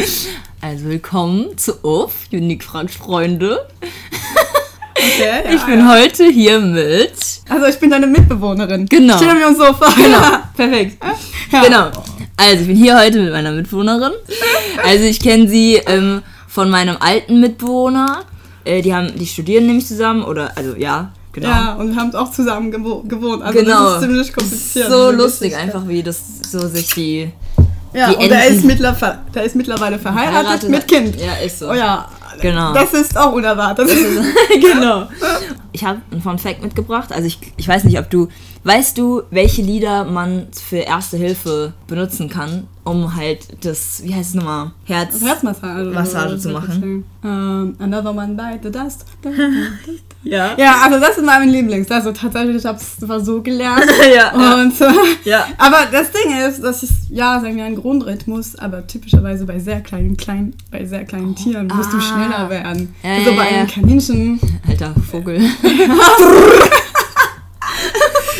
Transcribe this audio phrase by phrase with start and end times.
[0.62, 3.66] Also willkommen zu UF, Unique Frank Freunde.
[4.94, 5.94] Okay, ja, Ich bin ja.
[5.94, 7.12] heute hier mit.
[7.48, 8.86] Also ich bin deine Mitbewohnerin.
[8.86, 9.16] Genau.
[9.16, 9.88] Stellen wir uns so vor.
[9.96, 10.20] Genau,
[10.56, 11.02] perfekt.
[11.50, 11.64] Ja.
[11.64, 11.90] Genau.
[12.36, 14.12] Also ich bin hier heute mit meiner Mitbewohnerin.
[14.84, 18.24] Also ich kenne sie ähm, von meinem alten Mitbewohner.
[18.64, 21.48] Äh, die haben, die studieren nämlich zusammen oder also ja, genau.
[21.48, 23.42] Ja, und haben auch zusammen gewo gewohnt.
[23.42, 23.84] Also genau.
[23.84, 24.90] das ist ziemlich kompliziert.
[24.90, 26.20] So lustig einfach, wie das
[26.50, 27.32] so sich die
[27.92, 31.20] Ja, die und Enden- ist, mittlerweile, der ist mittlerweile verheiratet mit Kind.
[31.20, 31.70] Ja, ist so.
[31.70, 32.08] Oh ja.
[32.40, 32.72] Genau.
[32.72, 33.88] Das ist auch unerwartet.
[34.60, 35.08] genau.
[35.72, 37.12] Ich habe einen Fun Fact mitgebracht.
[37.12, 38.28] Also ich, ich weiß nicht, ob du
[38.64, 44.30] weißt du, welche Lieder man für Erste Hilfe benutzen kann, um halt das, wie heißt
[44.30, 45.20] es nochmal, Herz.
[45.22, 45.90] Herzmassage.
[45.90, 47.04] Massage zu machen.
[47.24, 49.04] Ähm, another one bite the dust.
[50.22, 50.54] Ja.
[50.58, 51.90] Ja, also das ist mein Lieblings.
[51.90, 53.86] Also tatsächlich, ich habe es so gelernt.
[54.00, 54.54] Ja, ja.
[54.54, 54.84] Und, äh,
[55.24, 55.46] Ja.
[55.56, 59.80] Aber das Ding ist, das ist, ja, sagen wir, ein Grundrhythmus, aber typischerweise bei sehr
[59.80, 62.00] kleinen, klein, bei sehr kleinen Tieren musst du ah.
[62.00, 62.94] schneller werden.
[63.02, 63.58] Ja, also ja, bei ja.
[63.60, 65.40] einem Kaninchen, Alter Vogel.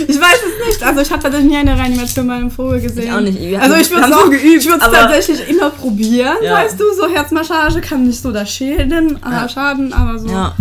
[0.08, 0.82] ich weiß es nicht.
[0.82, 3.04] Also ich habe tatsächlich nie eine Reanimation bei einem Vogel gesehen.
[3.04, 3.40] Ich auch nicht.
[3.40, 6.54] Wir also ich würde es so auch geübt, Ich würde es tatsächlich immer probieren, Ja.
[6.54, 9.48] weißt du, so Herzmassage kann nicht so da schäden, äh, Ja.
[9.48, 10.28] schaden, aber so.
[10.28, 10.54] Ja.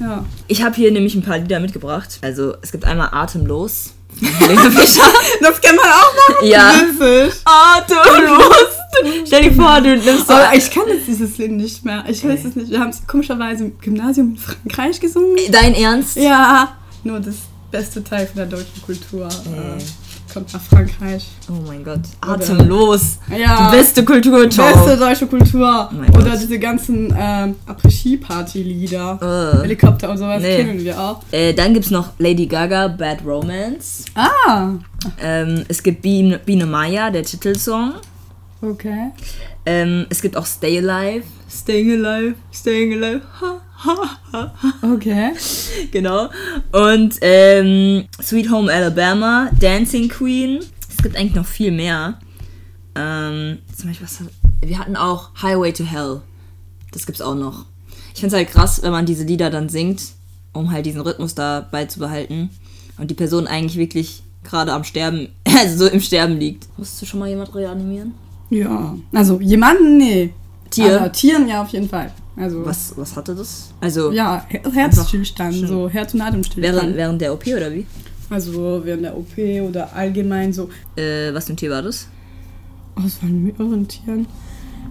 [0.00, 0.24] ja.
[0.48, 2.18] Ich habe hier nämlich ein paar Lieder mitgebracht.
[2.22, 3.92] Also es gibt einmal Atemlos.
[4.20, 6.46] Das kann man auch machen.
[6.48, 6.72] Ja.
[6.98, 7.40] Witzig.
[7.44, 9.26] Atemlos.
[9.26, 12.04] Stell dir vor, du nimmst so Aber ich kann jetzt dieses Lied nicht mehr.
[12.08, 12.70] Ich weiß es nicht.
[12.70, 15.36] Wir haben es komischerweise im Gymnasium in Frankreich gesungen.
[15.50, 16.16] dein Ernst?
[16.16, 17.34] Ja, nur das
[17.70, 19.78] beste Teil von der deutschen Kultur Äh.
[19.78, 19.82] äh,
[20.32, 21.26] kommt nach Frankreich.
[21.48, 22.00] Oh mein Gott.
[22.20, 23.18] Atemlos.
[23.36, 24.48] Ja, Die beste Kultur.
[24.50, 24.72] Ciao.
[24.72, 25.90] beste deutsche Kultur.
[25.92, 26.40] Oh Oder Gott.
[26.40, 29.18] diese ganzen ähm, Après-Ski-Party-Lieder.
[29.58, 29.62] Äh.
[29.62, 30.56] Helikopter und sowas Nee.
[30.56, 31.22] kennen wir auch.
[31.30, 34.04] Äh, dann gibt es noch Lady Gaga, Bad Romance.
[34.14, 34.70] Ah,
[35.22, 37.94] Ähm, es gibt Biene, Biene Maya, der Titelsong.
[38.62, 39.10] okay.
[39.64, 41.24] Ähm, es gibt auch Stay Alive.
[41.50, 43.22] Staying Alive, Staying Alive.
[43.40, 43.60] Ha.
[44.82, 45.32] Okay.
[45.90, 46.28] Genau.
[46.72, 50.60] Und ähm, Sweet Home Alabama, Dancing Queen.
[50.88, 52.18] Es gibt eigentlich noch viel mehr.
[52.94, 54.20] Ähm, zum Beispiel, was
[54.60, 56.20] wir hatten auch Highway to Hell.
[56.92, 57.66] Das gibt's auch noch.
[58.14, 60.02] Ich finde es halt krass, wenn man diese Lieder dann singt,
[60.52, 62.50] um halt diesen Rhythmus da beizubehalten.
[62.98, 66.66] Und die Person eigentlich wirklich gerade am Sterben, also so im Sterben liegt.
[66.78, 68.14] Musstest du schon mal jemand reanimieren?
[68.48, 70.32] Ja, also jemanden, nee.
[70.70, 71.00] Tier?
[71.00, 72.12] Aber Tieren ja auf jeden Fall.
[72.36, 73.72] Also, Was, was hatte das?
[73.80, 76.76] Also ja, Her- Herzstillstand, so Herz- und Atemstillstand.
[76.76, 77.86] während, während der OP oder wie?
[78.28, 79.38] Also während der OP
[79.68, 80.68] oder allgemein so.
[80.96, 82.08] Äh, was für ein Tier war das?
[82.96, 84.26] Oh, es waren mehreren Tieren.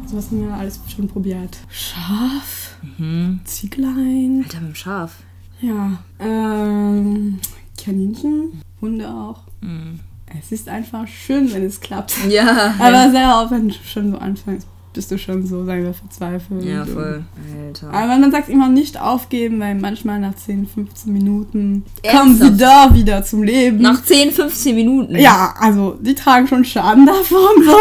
[0.04, 1.58] Also was haben wir alles schon probiert?
[1.70, 3.40] Schaf, Mhm.
[3.46, 5.18] Zieglein, Alter, mit dem Schaf.
[5.62, 7.40] ja, ähm,
[7.84, 9.42] Kaninchen, Hunde auch.
[9.62, 10.00] Mhm.
[10.40, 12.14] Es ist einfach schön, wenn es klappt.
[12.30, 12.74] Ja.
[12.80, 16.64] Aber sehr oft, wenn schon so anfängst, bist du schon so, sagen wir, verzweifelt.
[16.64, 17.24] Ja, voll.
[17.68, 17.92] Alter.
[17.94, 22.24] Aber man sagt immer nicht aufgeben, weil manchmal nach 10, 15 Minuten Ernsthaft?
[22.24, 23.78] kommen sie da wieder zum Leben.
[23.82, 25.16] Nach 10, 15 Minuten.
[25.18, 27.64] ja, also die tragen schon Schaden davon.
[27.64, 27.78] So.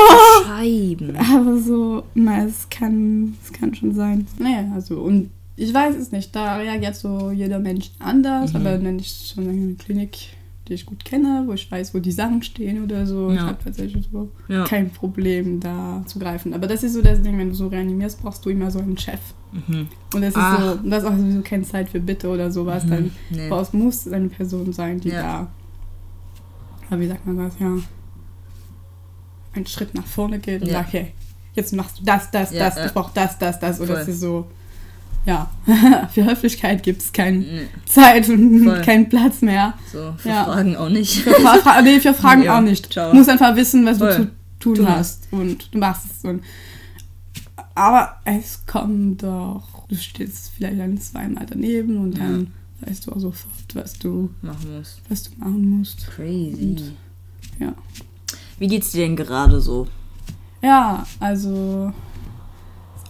[0.47, 1.17] Scheiben.
[1.17, 4.27] Aber so, na, es kann, es kann schon sein.
[4.39, 8.57] Naja, also, und ich weiß es nicht, da reagiert so jeder Mensch anders, Mhm.
[8.61, 10.17] aber wenn ich schon eine Klinik,
[10.69, 13.47] die ich gut kenne, wo ich weiß, wo die Sachen stehen oder so, ich Ja.
[13.49, 14.65] habe tatsächlich so Ja.
[14.65, 16.55] kein Problem, da zu greifen.
[16.55, 18.97] Aber das ist so das Ding, wenn du so reanimierst, brauchst du immer so einen
[18.97, 19.21] Chef.
[19.53, 19.89] Mhm.
[20.15, 20.75] Und das ist Ah.
[20.83, 23.49] so, das ist auch sowieso keine Zeit für Bitte oder sowas, dann Nee.
[23.51, 25.23] brauchst, muss eine Person sein, die Ja.
[25.23, 25.49] da,
[26.91, 27.77] aber wie sagt man das, ja,
[29.55, 31.13] einen Schritt nach vorne geht und sagt, hey,
[31.55, 33.79] jetzt machst du das, das, das, ich brauch das, das, das.
[33.81, 34.13] Und das Voll.
[34.15, 34.47] ist so,
[35.27, 35.51] ja,
[36.13, 37.67] für Höflichkeit gibt es keine Nee.
[37.87, 38.83] Zeit und Voll.
[38.83, 39.75] keinen Platz mehr.
[39.93, 40.45] So, für Ja.
[40.45, 41.21] Fragen auch nicht.
[41.23, 42.93] Für, Fra Fra nee, für Fragen Ja, auch nicht.
[42.93, 43.11] ciao.
[43.11, 44.09] Du musst einfach wissen, was Voll.
[44.11, 44.31] du zu
[44.61, 45.29] tun Tun hast.
[45.31, 46.25] Und du machst es.
[46.25, 46.43] Und,
[47.75, 52.25] aber es kommt doch, du stehst vielleicht dann zweimal daneben und Ja.
[52.25, 54.99] dann weißt du auch sofort, was du, Machen muss.
[55.09, 56.07] was du machen musst.
[56.09, 56.77] Crazy.
[57.59, 57.75] Ja.
[58.59, 59.87] Wie geht's dir denn gerade so?
[60.63, 61.93] Ja, also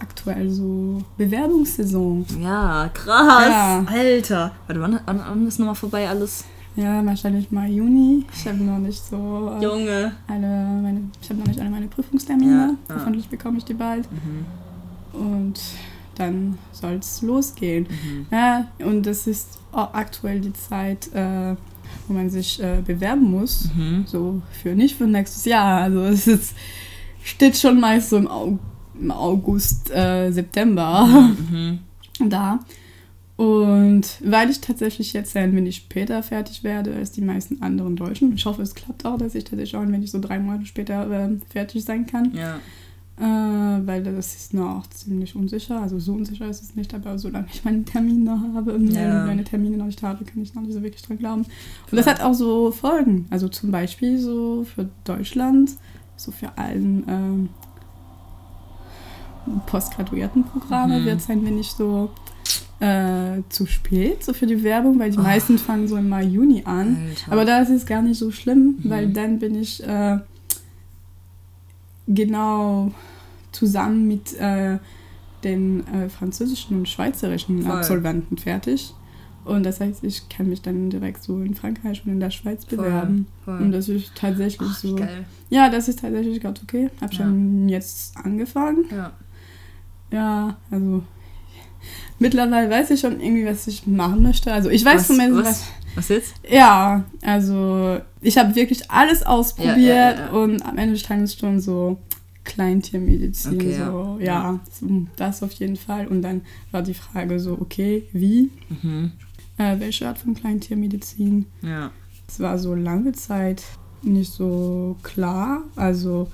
[0.05, 2.25] aktuell so Bewerbungssaison.
[2.39, 3.49] Ja, krass.
[3.49, 3.85] Ja.
[3.87, 4.51] Alter.
[4.67, 6.45] Warte, wann, wann, wann ist nochmal vorbei alles?
[6.75, 8.25] Ja, wahrscheinlich mal Juni.
[8.33, 10.11] Ich habe noch nicht so äh, Junge.
[10.27, 10.47] alle
[10.81, 12.75] meine, ich habe noch nicht alle meine Prüfungstermine.
[12.87, 12.99] Ja, ja.
[12.99, 14.07] Hoffentlich bekomme ich die bald.
[14.11, 15.19] Mhm.
[15.19, 15.61] Und
[16.15, 17.87] dann soll es losgehen.
[17.89, 18.25] Mhm.
[18.29, 21.55] Ja, und das ist auch aktuell die Zeit, äh,
[22.07, 23.69] wo man sich äh, bewerben muss.
[23.73, 24.03] Mhm.
[24.05, 25.81] So für nicht für nächstes Jahr.
[25.81, 26.55] Also es ist,
[27.23, 28.59] steht schon meist so im, Au
[28.99, 31.05] im August, äh, September
[31.49, 31.79] Mhm.
[32.29, 32.59] da.
[33.37, 38.33] Und weil ich tatsächlich jetzt ein wenig später fertig werde als die meisten anderen Deutschen,
[38.33, 41.09] ich hoffe, es klappt auch, dass ich tatsächlich auch ein wenig so drei Monate später
[41.11, 42.33] äh, fertig sein kann.
[42.33, 42.59] Ja.
[43.17, 45.81] äh, weil das ist noch ziemlich unsicher.
[45.81, 49.25] Also so unsicher ist es nicht, aber solange ich meinen Termin noch habe und Ja.
[49.25, 51.41] meine Termine noch nicht habe, kann ich noch nicht so wirklich dran glauben.
[51.41, 53.25] Und das hat auch so Folgen.
[53.31, 55.71] Also zum Beispiel so für Deutschland,
[56.17, 57.49] so für allen ähm,
[59.67, 61.05] Postgraduiertenprogramme Mhm.
[61.05, 62.09] wird es ein wenig so
[62.79, 66.63] äh, zu spät, so für die Werbung, weil die meisten fangen so im Mai, Juni
[66.65, 66.97] an.
[67.09, 67.31] Alter.
[67.31, 68.89] Aber da ist es gar nicht so schlimm, Mhm.
[68.89, 70.19] weil dann bin ich äh,
[72.07, 72.91] genau
[73.51, 74.77] zusammen mit äh,
[75.43, 77.71] den äh, französischen und schweizerischen Voll.
[77.71, 78.93] Absolventen fertig.
[79.45, 82.65] Und das heißt, ich kann mich dann direkt so in Frankreich und in der Schweiz
[82.65, 83.27] Voll, bewerben.
[83.45, 83.59] voll.
[83.61, 84.95] Und das ist tatsächlich Ach, so.
[84.95, 85.25] geil.
[85.51, 86.89] Ja, das ist tatsächlich ganz okay.
[86.99, 87.17] Hab Ja.
[87.19, 88.85] schon jetzt angefangen.
[88.89, 89.13] Ja.
[90.11, 91.03] Ja, also
[92.19, 94.51] mittlerweile weiß ich schon irgendwie, was ich machen möchte.
[94.51, 95.59] Also ich weiß Was- zumindest, was?
[95.95, 96.33] was Was jetzt?
[96.49, 100.29] ja, also ich habe wirklich alles ausprobiert Ja, ja, ja.
[100.31, 101.97] und am Ende des Tages schon so
[102.43, 104.59] Kleintiermedizin, Okay, so, ja.
[105.15, 106.07] das auf jeden Fall.
[106.07, 106.41] Und dann
[106.71, 108.49] war die Frage so, okay, wie?
[108.83, 109.11] Mhm.
[109.57, 111.45] Äh, welche Art von Kleintiermedizin?
[111.63, 111.91] Ja.
[112.27, 113.63] Es war so lange Zeit
[114.03, 115.63] nicht so klar.
[115.75, 116.29] Also,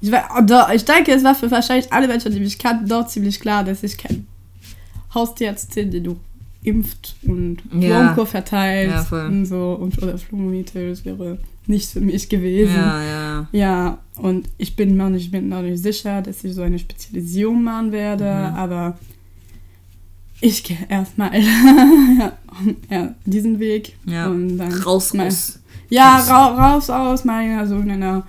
[0.00, 3.40] ich, war, ich denke, es war für wahrscheinlich alle Menschen, die mich kannten, doch ziemlich
[3.40, 4.26] klar, dass ich kein
[5.14, 6.16] Haustierärztin, die du
[6.62, 8.06] impft und Ja.
[8.12, 12.74] Bronco verteilt Ja, und so und oder Flumomite, das wäre nicht für mich gewesen.
[12.74, 13.48] Ja, ja.
[13.52, 16.78] Ja, und ich bin mir noch nicht, bin noch nicht sicher, dass ich so eine
[16.78, 18.56] Spezialisierung machen werde, Mhm.
[18.56, 18.98] aber
[20.40, 21.30] ich gehe erstmal
[22.90, 24.28] ja, diesen Weg Ja.
[24.28, 25.58] und dann Raus, mal- raus.
[25.90, 28.26] ja, ra raus aus meiner, in einer,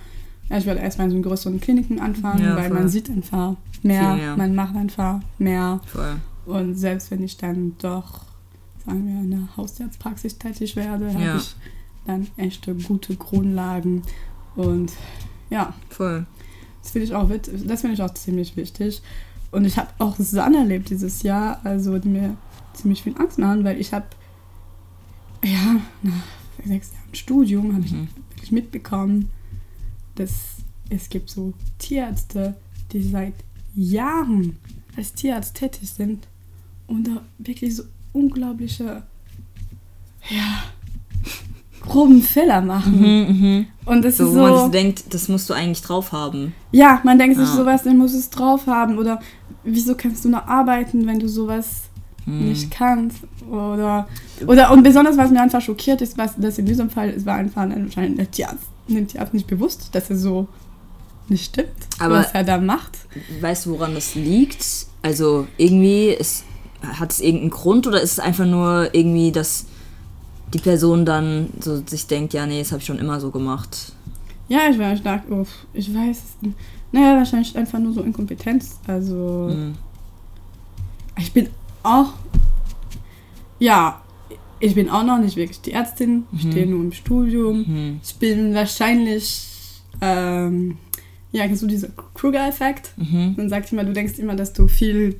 [0.50, 2.78] ja, ich werde erstmal in so größeren Kliniken anfangen, Ja, weil voll.
[2.80, 4.36] man sieht einfach mehr, Viel mehr.
[4.36, 6.16] man macht einfach mehr Voll.
[6.46, 8.20] und selbst wenn ich dann doch,
[8.84, 11.54] sagen wir, in der Hausarztpraxis tätig werde, habe ich
[12.06, 14.02] dann echte gute Grundlagen
[14.56, 14.92] und
[15.50, 16.26] ja, Voll.
[16.82, 19.02] das finde ich auch wit- das finde ich auch ziemlich wichtig.
[19.52, 22.36] Und ich habe auch Sachen erlebt dieses Jahr, also die mir
[22.72, 24.06] ziemlich viel Angst machen, weil ich habe
[25.44, 26.12] ja nach
[26.64, 28.08] sechs Jahren Studium habe ich Mhm.
[28.30, 29.30] wirklich mitbekommen,
[30.20, 30.30] dass
[30.90, 32.54] es gibt so Tierärzte,
[32.92, 33.34] die seit
[33.74, 34.56] Jahren
[34.96, 36.26] als Tierarzt tätig sind
[36.86, 39.02] und da wirklich so unglaubliche
[40.28, 40.62] ja
[41.80, 43.00] groben Fehler machen.
[43.00, 43.66] Mhm, mhm.
[43.86, 46.52] Und das So, ist wo man so denkt, das musst du eigentlich drauf haben.
[46.72, 47.54] ja, man denkt sich Ja.
[47.56, 48.98] sowas, dann muss es drauf haben.
[48.98, 49.20] Oder
[49.64, 51.82] wieso kannst du noch arbeiten, wenn du sowas
[52.26, 52.48] Hm.
[52.48, 53.18] nicht kannst?
[53.50, 54.06] Oder,
[54.46, 57.36] oder und besonders, was mir einfach schockiert ist, was das in diesem Fall, es war
[57.36, 58.64] einfach anscheinend der Tierarzt,
[58.96, 60.48] dem Tierarzt nicht bewusst, dass er so
[61.28, 62.98] nicht stimmt, Aber- was er da macht.
[63.40, 64.64] Weißt du, woran das liegt?
[65.02, 66.44] Also irgendwie ist,
[66.82, 69.66] hat es irgendeinen Grund oder ist es einfach nur irgendwie, dass
[70.52, 73.92] die Person dann so sich denkt, ja, nee, das habe ich schon immer so gemacht.
[74.48, 76.56] Ja, ich war stark, oh, ich weiß es nicht.
[76.90, 78.80] Naja, wahrscheinlich einfach nur so Inkompetenz.
[78.88, 79.74] Also, Hm.
[81.18, 81.48] ich bin
[81.84, 82.14] auch,
[83.60, 84.00] ja,
[84.60, 86.24] ich bin auch noch nicht wirklich die Ärztin.
[86.32, 86.50] Ich Mhm.
[86.50, 87.58] stehe nur im Studium.
[87.66, 88.00] Mhm.
[88.04, 89.46] Ich bin wahrscheinlich,
[90.00, 90.76] ähm,
[91.32, 92.92] ja, kennst du diesen Kruger-Effekt?
[92.96, 93.34] Mhm.
[93.36, 95.16] Dann sagt immer, du denkst immer, dass du viel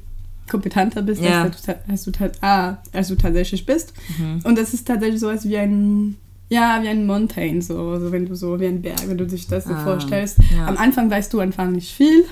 [0.49, 1.43] kompetenter bist, Ja.
[1.45, 2.11] als, du, als, du,
[2.43, 3.93] ah, als du tatsächlich bist.
[4.19, 4.41] Mhm.
[4.45, 6.17] Und das ist tatsächlich sowas wie ein,
[6.49, 9.47] ja, wie ein Mountain, so, so wenn du so, wie ein Berg, wenn du dich
[9.47, 10.39] das so Ah, vorstellst.
[10.57, 10.67] ja.
[10.67, 12.25] Am Anfang weißt du einfach nicht viel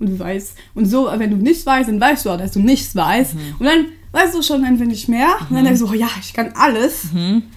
[0.00, 2.58] und du weißt, und so, wenn du nichts weißt, dann weißt du auch, dass du
[2.60, 3.34] nichts weißt.
[3.36, 3.40] Mhm.
[3.60, 6.32] Und dann weißt du schon ein wenig mehr und dann denkst du, oh ja, ich
[6.32, 7.12] kann alles.
[7.12, 7.42] Mhm.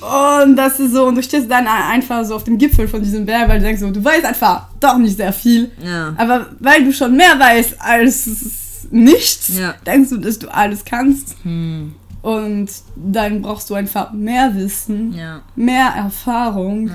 [0.00, 3.26] Und das ist so, und du stehst dann einfach so auf dem Gipfel von diesem
[3.26, 5.70] Berg, weil du denkst so, du weißt einfach doch nicht sehr viel.
[5.84, 6.14] Ja.
[6.16, 9.74] Aber weil du schon mehr weißt als nichts, Ja.
[9.86, 11.36] denkst du, dass du alles kannst.
[11.42, 11.92] Hm.
[12.22, 15.42] Und dann brauchst du einfach mehr Wissen, Ja.
[15.54, 16.90] mehr Erfahrung,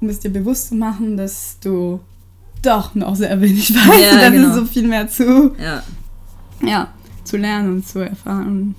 [0.00, 1.98] um es dir bewusst zu machen, dass du
[2.62, 4.48] doch noch sehr wenig weißt Ja, und dass genau.
[4.50, 5.82] es so viel mehr zu, Ja.
[6.64, 6.88] ja,
[7.30, 8.74] zu lernen und zu erfahren,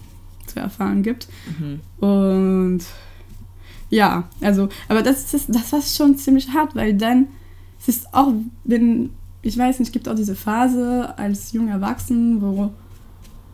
[0.48, 1.28] zu erfahren gibt.
[1.58, 1.80] Mhm.
[2.06, 2.82] Und
[3.90, 7.28] ja, also, aber das ist das war schon ziemlich hart, weil dann
[7.80, 9.10] es ist auch, wenn,
[9.42, 12.72] ich weiß nicht, es gibt auch diese Phase als junger Erwachsenen, wo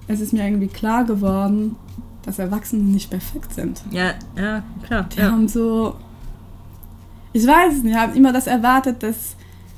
[0.08, 1.76] es ist mir irgendwie klar geworden,
[2.24, 3.82] dass Erwachsene nicht perfekt sind.
[3.92, 5.08] Ja, ja, klar.
[5.16, 5.32] Die Ja.
[5.32, 5.96] haben so,
[7.34, 9.36] ich weiß nicht, haben immer das erwartet, dass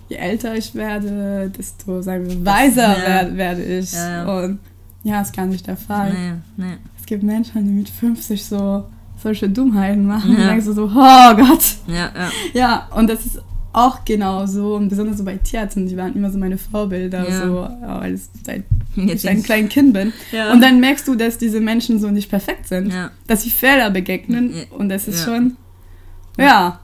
[0.08, 3.08] je älter ich werde, desto, sagen wir, weiser ja.
[3.08, 3.94] werde, werde ich.
[3.94, 4.26] Ja.
[4.44, 4.60] Und
[5.04, 6.14] ja, ist gar nicht der Fall.
[6.58, 6.78] Nee, nee.
[7.00, 8.86] Es gibt Menschen, die mit 50 so
[9.22, 10.32] solche Dummheiten machen.
[10.36, 10.50] Und Ja.
[10.50, 11.76] denkst du so, oh Gott.
[11.88, 12.32] Ja, ja.
[12.54, 13.42] Ja, und das ist
[13.74, 14.76] auch genau so.
[14.76, 17.42] Und besonders so bei Tierärzten, die waren immer so meine Vorbilder, Ja.
[17.46, 17.68] so,
[18.00, 18.64] weil ich seit
[18.96, 20.12] Jetzt ich ein kleines Kind bin.
[20.32, 20.52] Ja.
[20.52, 22.92] Und dann merkst du, dass diese Menschen so nicht perfekt sind.
[22.92, 23.12] Ja.
[23.28, 24.54] Dass sie Fehler begegnen.
[24.72, 25.56] Und das ist schon,
[26.38, 26.80] ja.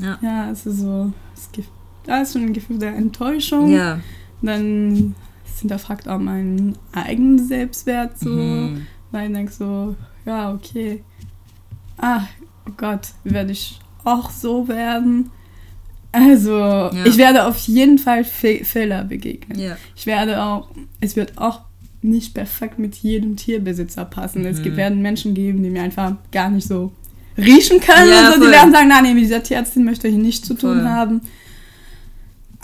[0.00, 0.18] Ja.
[0.22, 1.68] Ja, es ist so, es gibt
[2.04, 3.68] da ist schon ein Gefühl der Enttäuschung.
[3.70, 3.98] Ja.
[4.40, 5.14] Dann
[5.60, 8.86] hinterfragt auch meinen eigenen Selbstwert so, Mhm.
[9.10, 9.94] weil ich denke so,
[10.24, 11.02] ja, okay.
[11.98, 12.22] Ah,
[12.68, 15.30] oh Gott, werde ich auch so werden?
[16.12, 19.58] Also, ich werde auf jeden Fall Fe Fehler begegnen.
[19.58, 19.76] Ja.
[19.94, 20.68] Ich werde auch,
[21.00, 21.60] es wird auch
[22.00, 24.44] nicht perfekt mit jedem Tierbesitzer passen.
[24.46, 24.76] Es Mhm.
[24.76, 26.92] werden Menschen geben, die mir einfach gar nicht so
[27.36, 28.08] riechen können.
[28.10, 28.46] Ja, und so.
[28.46, 30.88] Die werden sagen, nein, nee, mit dieser Tierärztin möchte ich nichts zu tun Voll.
[30.88, 31.20] haben.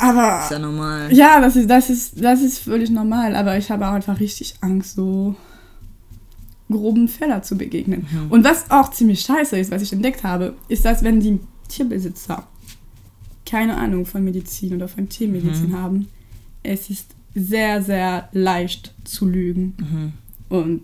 [0.02, 1.12] Aber Ist ja normal.
[1.12, 4.54] ja, das ist, das ist, das ist völlig normal, aber ich habe auch einfach richtig
[4.60, 5.34] Angst, so
[6.70, 8.06] groben Fehler zu begegnen.
[8.10, 8.30] Mhm.
[8.30, 12.46] Und was auch ziemlich scheiße ist, was ich entdeckt habe, ist, dass wenn die Tierbesitzer
[13.44, 15.76] keine Ahnung von Medizin oder von Tiermedizin Mhm.
[15.76, 16.08] haben,
[16.62, 20.12] es ist sehr, sehr leicht zu lügen Mhm.
[20.56, 20.82] und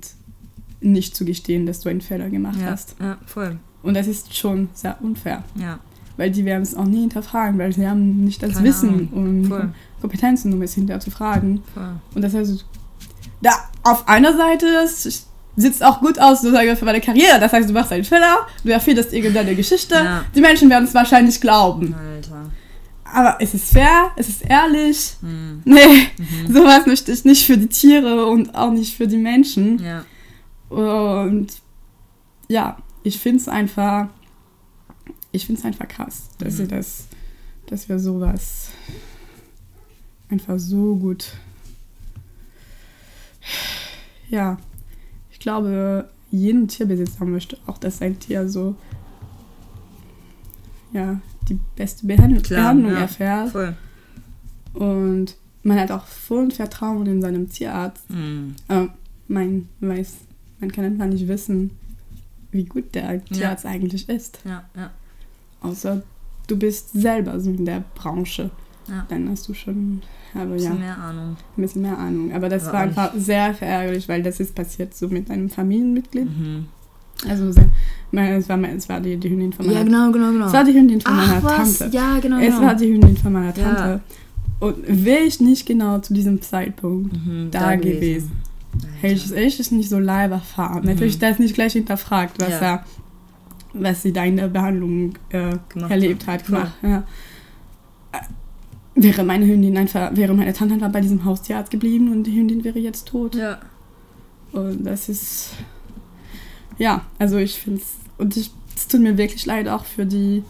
[0.80, 2.66] nicht zu gestehen, dass du einen Fehler gemacht Ja.
[2.70, 2.94] hast.
[3.00, 3.58] ja, voll.
[3.82, 5.78] Und das ist schon sehr unfair, Ja.
[6.18, 9.08] Weil die werden es auch nie hinterfragen, weil sie haben nicht das Keine Wissen Ahnung.
[9.12, 9.72] und Voll.
[10.02, 11.62] Kompetenzen, um es hinterher zu fragen.
[11.72, 11.92] voll.
[12.14, 12.64] Und das heißt,
[13.40, 13.50] da
[13.84, 17.40] auf einer Seite es sitzt auch gut aus, sozusagen für deine Karriere.
[17.40, 19.94] Das heißt, du machst einen Fehler, du erfindest irgendeine Geschichte.
[19.94, 20.25] Ja.
[20.34, 21.94] Die Menschen werden es wahrscheinlich glauben.
[21.94, 22.50] Alter.
[23.04, 25.14] Aber es ist fair, es ist ehrlich.
[25.22, 25.62] Mhm.
[25.64, 26.08] Nee,
[26.52, 29.82] sowas möchte ich nicht für die Tiere und auch nicht für die Menschen.
[29.82, 30.04] Ja.
[30.68, 31.48] Und
[32.48, 34.08] ja, ich finde es einfach,
[35.32, 36.58] ich finde es einfach krass, dass Mhm.
[36.58, 37.06] wir das,
[37.66, 38.70] dass wir sowas
[40.30, 41.32] einfach so gut,
[44.28, 44.58] ja,
[45.30, 48.75] ich glaube, jeden Tierbesitzer möchte auch, dass sein Tier so,
[50.92, 52.99] ja, die beste Behandlung, Klar, Behandlung ja.
[53.00, 53.50] erfährt.
[53.50, 53.76] Voll.
[54.75, 58.08] Und man hat auch vollen Vertrauen in seinem Tierarzt.
[58.11, 58.54] Mhm.
[58.68, 58.94] Aber
[59.28, 60.14] man weiß,
[60.61, 61.70] man kann einfach nicht wissen,
[62.50, 64.40] wie gut der Tierarzt eigentlich ist.
[64.44, 64.90] Ja, ja.
[65.61, 66.03] Außer
[66.47, 68.50] du bist selber so in der Branche.
[68.88, 69.05] Ja.
[69.09, 70.00] Dann hast du schon
[70.35, 71.37] aber ja, Bisschen ein mehr Ahnung.
[71.57, 72.33] bisschen mehr Ahnung.
[72.33, 76.27] Aber das Aber war einfach sehr verärgerlich, weil das ist passiert so mit einem Familienmitglied.
[76.27, 76.67] Mhm.
[77.29, 77.69] Also sehr,
[78.12, 80.47] es war, es war die, die Hündin von meiner Ja, genau, genau, genau.
[80.47, 81.79] Es war die Hündin von Ach, meiner was?
[81.79, 81.97] Tante.
[81.97, 82.67] Ja, genau, Es genau.
[82.67, 83.65] war die Hündin von meiner Ja.
[83.75, 84.00] Tante.
[84.61, 88.33] Und wäre ich nicht genau zu diesem Zeitpunkt Mhm, da gewesen,
[89.00, 90.83] hätte ich, hätte ich es nicht so live erfahren.
[90.83, 90.91] Mhm.
[90.91, 92.59] Natürlich das nicht gleich hinterfragt, was Ja.
[92.61, 92.85] er,
[93.80, 95.56] was sie da in der Behandlung äh,
[95.88, 96.47] erlebt hat.
[96.47, 96.73] gemacht.
[96.82, 97.04] Ja.
[98.12, 98.18] Äh,
[98.94, 102.64] Wäre meine Hündin einfach, wäre meine Tante einfach bei diesem Haustierarzt geblieben und die Hündin
[102.64, 103.35] wäre jetzt tot.
[103.37, 103.58] Ja.
[104.52, 105.50] Und das ist,
[106.78, 108.50] ja, also ich finde es, und es
[108.88, 110.42] tut mir wirklich leid auch für die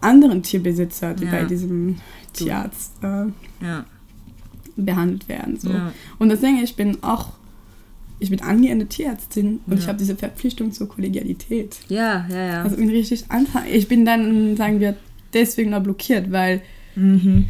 [0.00, 1.30] anderen Tierbesitzer, die Ja.
[1.30, 1.96] bei diesem
[2.34, 3.26] Tierarzt äh,
[3.64, 3.84] Ja.
[4.76, 5.58] behandelt werden.
[5.58, 5.70] So.
[5.70, 5.92] Ja.
[6.18, 7.28] Und deswegen, ich bin auch,
[8.24, 9.88] ich bin angehende Tierärztin und ich Ja.
[9.88, 11.76] habe diese Verpflichtung zur Kollegialität.
[11.88, 12.62] Ja, ja, ja.
[12.62, 13.66] Also bin richtig anfangen.
[13.72, 14.96] Ich bin dann, sagen wir,
[15.32, 16.62] deswegen noch blockiert, weil
[16.96, 17.46] mhm.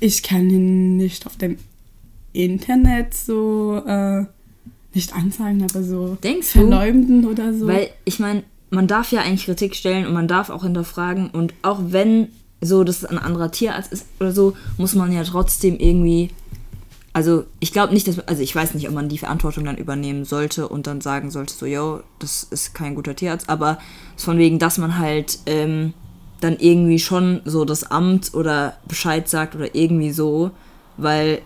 [0.00, 1.56] ich kann ihn nicht auf dem
[2.32, 4.24] Internet so äh,
[4.92, 6.58] nicht anzeigen, aber so Denkst du?
[6.60, 7.66] verleumden oder so.
[7.66, 11.54] Weil ich meine, man darf ja eigentlich Kritik stellen und man darf auch hinterfragen und
[11.62, 12.28] auch wenn
[12.60, 16.30] so, dass es ein anderer Tierarzt ist oder so, muss man ja trotzdem irgendwie.
[17.16, 20.26] Also ich glaube nicht, dass also ich weiß nicht, ob man die Verantwortung dann übernehmen
[20.26, 23.78] sollte und dann sagen sollte, so, yo, das ist kein guter Tierarzt, aber
[24.18, 25.94] von wegen, dass man halt ähm,
[26.42, 30.50] dann irgendwie schon so das Amt oder Bescheid sagt oder irgendwie so,
[30.98, 31.40] weil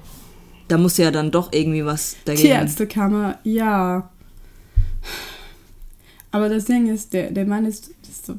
[0.66, 2.48] da muss ja dann doch irgendwie was dagegen.
[2.48, 4.10] Tierärztekammer, ja.
[6.32, 8.34] Aber das Ding ist, der, der Mann ist, ist so,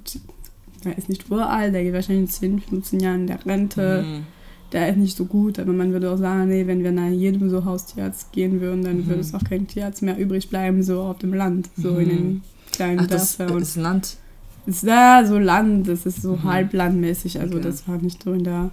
[0.84, 4.04] der ist nicht uralt, der geht wahrscheinlich in 10, 15 Jahren in der Rente.
[4.06, 4.41] Mhm.
[4.72, 7.50] Der ist nicht so gut, aber man würde auch sagen, nee, wenn wir nach jedem
[7.50, 9.08] so Haustierarzt gehen würden, dann Mhm.
[9.08, 12.42] würde es auch kein Tierarzt mehr übrig bleiben, so auf dem Land, so in den
[12.72, 13.56] kleinen Ach, das Dörfern.
[13.58, 14.18] Und ist Land.
[14.66, 16.44] es ist da so Land, das ist so Mhm.
[16.46, 17.64] halblandmäßig, also Okay.
[17.64, 18.72] das war nicht so in der,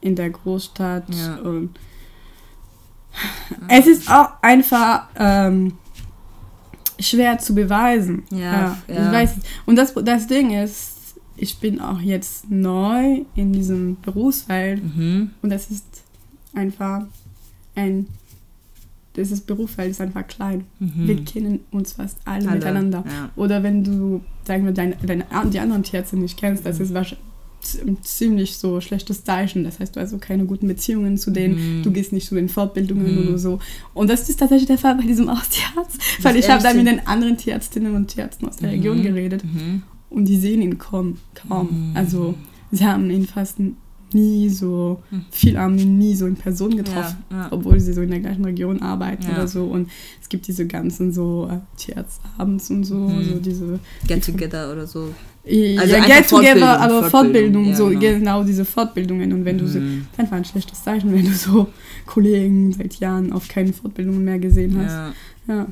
[0.00, 1.04] in der Großstadt.
[1.12, 1.36] Ja.
[1.38, 1.70] Und
[3.68, 5.74] es ist auch einfach ähm,
[6.98, 8.24] schwer zu beweisen.
[8.30, 9.12] Ja, Ich ja.
[9.12, 9.38] weiß.
[9.38, 9.42] es.
[9.66, 10.93] Und das, das Ding ist,
[11.36, 15.30] ich bin auch jetzt neu in diesem Berufsfeld Mhm.
[15.42, 15.84] und das ist
[16.54, 17.06] einfach
[17.74, 18.06] ein.
[19.16, 20.64] Dieses Berufsfeld ist einfach klein.
[20.80, 20.92] Mhm.
[21.06, 23.04] Wir kennen uns fast alle, Alle, miteinander.
[23.06, 23.30] ja.
[23.36, 27.22] Oder wenn du, sagen wir, deine, deine, die anderen Tierärzte nicht kennst, das ist wahrscheinlich
[27.86, 29.62] ein ziemlich so schlechtes Zeichen.
[29.64, 31.82] Das heißt, du hast so keine guten Beziehungen zu denen, Mhm.
[31.84, 33.28] du gehst nicht zu den Fortbildungen Mhm.
[33.28, 33.58] oder so.
[33.94, 37.06] Und das ist tatsächlich der Fall bei diesem Haustierarzt, weil ich habe dann mit den
[37.06, 38.74] anderen Tierärztinnen und Tierärzten aus der Mhm.
[38.74, 39.82] Region geredet Mhm.
[40.14, 41.18] Und die sehen ihn kaum.
[41.34, 41.90] kaum.
[41.90, 41.96] Mhm.
[41.96, 42.34] Also
[42.72, 43.56] sie haben ihn fast
[44.12, 45.02] nie so,
[45.32, 47.48] viele haben ihn nie so in Person getroffen, Ja, ja.
[47.50, 49.30] obwohl sie so in der gleichen Region arbeiten Ja.
[49.32, 49.64] oder so.
[49.64, 49.90] Und
[50.22, 53.24] es gibt diese ganzen so äh, Tierarztabends und so, Mhm.
[53.24, 55.08] so diese Get Together oder so.
[55.44, 58.00] ja, Also einfach Get Together, aber Fortbildung, Fortbildung, ja, so genau.
[58.00, 58.44] genau.
[58.44, 59.32] diese Fortbildungen.
[59.32, 60.06] Und wenn du so, Mhm.
[60.12, 61.66] ist einfach ein schlechtes Zeichen, wenn du so
[62.06, 64.92] Kollegen seit Jahren auf keine Fortbildungen mehr gesehen hast.
[64.92, 65.12] Ja.
[65.48, 65.66] Ja,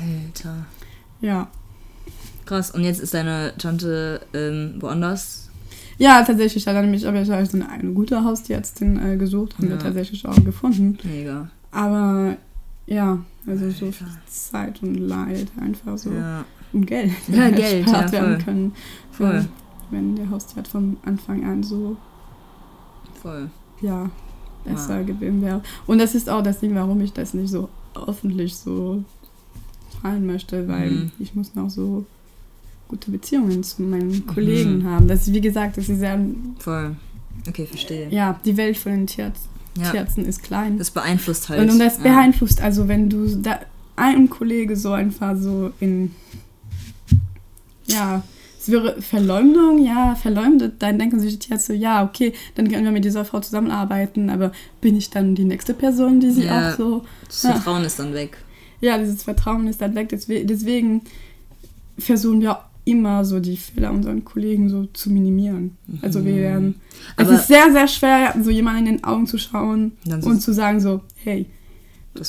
[0.00, 0.66] Alter.
[1.20, 1.48] ja.
[2.46, 2.70] Krass.
[2.70, 5.48] Und jetzt ist deine Tante ähm, woanders?
[5.98, 9.68] Ja, tatsächlich hat er nämlich, aber ich habe so eine, gute Haustierärztin äh, gesucht, haben
[9.68, 9.82] wir Ja.
[9.82, 10.98] tatsächlich auch gefunden.
[11.04, 11.48] Mega.
[11.70, 12.36] Aber
[12.86, 16.44] ja, also so viel Zeit und Leid einfach so Ja.
[16.72, 18.44] und Geld, Ja, Geld, ja, werden voll.
[18.44, 18.72] können,
[19.12, 19.34] Voll.
[19.34, 19.44] Ja,
[19.90, 21.96] wenn der Haustierarzt von Anfang an so
[23.22, 23.48] Voll.
[23.80, 24.10] ja
[24.64, 25.06] besser Wow.
[25.06, 25.62] gewesen wäre.
[25.86, 29.04] Und das ist auch das Ding, warum ich das nicht so öffentlich so
[30.02, 31.12] teilen möchte, weil Mhm.
[31.20, 32.04] ich muss noch so
[32.88, 34.26] gute Beziehungen zu meinen Mhm.
[34.26, 35.08] Kollegen haben.
[35.08, 36.18] Das wie gesagt, das ist ja,
[36.58, 36.96] Voll.
[37.48, 38.08] Okay, verstehe.
[38.10, 39.40] ja die Welt von den Tierärz
[39.76, 39.90] Ja.
[40.22, 40.78] Ist klein.
[40.78, 41.60] Das beeinflusst halt.
[41.60, 42.02] und, und das ja.
[42.04, 43.58] beeinflusst, also wenn du da
[43.96, 46.12] ein Kollege so einfach so in,
[47.86, 48.22] ja,
[48.58, 52.92] es wäre Verleumdung, ja, verleumdet, dann denken sich die Tierärzte, ja, okay, dann können wir
[52.92, 56.70] mit dieser Frau zusammenarbeiten, aber bin ich dann die nächste Person, die sie Ja.
[56.72, 57.52] auch so, Das Ja.
[57.52, 58.38] Vertrauen ist dann weg.
[58.80, 61.02] ja, dieses Vertrauen ist dann weg, deswegen
[61.98, 65.76] versuchen wir immer so die Fehler unseren Kollegen so zu minimieren.
[66.02, 66.74] Also wir werden,
[67.16, 70.52] es Aber- ist sehr, sehr schwer, so jemanden in den Augen zu schauen und zu
[70.52, 71.46] sagen so, hey,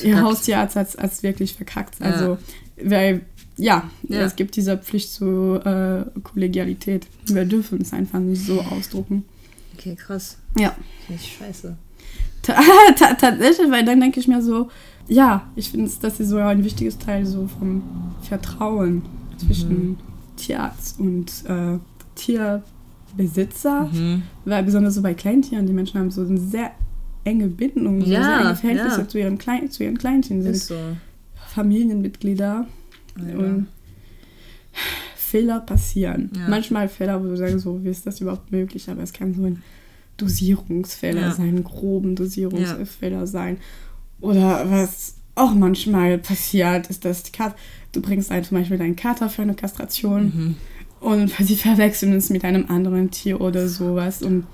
[0.04, 0.22] Ihr.
[0.22, 2.00] Haustierarzt hat es wirklich verkackt.
[2.00, 2.08] Ja.
[2.08, 2.38] Also,
[2.84, 3.22] weil,
[3.58, 4.22] ja, Ja.
[4.22, 7.06] es gibt diese Pflicht zur äh, Kollegialität.
[7.28, 9.26] Wir dürfen es einfach nicht so ausdrucken.
[9.78, 10.38] Okay, krass.
[10.58, 10.74] Ja.
[11.06, 11.76] Finde ich scheiße.
[12.42, 12.56] Ta
[12.98, 14.70] ta tatsächlich, weil dann denke ich mir so,
[15.08, 17.84] ja, ich finde, das ist so ein wichtiges Teil so vom
[18.24, 19.04] Vertrauen
[19.38, 19.98] zwischen Mhm.
[20.46, 21.80] Tierarzt und äh,
[22.16, 23.90] Tierbesitzer.
[23.92, 24.24] Mhm.
[24.46, 26.72] Weil besonders so bei Kleintieren, die Menschen haben so eine sehr
[27.24, 29.08] enge Bindung, so Ja, sehr enge Verhältnisse ja.
[29.08, 30.44] zu, ihren Klein zu ihren Kleintieren.
[30.44, 30.76] Sind so.
[31.54, 32.68] Familienmitglieder.
[33.18, 33.38] Ja.
[33.38, 33.68] Und
[35.16, 36.30] Fehler passieren.
[36.48, 38.90] Manchmal Fehler, wo du sagst, so, wie ist das überhaupt möglich?
[38.90, 39.64] Aber es kann so ein
[40.18, 43.58] Dosierungsfehler sein, groben Dosierungsfehler sein.
[44.22, 47.56] Oder was auch manchmal passiert, ist, dass die Kat
[47.92, 50.56] du bringst einen, zum Beispiel deinen Kater für eine Kastration Mhm.
[51.00, 54.46] und sie verwechseln es mit einem anderen Tier oder sowas und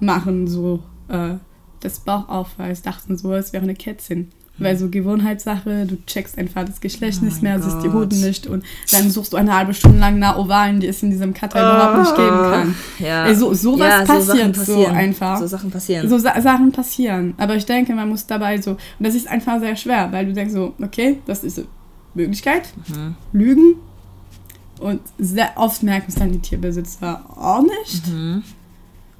[0.00, 1.34] machen so äh,
[1.80, 4.30] das Bauchaufweis, dachten so, es wäre eine Kätzin.
[4.56, 7.88] Weil so Gewohnheitssache, du checkst einfach das Geschlecht Oh nicht mehr, siehst die.
[7.90, 11.10] Hoden nicht und dann suchst du eine halbe Stunde lang nach Ovalen, die es in
[11.10, 12.74] diesem Cutter überhaupt nicht geben kann.
[13.00, 13.26] Ja.
[13.26, 15.38] Ey, so, sowas Ja, so passiert so einfach.
[15.38, 16.08] So Sachen passieren.
[16.08, 17.34] So Sa Sachen passieren.
[17.36, 20.32] Aber ich denke, man muss dabei so, und das ist einfach sehr schwer, weil du
[20.32, 21.66] denkst so, okay, das ist eine
[22.14, 23.16] Möglichkeit, Mhm.
[23.32, 23.74] Lügen.
[24.78, 28.06] Und sehr oft merken es dann die Tierbesitzer auch nicht.
[28.08, 28.42] Mhm.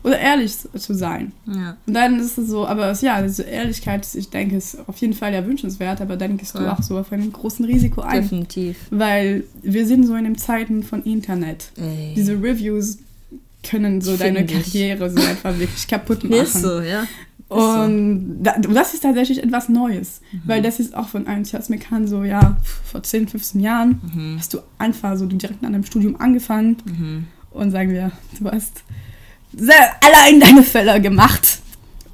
[0.05, 1.33] Oder ehrlich zu- sein.
[1.47, 1.77] Ja.
[1.87, 5.15] Und dann ist es so, aber es- ja, diese Ehrlichkeit, ich denke, ist auf jeden
[5.15, 6.63] Fall ja wünschenswert, aber dann gehst Voll.
[6.65, 8.23] du auch so auf einen großen Risiko ein.
[8.23, 8.77] Definitiv.
[8.91, 11.71] Weil wir sind so in den Zeiten von Internet.
[11.79, 12.13] Ey.
[12.15, 12.99] Diese Reviews
[13.63, 14.63] können so Finden deine dich.
[14.63, 16.43] Karriere so einfach wirklich kaputt machen.
[16.43, 17.05] Ist so, ja.
[17.49, 20.41] Und da, das ist tatsächlich etwas Neues, Mhm.
[20.47, 24.37] weil das ist auch von einem bekannt, so ja, vor 10, 15 Jahren Mhm.
[24.39, 27.25] hast du einfach so direkt an deinem Studium angefangen Mhm.
[27.53, 28.83] und sagen wir, du hast
[30.01, 31.59] allein deine Fälle gemacht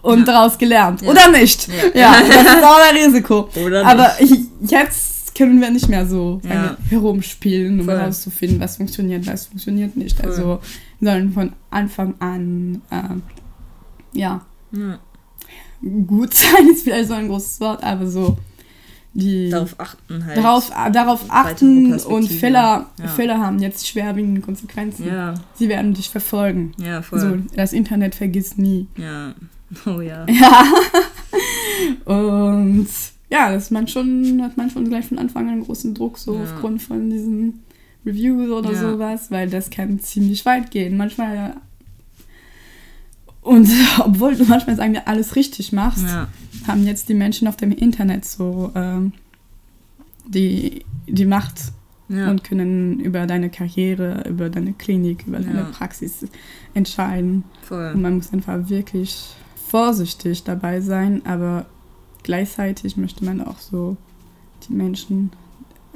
[0.02, 0.24] und Ja.
[0.26, 1.02] daraus gelernt.
[1.02, 1.10] Ja.
[1.10, 1.68] Oder nicht.
[1.94, 2.00] Ja.
[2.00, 3.48] Ja, das ist auch ein Risiko.
[3.64, 6.76] Oder Aber ich, jetzt können wir nicht mehr so Ja.
[6.88, 7.98] herumspielen, um Voll.
[7.98, 10.16] herauszufinden, was funktioniert, was funktioniert nicht.
[10.18, 10.30] Voll.
[10.30, 10.60] Also,
[11.00, 12.82] sondern von Anfang an,
[14.12, 14.40] ja,
[14.72, 14.98] Ja.
[16.06, 18.36] gut sein ist vielleicht so ein großes Wort, aber so
[19.12, 20.36] die Darauf achten halt.
[20.36, 23.08] darauf, äh, darauf achten und Fehler, Ja.
[23.08, 25.06] Fehler haben jetzt schwerwiegende Konsequenzen.
[25.06, 26.72] Ja, Sie werden dich verfolgen.
[26.78, 27.18] ja, voll.
[27.20, 28.86] So, das Internet vergisst nie.
[28.96, 29.34] Ja.
[29.86, 30.26] Oh ja.
[30.28, 30.64] Ja.
[32.04, 32.88] und
[33.30, 36.34] ja, das man schon, hat man schon gleich von Anfang an einen großen Druck, so
[36.34, 36.42] Ja.
[36.42, 37.62] aufgrund von diesen
[38.04, 38.78] Reviews oder Ja.
[38.80, 40.96] sowas, weil das kann ziemlich weit gehen.
[40.96, 41.54] Manchmal
[43.42, 43.68] und
[44.00, 46.28] obwohl du manchmal sagen wir alles richtig machst, Ja.
[46.66, 49.12] haben jetzt die Menschen auf dem Internet so ähm,
[50.26, 51.60] die, die Macht
[52.08, 52.30] Ja.
[52.30, 55.64] und können über deine Karriere, über deine Klinik, über deine Ja.
[55.72, 56.26] Praxis
[56.74, 57.44] entscheiden.
[57.60, 57.94] Und Voll.
[57.94, 59.34] man muss einfach wirklich
[59.68, 61.66] vorsichtig dabei sein, aber
[62.24, 63.96] gleichzeitig möchte man auch so
[64.68, 65.30] die Menschen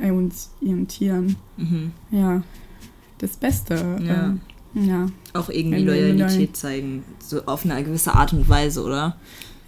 [0.00, 1.90] äh, und ihren Tieren, Mhm.
[2.10, 2.42] ja,
[3.18, 3.74] das Beste.
[4.00, 4.40] Ähm,
[4.74, 5.06] ja.
[5.32, 7.04] Auch irgendwie wir Loyalität loyal- zeigen.
[7.18, 9.16] So auf eine gewisse Art und Weise, oder?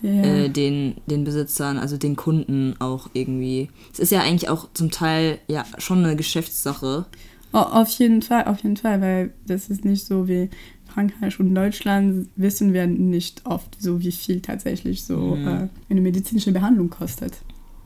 [0.02, 0.10] ja.
[0.10, 3.68] Äh, den, den Besitzern, also den Kunden auch irgendwie.
[3.92, 7.06] Es ist ja eigentlich auch zum Teil ja schon eine Geschäftssache.
[7.52, 10.50] Oh, auf jeden Fall, auf jeden Fall, weil das ist nicht so wie,
[10.92, 15.46] Frankreich und Deutschland wissen wir nicht oft so, wie viel tatsächlich so Mhm.
[15.48, 17.34] äh, eine medizinische Behandlung kostet.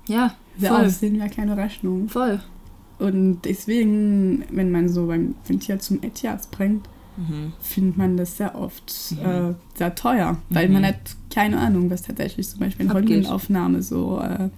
[0.08, 0.88] Ja, Sehr voll.
[0.90, 2.08] sehen wir keine Rechnung.
[2.08, 2.40] Voll.
[2.98, 6.88] Und deswegen, wenn man so beim den Tier zum Tierarzt bringt,
[7.28, 7.52] Mhm.
[7.60, 9.18] findet man das sehr oft Mhm.
[9.50, 10.74] äh, sehr teuer, weil Mhm.
[10.74, 10.96] man hat
[11.32, 13.10] keine Ahnung, was tatsächlich zum Beispiel eine Abgeht.
[13.16, 14.48] Röntgenaufnahme so äh,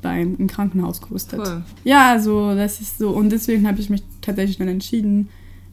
[0.00, 1.40] beim im Krankenhaus kostet.
[1.46, 1.62] Voll.
[1.84, 5.28] Ja, also das ist so und deswegen habe ich mich tatsächlich dann entschieden,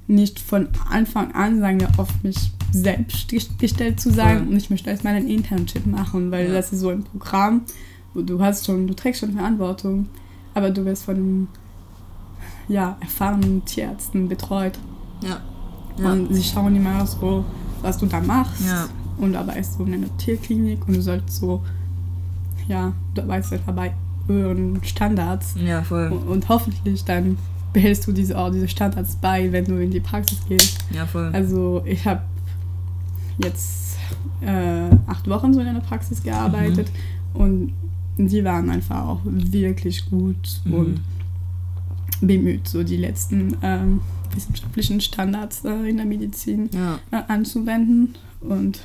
[0.07, 2.37] nicht von Anfang an, sagen wir oft, mich
[2.73, 4.47] selbst gest- gestellt zu sein Voll.
[4.49, 6.53] und ich möchte erstmal einen Internship machen, weil Ja.
[6.53, 7.61] das ist so ein Programm,
[8.13, 10.07] wo du hast schon, du trägst schon Verantwortung,
[10.53, 11.47] aber du wirst von
[12.67, 14.79] ja, erfahrenen Tierärzten betreut
[15.23, 15.41] Ja.
[16.01, 16.11] Ja.
[16.13, 17.45] und sie schauen immer so,
[17.81, 18.65] was du da machst.
[18.65, 18.87] Ja.
[19.17, 21.61] Und dabei ist so in einer Tierklinik und du sollst so,
[22.67, 23.93] ja, du arbeitest halt dabei
[24.27, 25.55] höheren Standards.
[25.63, 26.07] ja, voll.
[26.11, 27.37] Und, und hoffentlich dann
[27.73, 30.77] behältst du diese, auch diese Standards bei, wenn du in die Praxis gehst.
[30.93, 31.29] Ja, voll.
[31.33, 32.21] Also ich habe
[33.37, 33.97] jetzt
[34.41, 36.91] äh, acht Wochen so in einer Praxis gearbeitet
[37.33, 37.73] und
[38.17, 40.73] die waren einfach auch wirklich gut Mhm.
[40.73, 41.01] und
[42.21, 44.01] bemüht, so die letzten ähm,
[44.35, 46.99] wissenschaftlichen Standards äh, in der Medizin Ja.
[47.11, 48.15] äh, anzuwenden.
[48.41, 48.79] Und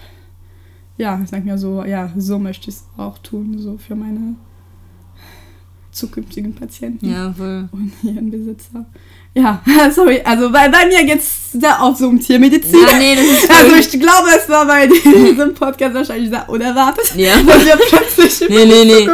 [0.99, 4.35] ja, ich sag mir so, ja, so möchte ich es auch tun, so für meine
[5.97, 7.69] zukünftigen Patienten Ja, voll.
[7.73, 8.85] und ihren Besitzer.
[9.35, 9.63] Ja,
[9.95, 12.79] sorry, also bei, bei mir geht es da auch so um Tiermedizin.
[12.89, 14.87] Ja, nee, das ist Also ich glaube, es war bei
[15.27, 17.15] diesem Podcast wahrscheinlich sehr unerwartet.
[17.17, 17.37] Ja.
[17.43, 19.09] Dass wir plötzlich Nee, nee, nee.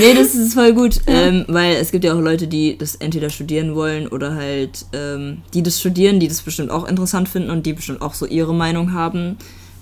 [0.00, 3.30] Nee, das ist voll gut, ähm, weil es gibt ja auch Leute, die das entweder
[3.30, 7.64] studieren wollen oder halt, ähm, die das studieren, die das bestimmt auch interessant finden und
[7.66, 9.36] die bestimmt auch so ihre Meinung haben.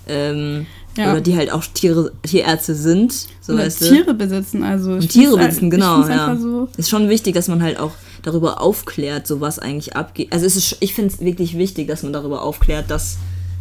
[0.07, 0.67] Ähm,
[0.97, 1.11] Ja.
[1.11, 3.79] Oder die halt auch Tiere, Tierärzte sind, so Oder weißt.
[3.79, 4.93] Tiere besitzen, also.
[4.93, 6.35] Und Tiere besitzen, halt- genau, ja.
[6.35, 7.91] so, Ist schon wichtig, dass man halt auch
[8.23, 10.33] darüber aufklärt, so was eigentlich abgeht.
[10.33, 13.17] Also es ist, ich finde es wirklich wichtig, dass man darüber aufklärt, dass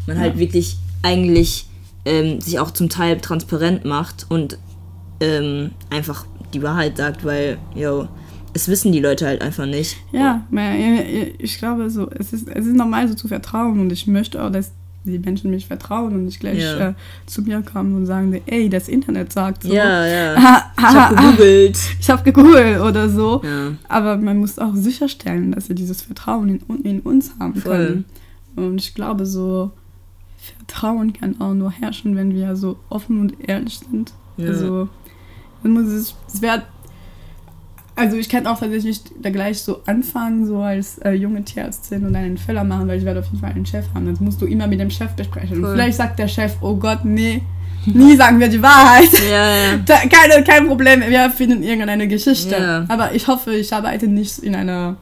[0.06, 0.40] man halt Ja.
[0.40, 1.66] wirklich eigentlich
[2.04, 4.58] ähm, sich auch zum Teil transparent macht und
[5.20, 8.08] ähm, einfach die Wahrheit sagt, weil, yo,
[8.54, 9.96] es wissen die Leute halt einfach nicht.
[10.12, 10.46] Ja,
[11.38, 14.50] ich glaube so, es ist, es ist normal so zu vertrauen und ich möchte auch,
[14.50, 14.70] dass
[15.06, 16.90] die Menschen mich vertrauen und nicht gleich Ja.
[16.90, 16.94] äh,
[17.26, 19.72] zu mir kommen und sagen, ey, das Internet sagt so.
[19.72, 20.36] Ja, ja.
[20.78, 21.78] Ich habe gegoogelt.
[22.00, 23.42] Ich habe gegoogelt oder so.
[23.44, 27.72] Ja, Aber man muss auch sicherstellen, dass sie dieses Vertrauen in, in uns haben Voll.
[27.76, 28.04] können.
[28.56, 29.70] Und ich glaube, so
[30.38, 34.12] Vertrauen kann auch nur herrschen, wenn wir so offen und ehrlich sind.
[34.36, 34.48] Ja.
[34.48, 34.88] Also,
[35.62, 36.62] man muss es, es wäre,
[37.96, 42.14] also ich kann auch tatsächlich da gleich so anfangen, so als äh, junge Tierärztin und
[42.14, 44.06] einen Fehler machen, weil ich werde auf jeden Fall einen Chef haben.
[44.06, 45.56] Das musst du immer mit dem Chef besprechen.
[45.56, 45.74] Und Voll.
[45.74, 47.40] vielleicht sagt der Chef, oh Gott, nee,
[47.86, 49.08] nie sagen wir die Wahrheit.
[49.30, 49.78] ja, ja.
[49.86, 52.54] Da, keine, kein Problem, wir finden irgendeine Geschichte.
[52.54, 52.84] Ja.
[52.88, 54.96] Aber ich hoffe, ich arbeite nicht in einer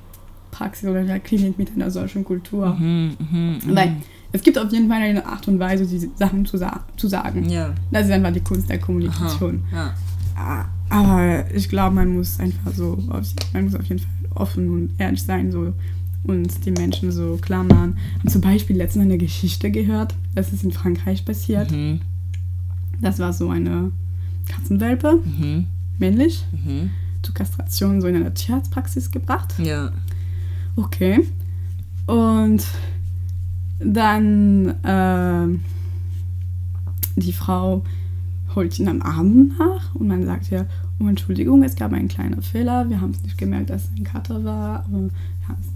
[0.53, 2.75] Praxis oder in einer Klinik mit einer solchen Kultur.
[2.75, 3.77] Mhm, mhm, mhm.
[3.77, 3.97] Weil
[4.31, 7.49] es gibt auf jeden Fall eine Art und Weise, diese Sachen zu, sa zu sagen.
[7.49, 7.73] Ja.
[7.91, 8.85] Das ist einfach die Kunst der Aha.
[8.85, 9.65] Kommunikation.
[9.73, 9.95] Ja.
[10.37, 14.69] Ah, Aber ich glaube, man muss einfach so, auf, man muss auf jeden Fall offen
[14.71, 15.73] und ehrlich sein so
[16.25, 17.97] und die Menschen so klar machen.
[18.23, 21.71] Und zum Beispiel letztens eine Geschichte gehört, das ist in Frankreich passiert.
[21.71, 22.01] Mhm.
[23.01, 23.91] Das war so eine
[24.49, 25.67] Katzenwelpe, Mhm.
[25.99, 26.91] männlich, Mhm.
[27.23, 29.55] zur Kastration so in einer Tierarztpraxis gebracht.
[29.59, 29.91] Ja.
[30.77, 31.27] Okay.
[32.07, 32.65] Und
[33.79, 35.61] dann ähm,
[37.17, 37.83] die Frau
[38.55, 40.67] holt ihn am Abend nach und man sagt ja,
[41.01, 44.05] oh Entschuldigung, es gab einen kleinen Fehler, wir haben es nicht gemerkt, dass es ein
[44.05, 44.87] Kater war.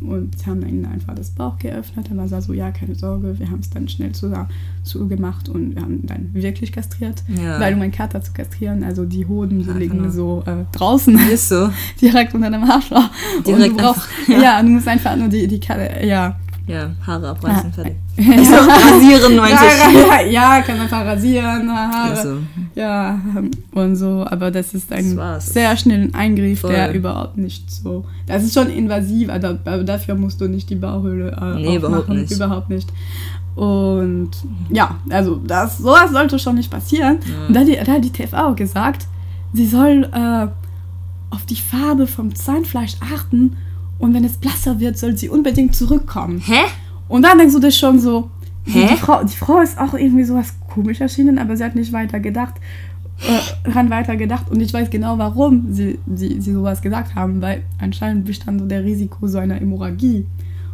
[0.01, 3.38] Und sie haben dann einfach das Bauch geöffnet, dann war er so, ja, keine Sorge,
[3.38, 4.33] wir haben es dann schnell zu,
[4.83, 7.23] zugemacht und wir haben dann wirklich kastriert.
[7.29, 7.61] Ja.
[7.61, 10.11] Weil um einen Kater zu kastrieren, also die Hoden, die Ja, liegen genau.
[10.11, 11.71] so äh, draußen Ist so.
[12.01, 13.11] direkt unter dem Haarschlag.
[13.47, 14.43] Direkt und du brauchst, einfach, ja.
[14.43, 14.62] ja.
[14.62, 16.38] du musst einfach nur die, die Karte, ja.
[16.68, 17.94] Ja, Haare abreißen, fertig.
[18.18, 19.59] Ja, Also rasieren, meinte
[20.26, 20.33] ich.
[20.33, 22.12] ja, kann einfach rasieren, Haare.
[22.12, 22.38] Ist so.
[22.74, 25.46] Ja, ähm, und so, aber das ist Das ein war's.
[25.52, 26.72] sehr schnellen Eingriff, Voll.
[26.72, 28.04] der überhaupt nicht so.
[28.26, 29.54] Das ist schon invasiv, aber
[29.85, 32.31] dafür musst du nicht die Bauchhöhle äh, Nee, überhaupt nicht.
[32.31, 32.88] Überhaupt nicht.
[33.54, 34.31] Und
[34.70, 37.18] ja, also das, sowas sollte schon nicht passieren.
[37.26, 37.46] Ja.
[37.48, 39.07] Und da, hat die, da hat die TV gesagt,
[39.52, 40.46] sie soll äh,
[41.35, 43.57] auf die Farbe vom Zahnfleisch achten
[43.98, 46.42] und wenn es blasser wird, soll sie unbedingt zurückkommen.
[46.44, 46.64] Hä?
[47.08, 48.30] Und dann denkst du dir schon so,
[48.64, 48.87] Hä?
[48.90, 52.20] Die, Frau, die Frau ist auch irgendwie sowas komisch erschienen, aber sie hat nicht weiter
[52.20, 52.54] gedacht,
[53.26, 54.50] äh, ran weiter gedacht.
[54.50, 58.66] Und ich weiß genau, warum sie, sie, sie sowas gesagt haben, weil anscheinend bestand so
[58.66, 60.26] der Risiko so einer Hämorrhagie.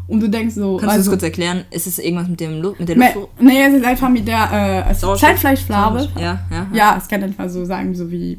[0.06, 1.64] Und du denkst so, Kannst du das also, kurz erklären?
[1.70, 3.28] Ist es irgendwas mit dem Lu mit der nee, Luft?
[3.40, 5.30] nee, es ist einfach mit der äh, Sauerstoff?
[5.30, 6.08] Zahnfleischfarbe.
[6.20, 6.66] Ja, ja.
[6.74, 8.38] Ja, es kann einfach so sagen, so wie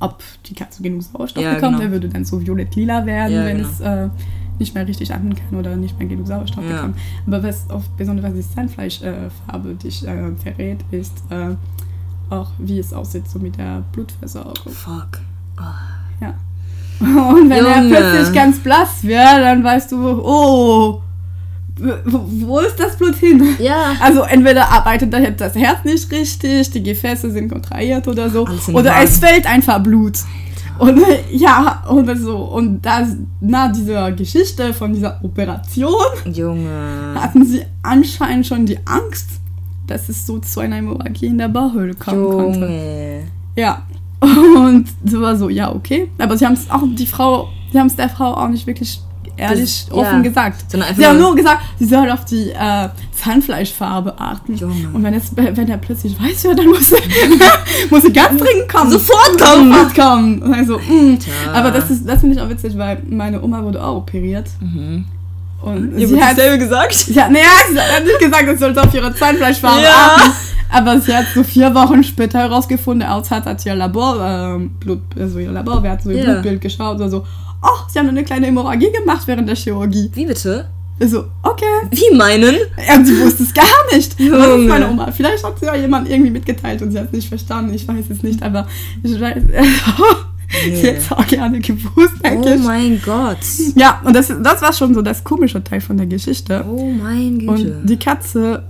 [0.00, 1.82] ob die Katze genug Sauerstoff Ja, bekommt, genau.
[1.82, 3.68] der würde dann so violett-lila werden, Ja, wenn genau.
[3.68, 4.08] es äh,
[4.58, 6.76] nicht mehr richtig atmen kann oder nicht mehr genug Sauerstoff Ja.
[6.76, 6.96] bekommt.
[7.26, 11.54] Aber was auch besonders die Zahnfleischfarbe äh, dich äh, verrät, ist äh,
[12.30, 14.72] auch, wie es aussieht so mit der Blutversorgung.
[14.72, 15.20] Fuck.
[16.20, 16.34] Ja.
[17.00, 17.68] Und wenn Junge.
[17.96, 21.02] er plötzlich ganz blass wird, dann weißt du, oh,
[21.78, 23.56] wo, ist das Blut hin?
[23.58, 23.94] Ja.
[24.00, 29.04] Also entweder arbeitet das Herz nicht richtig, die Gefäße sind kontrahiert oder so, oder Wagen.
[29.04, 30.18] es fällt einfach Blut.
[30.78, 35.94] Und ja, und so, und das, nach dieser Geschichte von dieser Operation
[36.26, 37.14] Junge.
[37.14, 39.28] hatten sie anscheinend schon die Angst,
[39.86, 42.60] dass es so zu einer Hämorrhagie in der Bauchhöhle kommen konnte.
[42.60, 43.22] Junge.
[43.56, 43.82] Ja.
[44.20, 46.08] Und sie war so, ja, okay.
[46.18, 49.00] Aber sie haben es auch, die Frau, sie haben es der Frau auch nicht wirklich
[49.36, 50.20] ehrlich Das- offen ja.
[50.22, 50.70] gesagt.
[50.70, 54.56] Sondern Sie haben nur- gesagt, sie soll auf die äh, Zahnfleischfarbe achten.
[54.56, 54.88] Junge.
[54.92, 56.90] Und wenn, es, wenn er plötzlich weiß wird, dann muss,
[57.90, 58.90] muss sie ganz dringend kommen.
[58.90, 59.72] Sofort kommen.
[59.72, 60.52] Sofort kommen.
[60.54, 61.18] Also, mh.
[61.18, 61.32] Tja.
[61.52, 64.48] Aber das, ist- das finde ich auch witzig, weil meine Oma wurde auch operiert.
[64.60, 65.04] Mhm.
[65.62, 67.08] Und Ihr sie hat, dasselbe gesagt?
[67.08, 70.16] ja, naja, sie hat nicht gesagt, es sollte auf ihre Zahnfleischfarbe Ja.
[70.16, 70.30] achten.
[70.68, 75.00] Aber sie hat so vier Wochen später herausgefunden, als hat, hat ihr Labor, ähm, Blut,
[75.18, 76.32] also ihr Laborwert, hat so ihr Ja.
[76.32, 77.24] Blutbild geschaut oder so.
[77.62, 80.10] Oh, sie haben eine kleine Hämorrhagie gemacht während der Chirurgie.
[80.14, 80.68] Wie bitte?
[81.00, 81.64] Also, okay.
[81.90, 82.54] Wie meinen?
[82.88, 84.18] Ja, sie wusste es gar nicht.
[84.20, 84.58] Junge.
[84.68, 85.12] meine Oma.
[85.12, 87.74] Vielleicht hat sie ja jemand irgendwie mitgeteilt und sie hat es nicht verstanden.
[87.74, 88.66] Ich weiß es nicht, aber
[89.02, 89.42] ich weiß,
[90.64, 92.62] sie hätte es auch gerne gewusst, Oh ich.
[92.62, 93.36] mein Gott.
[93.74, 96.64] Ja, und das, das war schon so das komische Teil von der Geschichte.
[96.66, 97.50] Oh mein Güte.
[97.52, 98.62] Und die Katze.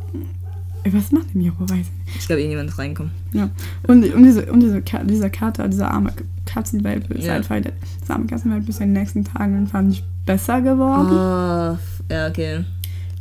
[0.90, 1.54] Was macht die Miro?
[1.60, 3.12] Weiß ich ich glaube, irgendjemand ist reingekommen.
[3.32, 3.50] Ja.
[3.86, 6.12] Und, und, diese, und diese, Ka- dieser Kater, dieser arme
[6.46, 7.34] Katzenwelpe, ist Ja.
[7.34, 11.08] einfach, der, das arme Katzenwelpe ist in den nächsten Tagen einfach nicht besser geworden.
[11.16, 11.78] Ah,
[12.10, 12.64] ja, okay.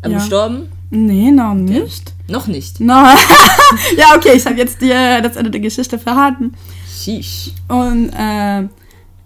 [0.02, 0.18] Aber Ja.
[0.20, 0.68] gestorben?
[0.92, 2.14] Nee, noch nicht.
[2.30, 2.80] Noch nicht.
[2.80, 2.94] No.
[3.98, 6.54] ja, okay, ich habe jetzt dir das Ende der Geschichte verraten.
[6.88, 7.52] Sheesh.
[7.68, 8.64] Und äh,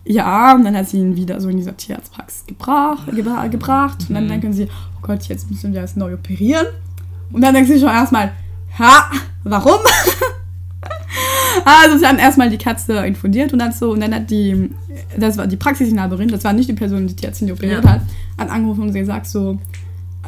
[0.06, 4.06] ja, und dann hat sie ihn wieder so in dieser Tierarztpraxis gebracht, gebra gebracht.
[4.08, 4.30] Und dann Mhm.
[4.30, 4.66] denken sie,
[4.98, 6.66] oh Gott, jetzt müssen wir das neu operieren.
[7.32, 8.32] Und dann denken sie schon erstmal,
[8.80, 9.12] ha,
[9.44, 9.80] warum?
[11.66, 14.70] also sie haben erstmal die Katze infundiert und dann so, und dann hat die,
[15.18, 17.92] das war die Praxisinhaberin, das war nicht die Person, die die die operiert Ja.
[17.92, 18.02] hat,
[18.38, 19.60] hat angerufen und gesagt so,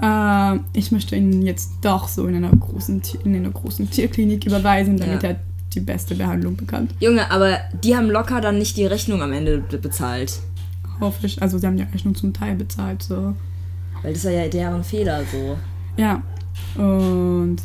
[0.01, 4.97] äh, ich möchte ihn jetzt doch so in einer großen, in einer großen Tierklinik überweisen,
[4.97, 5.29] damit Ja.
[5.29, 5.35] er
[5.73, 6.93] die beste Behandlung bekommt.
[6.99, 10.39] Junge, aber die haben locker dann nicht die Rechnung am Ende be- bezahlt.
[10.99, 11.41] Hoffe ich.
[11.41, 13.33] Also sie haben die Rechnung zum Teil bezahlt, so.
[14.03, 15.57] Weil das war ja deren Fehler so.
[15.95, 16.21] Ja.
[16.75, 17.57] Und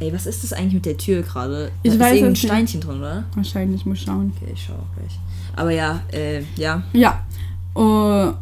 [0.00, 1.70] Ey, was ist das eigentlich mit der Tür gerade?
[1.82, 2.44] Ich Da weiß ist irgendein nicht.
[2.44, 3.24] Steinchen drin, oder?
[3.34, 4.32] wahrscheinlich muss schauen.
[4.36, 5.18] Okay, ich schau auch gleich.
[5.56, 6.82] Aber ja, äh, ja.
[6.92, 7.24] Ja.
[7.76, 8.32] Uh,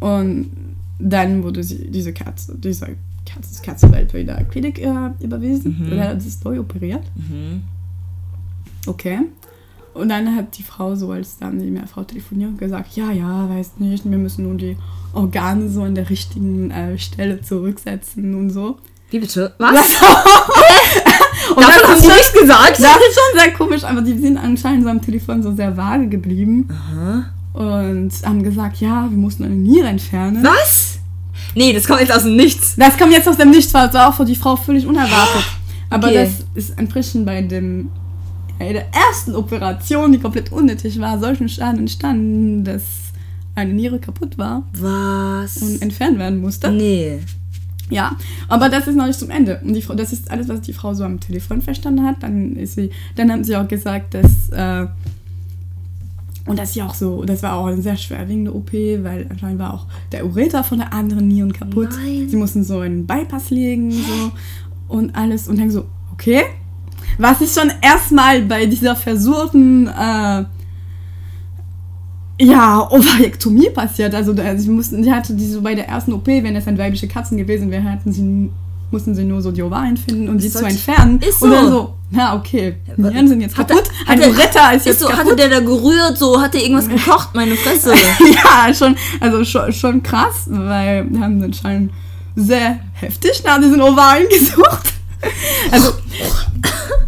[0.00, 0.50] und
[0.98, 5.76] dann wurde sie, diese Katze, diese Katze, Katzenwelpe in der Klinik äh, überwiesen.
[5.78, 5.84] Mhm.
[5.92, 7.02] Und dann hat sie es neu operiert.
[7.16, 7.62] Mhm.
[8.86, 9.20] Okay.
[9.94, 13.74] Und dann hat die Frau so, als dann die Mehrfrau telefoniert, gesagt, ja, ja, weiß
[13.78, 14.76] nicht, wir müssen nun die
[15.12, 18.78] Organe so an der richtigen äh, Stelle zurücksetzen und so.
[19.14, 19.52] Wie bitte?
[19.58, 19.70] Was?
[21.54, 22.70] Und Davon das die schon- nichts gesagt?
[22.80, 26.08] Das ist schon sehr komisch, aber die sind anscheinend so am Telefon so sehr vage
[26.08, 27.26] geblieben Aha.
[27.52, 30.42] und haben gesagt, ja, wir mussten eine Niere entfernen.
[30.42, 30.98] Was?
[31.54, 32.74] Nee, das kommt jetzt aus dem Nichts.
[32.76, 35.44] Das kommt jetzt aus dem Nichts, war war auch für die Frau völlig unerwartet.
[35.90, 36.24] Aber Okay.
[36.24, 37.90] das ist entsprechend bei dem
[38.58, 42.82] bei der ersten Operation, die komplett unnötig war, solchen Schaden entstanden, dass
[43.54, 45.58] eine Niere kaputt war Was?
[45.58, 46.68] und entfernt werden musste.
[46.72, 47.20] nee.
[47.90, 48.16] Ja,
[48.48, 49.60] aber das ist noch nicht zum Ende.
[49.62, 52.22] Und die Frau, das ist alles, was die Frau so am Telefon verstanden hat.
[52.22, 54.86] Dann ist sie, dann haben sie auch gesagt, dass äh,
[56.46, 59.58] und das ist ja auch so, das war auch eine sehr schwerwiegende OP, weil anscheinend
[59.58, 61.88] war auch der Ureter von der anderen Nieren kaputt.
[61.92, 62.28] Nein.
[62.28, 64.32] Sie mussten so einen Bypass legen so
[64.88, 66.42] und alles und dann so, okay.
[67.16, 70.44] Was ist schon erstmal bei dieser versuchten äh,
[72.40, 74.14] ja, Ovarektomie passiert.
[74.14, 76.76] Also da- sie mussten, sie hatte die so bei der ersten OP, wenn es ein
[76.78, 78.50] weibliche Katzen gewesen wäre, hatten sie
[78.90, 81.18] mussten sie nur so die Ovarien finden und Das sie zu entfernen.
[81.20, 81.70] Ist Und dann so.
[81.72, 84.86] so, na okay, wa- Nieren sind jetzt Hat kaputt, ein hat er- Ureter ist Ist
[84.86, 85.38] jetzt so, hatte kaputt.
[85.40, 87.92] der da gerührt, so, hat der irgendwas gekocht, meine Fresse.
[88.34, 91.90] ja, schon, also schon, schon krass, weil wir haben anscheinend
[92.36, 94.92] sehr heftig nach diesen Ovarien gesucht.
[95.72, 95.88] Also,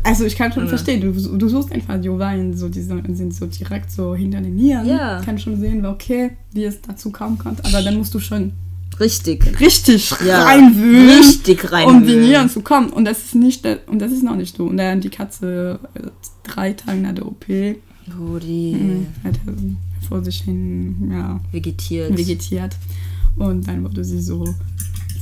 [0.07, 3.47] also ich kann schon verstehen, du, du suchst einfach die Ovarien, so, die sind so
[3.47, 4.87] direkt so hinter den Nieren.
[4.87, 5.21] Ja.
[5.23, 8.53] Kann schon sehen, okay, wie es dazu kommen konnte, aber dann musst du schon
[8.99, 9.61] Richtig.
[9.61, 12.21] richtig Ja, reinwühlen, richtig um die reinwühlen.
[12.25, 12.89] Nieren zu kommen.
[12.91, 14.65] Und das ist nicht, und das ist noch nicht so.
[14.65, 16.01] Und dann die Katze äh,
[16.45, 17.45] drei Tage nach der OP
[18.07, 18.75] Brudi.
[18.75, 19.39] mh, hat
[20.09, 22.17] vor sich hin, ja, Vegetiert.
[22.17, 22.75] vegetiert.
[23.37, 24.45] Und dann wurde sie so,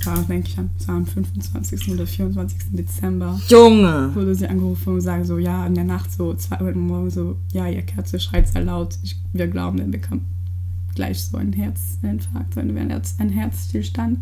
[0.04, 1.92] das war, denke ich, am- das war am 25.
[1.92, 2.58] oder 24.
[2.72, 4.10] Dezember, Junge.
[4.14, 7.36] wurde sie angerufen und sagen so, ja, in der Nacht so, zwei Uhr morgens so,
[7.52, 10.22] ja, ihr Katze schreit sehr laut, ich, wir glauben, er bekommt
[10.94, 14.18] gleich so ein Herzinfarkt, ein, Herz, ein Herzstillstand.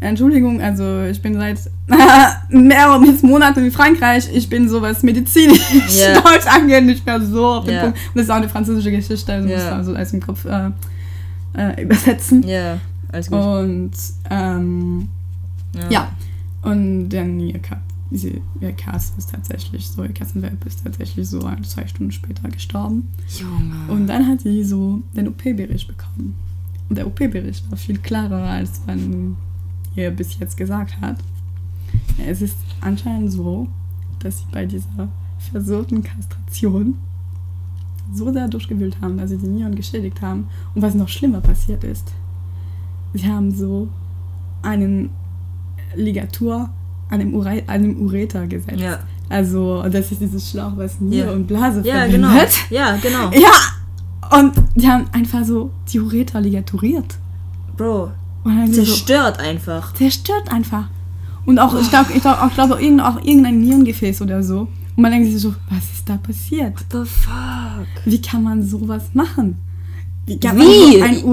[0.00, 1.60] Entschuldigung, also ich bin seit
[2.48, 4.28] mehreren Monaten in Frankreich.
[4.34, 5.60] Ich bin so was medizinisch
[5.96, 6.20] Ja.
[6.20, 7.82] Deutsch angeht nicht mehr so auf den Ja.
[7.82, 7.98] Punkt.
[7.98, 9.56] Und das ist auch eine französische Geschichte, also Ja.
[9.58, 10.70] muss man so alles im Kopf äh,
[11.56, 12.42] äh, übersetzen.
[12.42, 12.78] Ja,
[13.12, 13.38] alles gut.
[13.38, 13.92] Und
[14.30, 15.08] ähm,
[15.90, 16.12] ja.
[16.62, 21.44] und dann ihr, Ka diese, ihr Kass ist tatsächlich so, ihr Kassenwelp ist tatsächlich so
[21.44, 23.08] ein, zwei Stunden später gestorben.
[23.38, 23.92] Junge.
[23.92, 26.34] Und dann hat sie so den OP-Bericht bekommen.
[26.88, 29.36] Und der OP-Bericht war viel klarer, als man
[29.94, 31.18] ihr bis jetzt gesagt hat.
[32.26, 33.68] Es ist anscheinend so,
[34.20, 35.08] dass sie bei dieser
[35.52, 36.94] versuchten Kastration
[38.12, 40.48] so sehr durchgewühlt haben, dass sie die Nieren geschädigt haben.
[40.74, 42.10] Und was noch schlimmer passiert ist,
[43.12, 43.88] sie haben so
[44.62, 45.10] einen
[45.96, 46.68] Ligatur
[47.10, 48.80] an dem, Ure an dem Ureter gesetzt.
[48.80, 48.98] Ja.
[49.30, 51.32] Also, das ist dieses Schlauch, was Niere Ja.
[51.34, 52.30] und Blase Ja, verbindet.
[52.30, 52.34] genau.
[52.70, 53.30] Ja, genau.
[53.32, 54.38] Ja!
[54.38, 57.16] Und die haben einfach so die Ureter ligaturiert.
[57.76, 58.10] Bro,
[58.44, 59.92] dann so, zerstört einfach.
[59.94, 60.88] zerstört einfach.
[61.46, 64.60] Und auch, ich glaube, ich glaub, auch, glaube, irgend, auch irgendein Nierengefäß oder so.
[64.96, 66.74] Und man denkt sich so, was ist da passiert?
[66.92, 67.86] The fuck?
[68.04, 69.56] Wie kann man sowas machen?
[70.28, 71.24] Wie so ein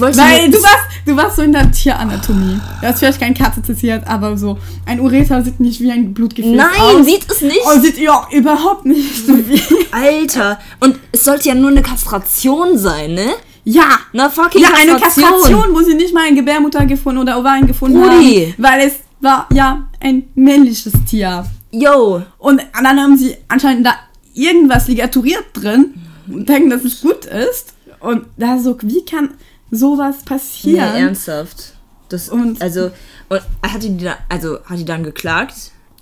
[0.00, 2.58] wollte Weil du warst, du warst so in der Tieranatomie.
[2.80, 6.52] Du hast vielleicht kein Katze zitiert, aber so ein Ureter sieht nicht wie ein Blutgefäß
[6.52, 7.04] Nein, aus.
[7.06, 7.60] sieht es nicht.
[7.72, 9.60] Und sieht ja überhaupt nicht so wie.
[9.92, 10.58] Alter.
[10.80, 13.26] Und es sollte ja nur eine Kastration sein, ne?
[13.64, 13.98] Ja!
[14.12, 15.38] Na fucking Ja, eine Kastration.
[15.40, 18.52] Kastration, wo sie nicht mal eine Gebärmutter gefunden oder Ovarien gefunden Brudi.
[18.52, 18.54] haben.
[18.58, 21.46] Weil es war ja ein männliches Tier.
[21.70, 22.22] Yo.
[22.38, 23.94] Und dann haben sie anscheinend da
[24.34, 25.94] irgendwas ligaturiert drin
[26.28, 27.74] und denken, dass es gut ist.
[28.00, 29.30] Und da so, wie kann
[29.70, 30.94] sowas Nee, passieren?
[30.94, 31.74] ernsthaft.
[32.08, 32.90] Das, Und- also,
[33.28, 35.54] und hat die, da, also, hat die dann geklagt?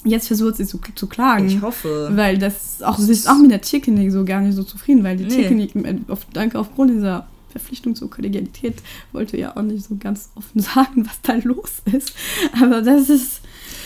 [0.05, 1.47] Jetzt versucht sie zu, zu klagen.
[1.47, 2.11] Ich hoffe.
[2.13, 5.17] Weil das auch, sie ist auch mit der Tierklinik so gar nicht so zufrieden, weil
[5.17, 5.37] die Nee.
[5.37, 8.75] Tierklinik, äh, auf, danke aufgrund dieser Verpflichtung zur Kollegialität,
[9.13, 12.13] wollte ja auch nicht so ganz offen sagen, was da los ist.
[12.61, 13.43] Aber das ist.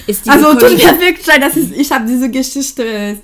[0.07, 3.17] Ist die Also tut mir wirklich leid, das ist, ich habe diese Geschichte.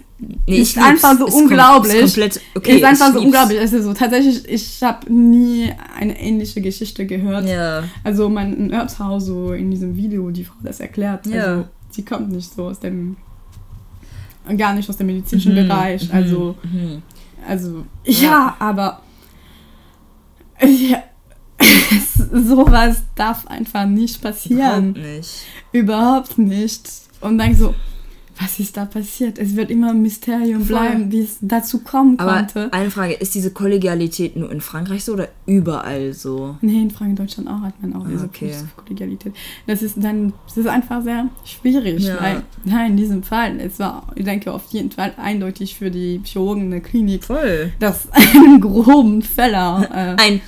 [0.47, 1.95] Nee, ist einfach so Ist kom- unglaublich.
[1.95, 3.25] Ist komplett, okay, ist einfach ich so lieb's.
[3.27, 3.59] unglaublich.
[3.61, 7.49] Also so, tatsächlich, ich habe nie eine ähnliche Geschichte gehört.
[7.49, 7.83] Ja.
[8.05, 11.27] Also mein Erbshau so in diesem Video, die Frau das erklärt.
[11.27, 11.45] Ja.
[11.45, 13.16] Also sie kommt nicht so aus dem,
[14.57, 16.05] gar nicht aus dem medizinischen Mhm, Bereich.
[16.09, 17.03] mhm, Also, mhm.
[17.49, 19.03] also ja, aber
[20.62, 21.03] ja,
[22.33, 24.94] sowas darf einfach nicht passieren.
[24.94, 25.31] Überhaupt nicht.
[25.72, 26.90] Überhaupt nicht.
[27.20, 27.75] Und dann so,
[28.40, 29.38] was ist da passiert?
[29.38, 30.77] Es wird immer ein Mysterium Voll.
[30.77, 32.72] bleiben, wie es dazu kommen Aber konnte.
[32.72, 36.57] eine Frage, ist diese Kollegialität nur in Frankreich so oder überall so?
[36.61, 38.53] Nee, in Frankreich, Deutschland auch hat man auch diese okay.
[38.75, 39.35] Kollegialität.
[39.66, 42.20] Das ist dann, das ist einfach sehr schwierig, Ja.
[42.20, 46.20] weil, nein, in diesem Fall, es war, ich denke, auf jeden Fall eindeutig für die
[46.25, 47.72] Chirurgen in der Klinik, Voll.
[47.79, 50.40] dass einen groben Fehler, Ein, ein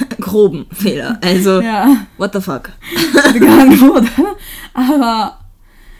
[0.20, 1.18] groben Fehler.
[1.22, 2.70] Also, ja, what the fuck?
[3.32, 4.08] begangen wurde.
[4.74, 5.38] Aber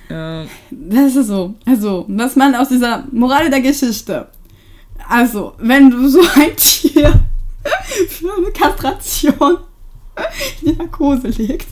[0.08, 0.44] Ja.
[0.70, 4.28] das ist so, also, dass man aus dieser Moral der Geschichte,
[5.08, 7.12] also, wenn du so ein Tier
[8.08, 9.58] für eine Kastration
[10.62, 11.68] in die Narkose legst,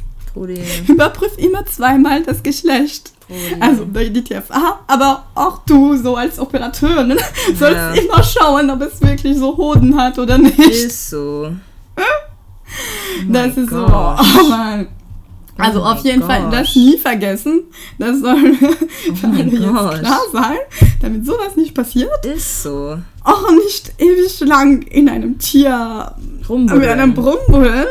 [0.86, 3.12] Überprüf immer zweimal das Geschlecht.
[3.58, 7.18] Also die TFA, aber auch du so als Operateurin
[7.58, 7.92] sollst Ja.
[7.94, 10.56] immer schauen, ob es wirklich so Hoden hat oder nicht.
[10.58, 11.50] ist so.
[11.96, 12.02] Oh
[13.28, 14.36] das ist so, gosh.
[14.40, 14.86] oh Mann.
[15.58, 16.52] Also Oh auf jeden Fall gosh.
[16.52, 17.64] das nie vergessen.
[17.98, 18.54] Das soll
[19.14, 20.56] für mein alle jetzt klar sein,
[21.02, 22.24] damit sowas nicht passiert.
[22.24, 22.98] Ist so.
[23.24, 26.88] Auch nicht ewig lang in einem Tier mit Rumbuddeln.
[26.98, 27.86] einem Brummel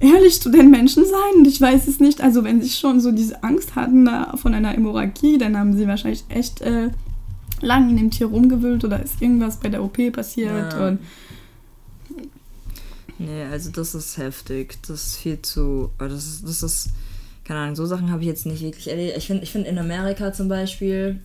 [0.00, 1.44] ehrlich zu den Menschen sein.
[1.44, 2.20] Ich weiß es nicht.
[2.20, 5.86] Also wenn sie schon so diese Angst hatten da von einer Hämorrhagie, dann haben sie
[5.86, 6.90] wahrscheinlich echt äh,
[7.60, 10.72] lang in dem Tier rumgewühlt oder ist irgendwas bei der OP passiert.
[10.72, 10.88] Ja.
[10.88, 10.98] Und
[13.18, 14.76] Nee, also das ist heftig.
[14.86, 15.90] Das ist viel zu.
[16.00, 16.90] oh, Das ist, das ist
[17.44, 19.16] keine Ahnung, so Sachen habe ich jetzt nicht wirklich erlebt.
[19.16, 21.18] Ich finde ich find in Amerika zum Beispiel,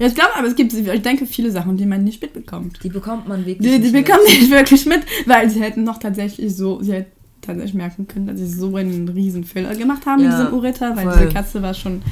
[0.00, 2.80] ja, ich glaube, aber es gibt, ich denke, viele Sachen, die man nicht mitbekommt.
[2.82, 3.58] die bekommt man wirklich.
[3.70, 4.04] Die, die nicht mit.
[4.06, 8.26] bekommen nicht wirklich mit, weil sie hätten noch tatsächlich so, sie hätten tatsächlich merken können,
[8.26, 11.18] dass sie so einen riesen Fehler gemacht haben in Ja, diesem Ureter, weil voll.
[11.20, 12.02] diese Katze war schon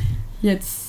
[0.42, 0.86] jetzt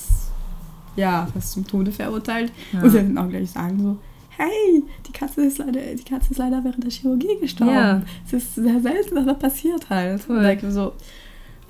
[0.96, 2.52] ja fast zum Tode verurteilt.
[2.74, 2.82] Ja.
[2.84, 3.98] Und sie hätten auch gleich sagen so,
[4.38, 7.74] hey, die Katze ist leider, die Katze ist leider während der Chirurgie gestorben.
[7.74, 8.02] Ja.
[8.26, 10.22] Es ist sehr selten, dass das passiert halt.
[10.22, 10.60] Voll.
[10.62, 10.94] Und so,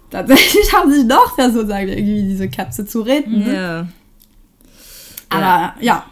[0.09, 3.41] tatsächlich haben sie doch versucht, sagen, irgendwie diese Katze zu retten.
[3.51, 3.87] Ja.
[5.29, 6.05] Aber ja.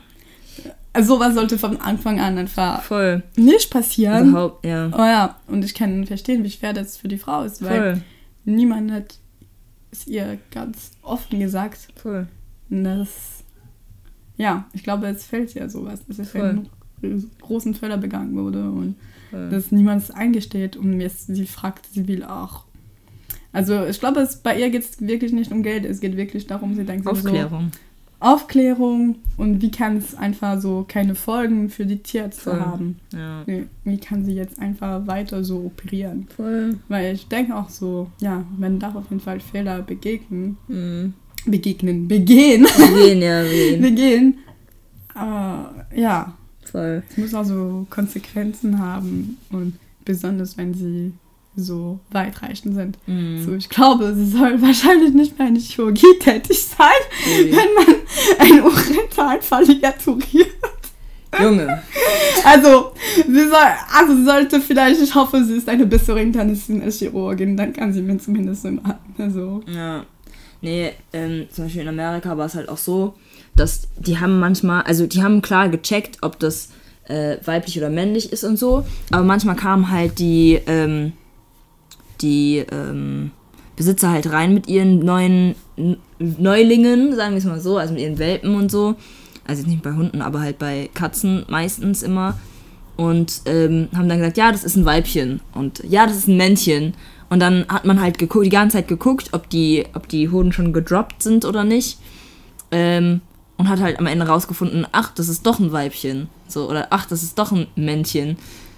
[0.93, 3.23] Also sowas sollte von Anfang an einfach Voll.
[3.35, 4.29] nicht passieren.
[4.29, 4.89] Überhaupt, ja.
[4.93, 8.01] Oh ja, und ich kann verstehen, wie schwer das für die Frau ist, weil Voll.
[8.45, 9.15] niemand hat
[9.91, 11.89] es ihr ganz offen gesagt.
[11.95, 12.27] Voll.
[12.69, 13.34] Das,
[14.37, 16.01] ja, ich glaube, es fällt ja sowas.
[16.07, 16.25] Es Voll.
[17.01, 18.95] fällt großen Fehler begangen wurde und
[19.31, 19.49] Ja.
[19.49, 22.63] dass niemand es eingesteht und jetzt sie fragt, sie will auch.
[23.51, 26.47] Also ich glaube, es, bei ihr geht es wirklich nicht um Geld, es geht wirklich
[26.47, 27.71] darum, sie denkt so, Aufklärung.
[28.19, 32.59] Aufklärung und wie kann es einfach so keine Folgen für die Tierärzte Voll.
[32.59, 32.99] haben.
[33.13, 33.43] Ja.
[33.45, 36.27] Wie, wie kann sie jetzt einfach weiter so operieren?
[36.35, 36.77] Voll.
[36.87, 40.57] Weil ich denke auch so, ja, man darf auf jeden Fall Fehler begegnen.
[40.67, 41.13] Mhm.
[41.45, 42.65] Begegnen, begehen.
[42.65, 43.81] Wen, ja, wen.
[43.81, 44.37] begehen.
[45.13, 46.33] Aber ja,
[46.71, 47.03] Voll.
[47.09, 49.73] es muss auch so Konsequenzen haben und
[50.03, 51.13] besonders wenn sie
[51.55, 52.97] so weitreichend sind.
[53.07, 53.43] Mhm.
[53.45, 56.89] So, ich glaube, sie soll wahrscheinlich nicht mehr in der Chirurgie tätig sein,
[57.39, 57.51] Ui.
[57.51, 57.95] wenn man
[58.39, 60.47] einen Urintalfall ligaturiert.
[61.41, 61.81] Junge.
[62.45, 62.91] Also,
[63.25, 67.57] sie soll, also sie sollte vielleicht, ich hoffe, sie ist eine bessere Internistin als Chirurgin,
[67.57, 70.05] dann kann sie mir zumindest immer, also, Ja.
[70.65, 73.13] Nee, ähm, zum Beispiel in Amerika war es halt auch so,
[73.55, 76.69] dass die haben manchmal, also die haben klar gecheckt, ob das
[77.07, 81.13] äh, weiblich oder männlich ist und so, aber manchmal kamen halt die, ähm,
[82.21, 83.29] die ähm,
[83.75, 85.53] Besitzer halt rein mit ihren neuen
[86.17, 88.95] Neulingen, sagen wir es mal so, also mit ihren Welpen und so.
[89.47, 92.39] Also nicht bei Hunden, aber halt bei Katzen meistens immer.
[92.97, 96.37] Und ähm, haben dann gesagt, ja, das ist ein Weibchen und ja, das ist ein
[96.37, 96.95] Männchen.
[97.35, 100.53] Und dann hat man halt geguckt, die ganze Zeit geguckt, ob die, ob die Hoden
[100.53, 101.99] schon gedroppt sind oder nicht.
[102.71, 103.19] Ähm,
[103.57, 106.29] und hat halt am Ende rausgefunden, ach, das ist doch ein Weibchen.
[106.47, 108.37] So, oder ach, das ist doch ein Männchen.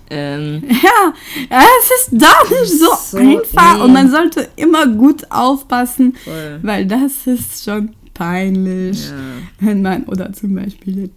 [0.09, 1.13] Ähm, ja,
[1.51, 3.83] ja, es ist doch nicht so, So, einfach nee.
[3.83, 6.57] und man sollte immer gut aufpassen, voll.
[6.63, 9.13] weil das ist schon peinlich, Ja.
[9.59, 11.11] wenn man, oder zum Beispiel,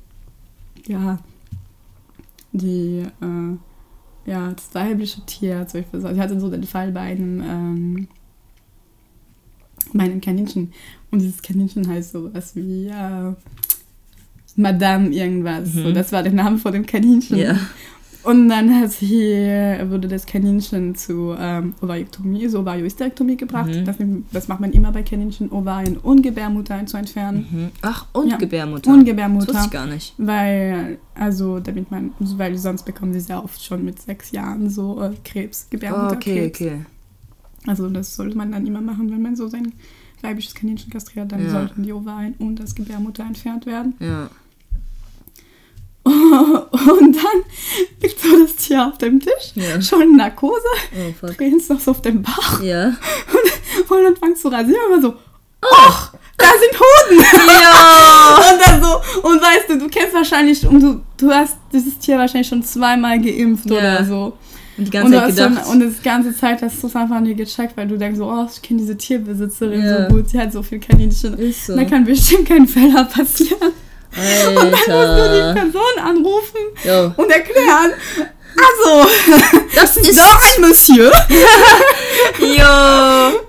[0.87, 1.19] ja,
[2.53, 3.57] die, äh,
[4.31, 8.09] ja, das weibliche Tier, zum Beispiel, ich hatte so den Fall bei einem, ähm,
[9.93, 10.73] bei einem Kaninchen
[11.11, 13.33] und dieses Kaninchen heißt sowas wie, äh,
[14.55, 17.39] Madame irgendwas, so, das war der Name von dem Kaninchen.
[17.39, 17.59] Ja.
[18.23, 19.33] Und dann hat sie,
[19.89, 23.71] wurde das Kaninchen zu ähm, Ovariektomie, so Ovariohysterektomie gebracht.
[23.71, 23.85] Mhm.
[23.85, 23.97] Das,
[24.33, 27.47] das macht man immer bei Kaninchen, Ovarien und Gebärmutter zu entfernen.
[27.51, 27.69] Mhm.
[27.83, 28.37] Ach, und Ja.
[28.37, 28.91] Gebärmutter.
[28.93, 29.49] Und Das Gebärmutter.
[29.55, 30.15] wusste ich gar nicht.
[30.19, 35.01] Weil, also, damit man, weil sonst bekommen sie sehr oft schon mit sechs Jahren so
[35.03, 36.61] äh, Krebs, Oh, okay, Gebärmutterkrebs.
[36.61, 36.85] okay.
[37.67, 39.73] Also, das sollte man dann immer machen, wenn man so sein
[40.23, 41.51] weibliches Kaninchen kastriert, dann Ja.
[41.51, 43.95] sollten die Ovarien und das Gebärmutter entfernt werden.
[44.01, 44.29] Ja.
[46.71, 47.43] Und dann
[48.03, 49.81] liegt so das Tier auf dem Tisch, Ja.
[49.81, 50.63] schon in Narkose,
[50.93, 51.37] Oh, fuck.
[51.37, 52.61] drehen es noch so auf dem Bauch.
[52.63, 52.87] Ja.
[53.89, 55.15] Und dann fangst du rasieren und so,
[55.63, 57.25] ach, da sind Hoden.
[57.63, 58.39] Ja.
[58.53, 62.19] Und dann so, und weißt du, du kennst wahrscheinlich, und du, du hast dieses Tier
[62.19, 63.77] wahrscheinlich schon zweimal geimpft Ja.
[63.79, 64.37] oder so.
[64.79, 65.69] Und die Und, ganze du Zeit hast schon, gedacht.
[65.69, 68.47] und das ganze Zeit hast du es einfach nie gecheckt, weil du denkst so, oh,
[68.53, 70.09] ich kenne diese Tierbesitzerin Ja.
[70.09, 71.37] so gut, sie hat so viel Kaninchen.
[71.53, 71.77] so.
[71.77, 73.73] Da kann bestimmt kein Fehler passieren.
[74.17, 75.55] Und dann musst du die Alter.
[75.55, 77.13] Person anrufen Jo.
[77.17, 77.93] und erklären,
[78.57, 79.09] also,
[79.75, 80.19] Das ist.
[80.19, 81.13] ein Monsieur.
[82.41, 83.41] Jo.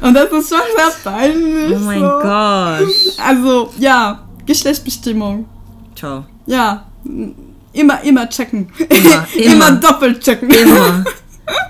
[0.00, 1.76] Und das ist schon sehr peinlich.
[1.76, 2.06] Oh mein so.
[2.06, 3.18] Gott.
[3.24, 5.48] Also, ja, Geschlechtsbestimmung.
[5.94, 6.24] Ciao.
[6.46, 6.86] Ja,
[7.72, 8.72] immer, immer checken.
[8.88, 9.72] Immer, immer immer.
[9.72, 10.50] doppelt checken.
[10.50, 11.04] Immer.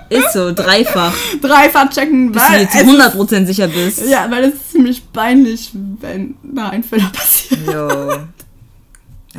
[0.09, 1.13] Ist so, dreifach.
[1.41, 3.99] Dreifach checken, Bis du weil dir zu es 100% sicher bist.
[3.99, 7.61] ist, ja, weil es ist ziemlich peinlich, wenn da ein Fehler passiert.
[7.67, 8.17] Jo.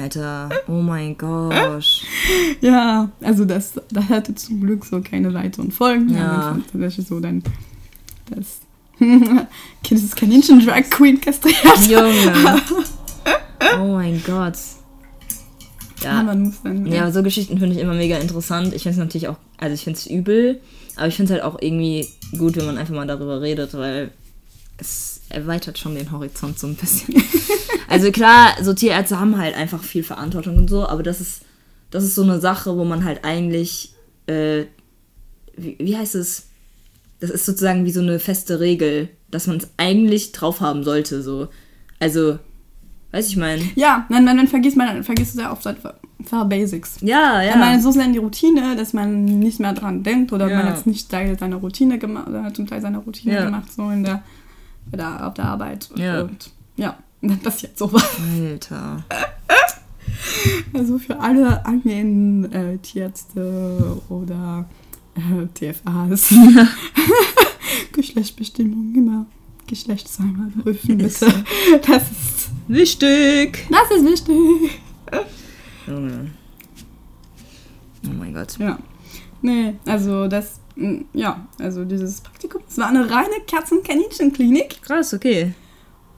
[0.01, 1.85] Alter, oh mein Gott.
[2.61, 6.15] Ja, also das, das hatte zum Glück so keine weiteren Folgen.
[6.15, 6.57] Ja.
[6.71, 7.43] Tatsächlich so dann
[8.31, 8.61] das
[9.91, 11.57] dieses Kaninchen Drag Queen kastriert.
[11.89, 12.63] Junge.
[13.79, 14.55] Oh mein Gott.
[16.03, 16.87] Ja, Ja, man muss dann.
[16.87, 18.75] ja so Geschichten finde ich immer mega interessant.
[18.75, 20.61] Ich finde es natürlich auch, also ich finde es übel,
[20.97, 24.11] aber ich finde es halt auch irgendwie gut, wenn man einfach mal darüber redet, weil
[24.79, 27.23] es erweitert schon den Horizont so ein bisschen.
[27.89, 31.43] also klar, so Tierärzte haben halt einfach viel Verantwortung und so, aber das ist,
[31.91, 33.93] das ist so eine Sache, wo man halt eigentlich,
[34.27, 34.65] äh,
[35.57, 36.47] wie, wie heißt es?
[37.21, 41.23] Das ist sozusagen wie so eine feste Regel, dass man es eigentlich drauf haben sollte,
[41.23, 41.49] so.
[41.99, 42.39] Also,
[43.13, 43.61] weiß ich mein.
[43.75, 45.95] Ja, nein, man, man vergisst man vergisst sehr oft einfach
[46.49, 46.99] Basics.
[47.01, 47.51] Ja, ja.
[47.51, 47.57] Ja.
[47.57, 50.59] Man ist so sehr in die Routine, dass man nicht mehr dran denkt oder Ja.
[50.59, 53.45] man hat es nicht Teil seiner Routine gemacht oder zum Teil seiner Routine Ja.
[53.47, 54.23] gemacht, so in der,
[54.93, 55.89] der auf der Arbeit.
[55.97, 56.23] Ja.
[56.23, 58.05] Und ja, dann passiert sowas.
[58.39, 59.05] Alter.
[60.75, 64.69] Also für alle angehenden äh, Tierärzte oder
[65.17, 66.35] äh, TFAs.
[67.93, 69.27] Geschlechtsbestimmung immer
[69.67, 71.33] Geschlecht zweimal prüfen, bitte.
[71.87, 72.40] Das ist,
[72.71, 73.67] Wichtig.
[73.71, 74.81] das ist wichtig.
[75.87, 76.31] Junge.
[78.07, 78.57] Oh mein Gott.
[78.59, 78.79] Ja.
[79.43, 84.83] Nee, also das, mm, ja, also dieses Praktikum, es war eine reine Katzen-Kaninchen-Klinik.
[84.83, 85.53] Krass, okay.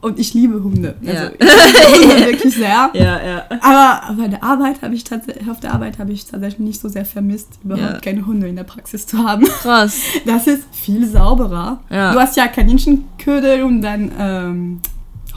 [0.01, 0.95] Und ich liebe Hunde.
[1.05, 1.31] Also Ja.
[1.31, 2.89] ich liebe Hunde wirklich sehr.
[2.93, 3.45] Ja, ja.
[3.61, 6.87] Aber bei der Arbeit habe ich tatsächlich, auf der Arbeit habe ich tatsächlich nicht so
[6.89, 7.99] sehr vermisst, überhaupt Ja.
[7.99, 9.45] keine Hunde in der Praxis zu haben.
[9.45, 9.97] Krass.
[10.25, 11.81] Das ist viel sauberer.
[11.89, 12.13] Ja.
[12.13, 14.79] Du hast ja Kaninchenködel und dann ähm,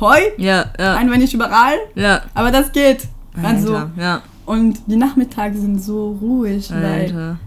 [0.01, 0.95] Heu, Ja, ja.
[0.97, 2.23] ein wenig überall, Ja.
[2.35, 3.09] aber das geht.
[3.43, 4.23] Also, Alter, ja.
[4.47, 7.39] und die Nachmittage sind so ruhig, weil Alter.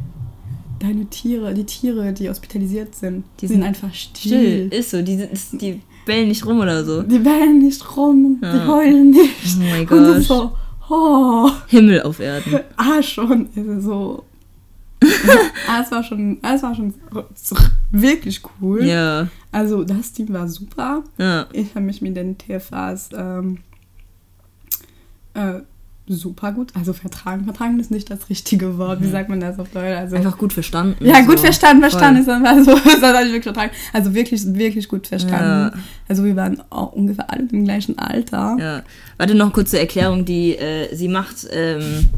[0.80, 4.68] deine Tiere, die Tiere, die hospitalisiert sind, Die sind sind einfach Still.
[4.70, 4.80] still.
[4.80, 5.02] Ist so.
[5.02, 7.02] Die, sind, die bellen nicht rum oder so.
[7.04, 8.68] Die bellen nicht rum, die Ja.
[8.68, 9.30] heulen nicht.
[9.56, 10.52] Oh mein Und es ist Gott.
[10.90, 12.60] so, oh, Himmel auf Erden.
[12.78, 14.24] ah schon, also so.
[15.68, 16.94] Ah, es war schon, ah, es war schon
[17.92, 18.84] wirklich cool.
[18.84, 19.28] Ja.
[19.52, 21.04] Also das Team war super.
[21.18, 21.48] Ja.
[21.54, 23.60] Ich habe mich mit den TFAs ähm,
[25.34, 25.62] äh,
[26.10, 27.46] super gut, also vertragen.
[27.46, 29.02] Vertragen ist nicht das richtige Wort.
[29.02, 29.96] Wie sagt man das auf Deutsch?
[29.96, 31.06] Also, Einfach gut verstanden.
[31.06, 31.46] ja, gut so.
[31.46, 32.36] verstanden, verstanden Voll.
[32.36, 33.72] ist einfach so, das habe ich wirklich vertragen.
[33.94, 35.78] Also wirklich, wirklich gut verstanden.
[35.78, 35.84] Ja.
[36.08, 38.58] Also wir waren auch ungefähr alle im gleichen Alter.
[38.60, 38.84] Ja.
[39.18, 41.48] Warte noch kurz zur Erklärung, die äh, sie macht.
[41.52, 42.10] Ähm,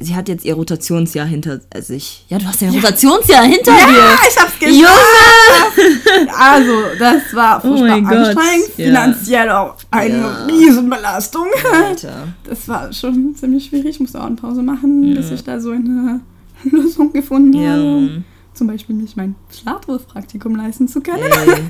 [0.00, 2.24] sie hat jetzt ihr Rotationsjahr hinter sich.
[2.28, 4.28] Ja, du hast ja ein Rotationsjahr hinter Ja, dir.
[4.28, 4.74] ich hab's geschafft.
[4.74, 6.28] Junge!
[6.38, 8.12] Also, das war Oh furchtbar Gott.
[8.12, 8.84] anstrengend, Ja.
[8.86, 10.44] finanziell auch eine Ja.
[10.46, 11.46] Riesenbelastung.
[11.72, 12.28] Alter.
[12.44, 13.86] Das war schon ziemlich schwierig.
[13.90, 15.14] Ich musste auch eine Pause machen, Ja.
[15.16, 16.20] bis ich da so eine
[16.64, 18.22] Lösung gefunden Ja, habe.
[18.56, 21.22] Zum Beispiel mich mein Schlafwurfpraktikum leisten zu können.
[21.22, 21.62] Ey.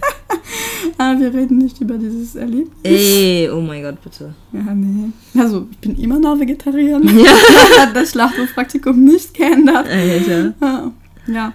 [0.98, 2.74] Aber wir reden nicht über dieses Erlebnis.
[2.84, 4.34] Ey, oh mein Gott, bitte.
[4.52, 5.10] Ja, nee.
[5.36, 7.08] Also, ich bin immer noch Vegetarierin.
[7.18, 7.32] Ja.
[7.80, 9.88] hat das Schlachthofpraktikum nicht geändert.
[9.88, 10.54] Alter.
[10.60, 10.92] Ja.
[11.26, 11.52] ja.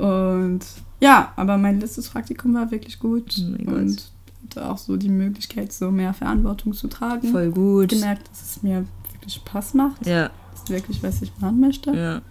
[0.00, 0.60] Und
[1.00, 3.36] ja, aber mein letztes Praktikum war wirklich gut.
[3.38, 3.74] Oh mein Gott.
[3.76, 4.10] und
[4.44, 7.28] hatte auch so die Möglichkeit, so mehr Verantwortung zu tragen.
[7.30, 7.90] Voll gut.
[7.90, 10.06] gemerkt, dass es mir wirklich Spaß macht.
[10.06, 11.90] Ja, Das ist wirklich, was ich machen möchte.
[11.94, 12.22] ja.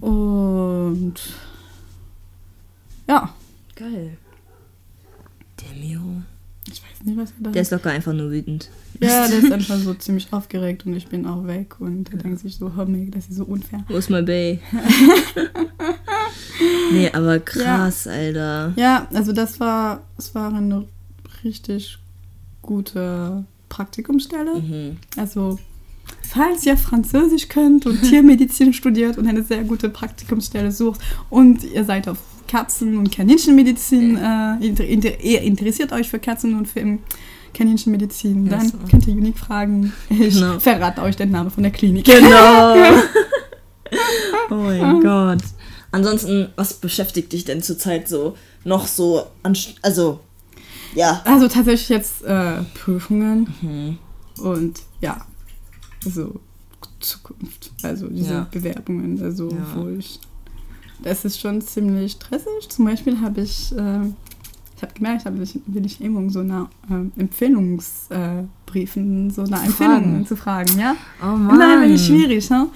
[0.00, 1.14] Und
[3.08, 3.34] ja,
[3.78, 4.16] Geil.
[5.60, 6.22] Der Miro.
[6.66, 8.70] ich weiß nicht, was er da Der ist locker einfach nur wütend.
[9.00, 12.40] Ja, der ist einfach so ziemlich aufgeregt und ich bin auch weg und er denkt
[12.40, 13.84] sich so, oh mein, das ist so unfair.
[13.86, 14.60] Wo ist mein Bay?
[16.92, 18.72] nee, aber krass, Alter.
[18.74, 20.84] Ja, also das war, es war eine
[21.44, 21.98] richtig
[22.60, 24.60] gute Praktikumsstelle.
[24.60, 24.96] Mhm.
[25.16, 25.60] Also,
[26.30, 31.00] falls ihr Französisch könnt und Tiermedizin studiert und eine sehr gute Praktikumsstelle sucht
[31.30, 32.18] und ihr seid auf
[32.48, 36.98] Katzen- und Kaninchenmedizin, äh, inter, inter, ihr interessiert euch für Katzen und für
[37.54, 38.78] Kaninchenmedizin, Ja, dann so.
[38.90, 39.92] könnt ihr Unique fragen.
[40.08, 40.58] Ich Genau.
[40.58, 42.04] verrate euch den Namen von der Klinik.
[42.06, 42.74] Genau.
[44.50, 45.42] oh mein Gott.
[45.90, 49.24] Ansonsten, was beschäftigt dich denn zurzeit so noch so
[49.82, 50.20] also
[50.94, 51.20] ja.
[51.24, 53.98] Also tatsächlich jetzt äh, Prüfungen Mhm.
[54.42, 55.26] und ja,
[56.04, 56.40] so
[57.00, 58.46] Zukunft, also diese Ja.
[58.50, 59.56] Bewerbungen, also Ja.
[59.76, 60.20] wo ich,
[61.02, 62.68] das ist schon ziemlich stressig.
[62.68, 64.00] Zum Beispiel habe ich, äh,
[64.76, 65.42] ich habe gemerkt, ich habe
[65.86, 70.94] ich immer so nach ähm, Empfehlungsbriefen, äh, so nach Empfehlungen zu fragen, ja?
[71.22, 71.80] Oh Mann.
[71.82, 72.68] bin ich schwierig, ne?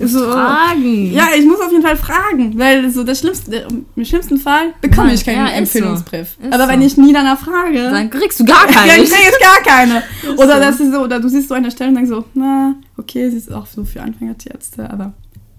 [0.00, 1.12] So, Fragen.
[1.12, 5.08] ja, ich muss auf jeden Fall fragen, weil so das Schlimmste, im schlimmsten Fall bekomme
[5.08, 5.52] Nein, ich keinen ja, so.
[5.54, 6.36] Empfehlungsbrief.
[6.40, 6.68] Ist Aber so.
[6.70, 9.02] wenn ich nie danach frage, Dann kriegst du gar ja, keinen.
[9.02, 9.98] ich kriege jetzt gar keine.
[10.22, 10.60] Ist Oder so.
[10.60, 13.38] das ist so, oder du siehst so eine Stelle und denkst so, na, okay, sie
[13.38, 15.14] ist auch so für Anfängertierärzte, aber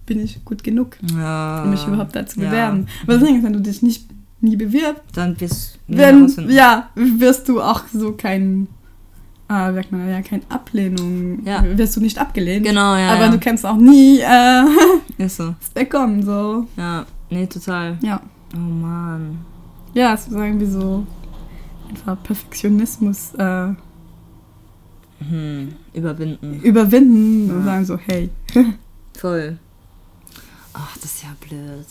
[0.06, 1.64] bin ich gut genug, ja.
[1.64, 2.48] um mich überhaupt dazu Ja.
[2.50, 2.88] bewerben?
[3.04, 4.06] Aber das Ding ist, wenn du dich nicht
[4.42, 8.68] nie bewirbst, Dann bist wenn, ja, wirst du auch so kein,
[9.50, 11.64] ah, sagt man, ja, keine Ablehnung, Ja.
[11.78, 12.66] wirst du nicht abgelehnt.
[12.66, 13.10] Genau, ja.
[13.14, 13.30] aber ja.
[13.32, 14.64] du kannst auch nie äh,
[15.18, 15.54] Ist so.
[15.62, 16.66] es bekommen, so.
[16.78, 17.98] Ja, nee, total.
[18.02, 18.22] Ja.
[18.56, 19.40] Oh Mann.
[19.94, 21.06] Ja, es ist irgendwie so
[21.90, 23.74] einfach Perfektionismus äh,
[25.28, 25.74] Hm.
[25.94, 26.62] Überwinden.
[26.62, 27.66] überwinden und Ja.
[27.66, 28.30] sagen so, hey.
[29.18, 29.58] Voll.
[30.74, 31.86] Ach, das ist ja blöd.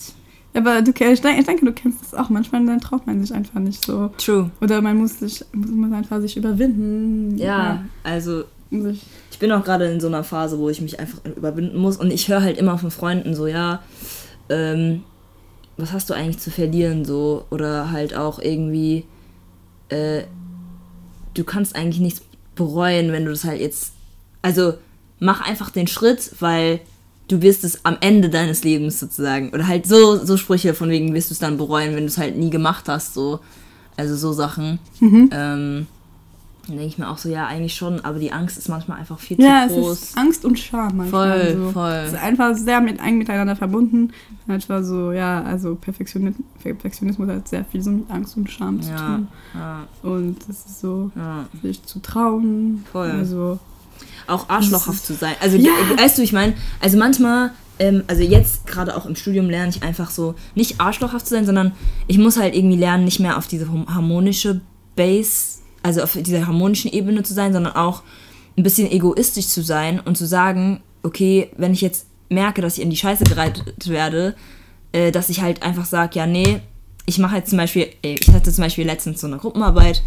[0.59, 2.29] Aber du, ich, denke, ich denke, du kennst das auch.
[2.29, 4.09] Manchmal dann traut man sich einfach nicht so.
[4.17, 4.51] True.
[4.59, 7.37] Oder man muss sich muss man einfach sich überwinden.
[7.37, 10.99] Ja, also Ja, sich, ich bin auch gerade in so einer Phase, wo ich mich
[10.99, 11.95] einfach überwinden muss.
[11.95, 13.81] Und ich höre halt immer von Freunden so, ja,
[14.49, 15.03] ähm,
[15.77, 17.45] was hast du eigentlich zu verlieren so?
[17.51, 19.05] Oder halt auch irgendwie,
[19.87, 20.23] äh,
[21.35, 22.21] du kannst eigentlich nichts
[22.55, 23.93] bereuen, wenn du das halt jetzt,
[24.41, 24.73] also
[25.19, 26.81] mach einfach den Schritt, weil
[27.29, 31.13] du wirst es am Ende deines Lebens sozusagen, oder halt so, so Sprüche von wegen
[31.13, 33.39] wirst du es dann bereuen, wenn du es halt nie gemacht hast, so,
[33.95, 34.79] also so Sachen.
[34.99, 35.29] mhm.
[35.31, 35.87] Ähm,
[36.67, 39.17] dann denke ich mir auch so, ja, eigentlich schon, aber die Angst ist manchmal einfach
[39.17, 40.01] viel zu ja es groß.
[40.03, 41.39] ist Angst und Scham manchmal.
[41.41, 41.71] Voll, so.
[41.71, 42.03] voll.
[42.05, 44.11] Es ist einfach sehr mit, eng miteinander verbunden.
[44.45, 48.91] Manchmal so, ja, also Perfektionismus, Perfektionismus hat sehr viel so mit Angst und Scham zu
[48.91, 49.27] Ja, tun.
[49.55, 51.45] ja, Und das ist so, ja.
[51.63, 52.85] sich zu trauen.
[52.91, 53.09] Voll.
[53.09, 53.57] Also,
[54.29, 55.35] Auch arschlochhaft zu sein.
[55.39, 55.71] Also, Ja.
[55.97, 59.83] weißt du, ich meine, also manchmal, ähm, also jetzt gerade auch im Studium lerne ich
[59.83, 61.71] einfach so, nicht arschlochhaft zu sein, sondern
[62.07, 64.61] ich muss halt irgendwie lernen, nicht mehr auf diese harmonische
[64.95, 68.03] Base also auf dieser harmonischen Ebene zu sein, sondern auch
[68.57, 72.83] ein bisschen egoistisch zu sein und zu sagen, okay, wenn ich jetzt merke, dass ich
[72.83, 74.35] in die Scheiße gereitet werde,
[74.91, 76.59] äh, dass ich halt einfach sage, ja, nee,
[77.05, 80.03] ich mache jetzt zum Beispiel, ich hatte zum Beispiel letztens so eine Gruppenarbeit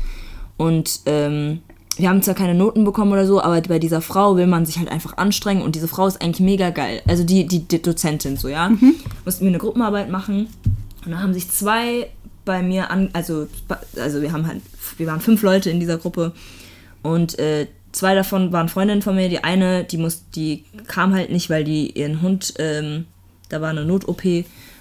[0.56, 1.62] und ähm,
[1.96, 4.78] wir haben zwar keine Noten bekommen oder so, aber bei dieser Frau will man sich
[4.78, 7.02] halt einfach anstrengen und diese Frau ist eigentlich mega geil.
[7.06, 8.70] Also die, die, die Dozentin so, ja.
[8.70, 8.94] Mhm.
[9.24, 10.48] Mussten wir eine Gruppenarbeit machen
[11.04, 12.08] und dann haben sich zwei
[12.44, 13.46] bei mir an, also,
[13.96, 14.62] also wir haben halt,
[14.96, 16.32] wir waren fünf Leute in dieser Gruppe
[17.02, 19.28] und äh, zwei davon waren Freundinnen von mir.
[19.28, 23.06] Die eine, die muss, die kam halt nicht, weil die ihren Hund, ähm,
[23.48, 24.22] da war eine Not-OP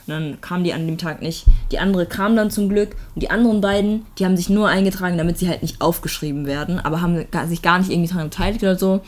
[0.08, 1.46] und dann kam die an dem Tag nicht.
[1.72, 2.96] Die andere kam dann zum Glück.
[3.16, 6.80] Und die anderen beiden, die haben sich nur eingetragen, damit sie halt nicht aufgeschrieben werden,
[6.80, 9.02] aber haben sich gar nicht irgendwie daran beteiligt oder so.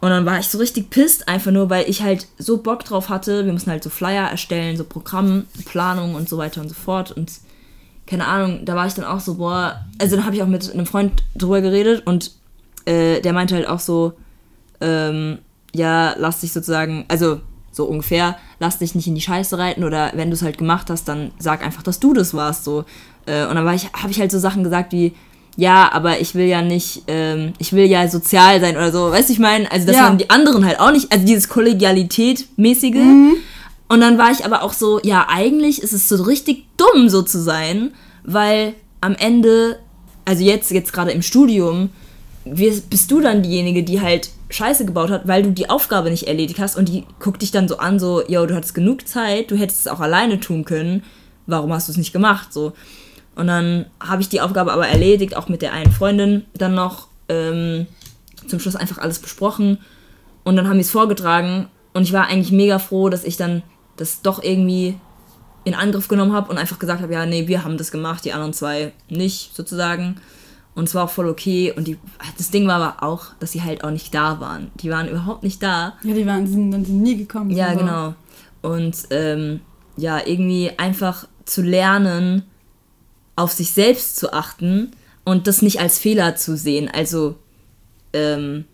[0.00, 3.08] Und dann war ich so richtig pisst, einfach nur, weil ich halt so Bock drauf
[3.08, 3.44] hatte.
[3.44, 7.10] Wir mussten halt so Flyer erstellen, so Programmplanung und so weiter und so fort.
[7.10, 7.32] Und
[8.06, 9.84] keine Ahnung, da war ich dann auch so, boah.
[10.00, 12.30] Also dann habe ich auch mit einem Freund drüber geredet und
[12.84, 14.12] äh, der meinte halt auch so,
[14.80, 15.38] ähm,
[15.74, 17.40] ja, lass dich sozusagen, also
[17.78, 20.90] so ungefähr, lass dich nicht in die Scheiße reiten oder wenn du es halt gemacht
[20.90, 22.64] hast, dann sag einfach, dass du das warst.
[22.64, 22.84] So.
[23.24, 25.14] Äh, und dann war ich, habe ich halt so Sachen gesagt wie,
[25.56, 29.28] ja, aber ich will ja nicht, ähm, ich will ja sozial sein oder so, weißt
[29.28, 30.02] du, ich meine, also dass ja.
[30.02, 32.94] man die anderen halt auch nicht, also dieses Kollegialität-mäßige.
[32.94, 33.36] Mhm.
[33.88, 37.22] Und dann war ich aber auch so, ja, eigentlich ist es so richtig dumm, so
[37.22, 39.78] zu sein, weil am Ende,
[40.24, 41.90] also jetzt, jetzt gerade im Studium,
[42.44, 46.58] bist du dann diejenige, die halt Scheiße gebaut hat, weil du die Aufgabe nicht erledigt
[46.58, 49.56] hast und die guckt dich dann so an, so, yo, du hattest genug Zeit, du
[49.56, 51.02] hättest es auch alleine tun können,
[51.46, 52.72] warum hast du es nicht gemacht, so.
[53.34, 57.08] Und dann habe ich die Aufgabe aber erledigt, auch mit der einen Freundin dann noch
[57.28, 57.86] ähm,
[58.46, 59.78] zum Schluss einfach alles besprochen
[60.44, 63.62] und dann haben wir es vorgetragen und ich war eigentlich mega froh, dass ich dann
[63.96, 64.98] das doch irgendwie
[65.64, 68.32] in Angriff genommen habe und einfach gesagt habe, ja, nee, wir haben das gemacht, die
[68.32, 70.20] anderen zwei nicht, sozusagen.
[70.78, 71.72] Und es war auch voll okay.
[71.76, 71.98] Und die,
[72.36, 74.70] das Ding war aber auch, dass sie halt auch nicht da waren.
[74.76, 75.94] Die waren überhaupt nicht da.
[76.04, 77.50] Ja, die waren, sind dann sind nie gekommen.
[77.50, 77.80] Ja, so.
[77.80, 78.14] genau.
[78.62, 79.58] Und ähm,
[79.96, 82.44] ja, irgendwie einfach zu lernen,
[83.34, 84.92] auf sich selbst zu achten
[85.24, 86.88] und das nicht als Fehler zu sehen.
[86.88, 87.34] Also
[88.12, 88.64] ähm,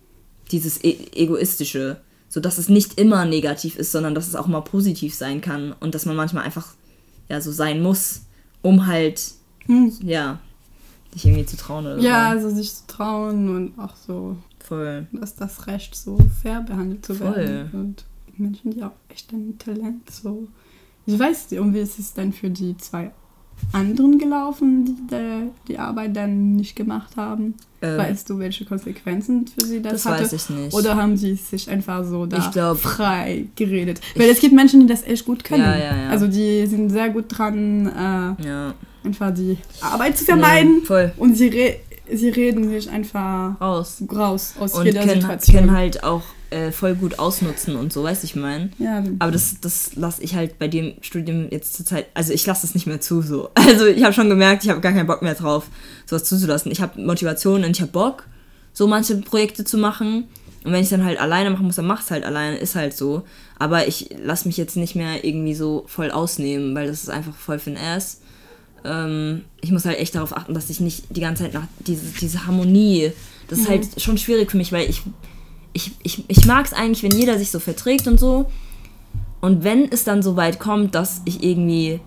[0.53, 4.61] dieses e egoistische, so dass es nicht immer negativ ist, sondern dass es auch mal
[4.61, 6.75] positiv sein kann und dass man manchmal einfach
[7.31, 8.27] ja so sein muss,
[8.61, 9.23] um halt
[9.69, 9.91] hm.
[10.03, 10.39] ja
[11.15, 12.47] sich irgendwie zu trauen oder Ja, so.
[12.47, 14.37] also sich zu trauen und auch so.
[14.59, 15.07] Voll.
[15.13, 17.37] Dass das Recht so fair behandelt zu Voll.
[17.37, 17.71] werden.
[17.73, 18.05] Und
[18.37, 20.49] Menschen, die auch echt ein Talent so.
[21.07, 23.11] Ich weiß nicht, und wie ist es denn für die zwei
[23.73, 27.55] anderen gelaufen, die die, die Arbeit dann nicht gemacht haben?
[27.83, 30.23] Ähm, weißt du, welche Konsequenzen für sie das, das hatte?
[30.23, 30.75] Das weiß ich nicht.
[30.75, 34.01] Oder haben sie sich einfach so da glaub, frei geredet?
[34.17, 35.63] Weil es gibt Menschen, die das echt gut können.
[35.63, 36.09] Ja, ja, ja.
[36.09, 38.75] Also die sind sehr gut dran, äh, ja
[39.05, 40.79] einfach die Arbeit zu vermeiden.
[40.81, 41.13] Nee, voll.
[41.17, 41.77] Und sie, re
[42.11, 45.57] sie reden sich einfach raus, raus aus und jeder können, Situation.
[45.57, 48.71] können halt auch äh, voll gut ausnutzen und so, weißt ich meine.
[48.79, 49.03] Ja.
[49.19, 52.67] Aber das, das lasse ich halt bei dem Studium jetzt zur Zeit, also ich lasse
[52.67, 53.51] es nicht mehr zu so.
[53.67, 55.67] Also ich habe schon gemerkt, ich habe gar keinen Bock mehr drauf,
[56.07, 56.71] sowas zuzulassen.
[56.71, 58.25] Ich habe Motivation und ich habe Bock,
[58.73, 60.29] so manche Projekte zu machen.
[60.65, 63.25] Und wenn ich dann halt alleine machen muss, dann mach's halt alleine, ist halt so.
[63.59, 67.35] Aber ich lasse mich jetzt nicht mehr irgendwie so voll ausnehmen, weil das ist einfach
[67.35, 68.21] voll für den Ass
[68.85, 72.07] ähm, ich muss halt echt darauf achten, dass ich nicht die ganze Zeit nach diese,
[72.21, 73.13] diese Harmonie,
[73.49, 73.71] das ist mhm.
[73.71, 75.03] halt schon schwierig für mich, weil ich,
[75.73, 78.47] ich, ich, ich mag es eigentlich, wenn jeder sich so verträgt und so.
[79.41, 82.01] Und wenn es dann so weit kommt, dass ich irgendwie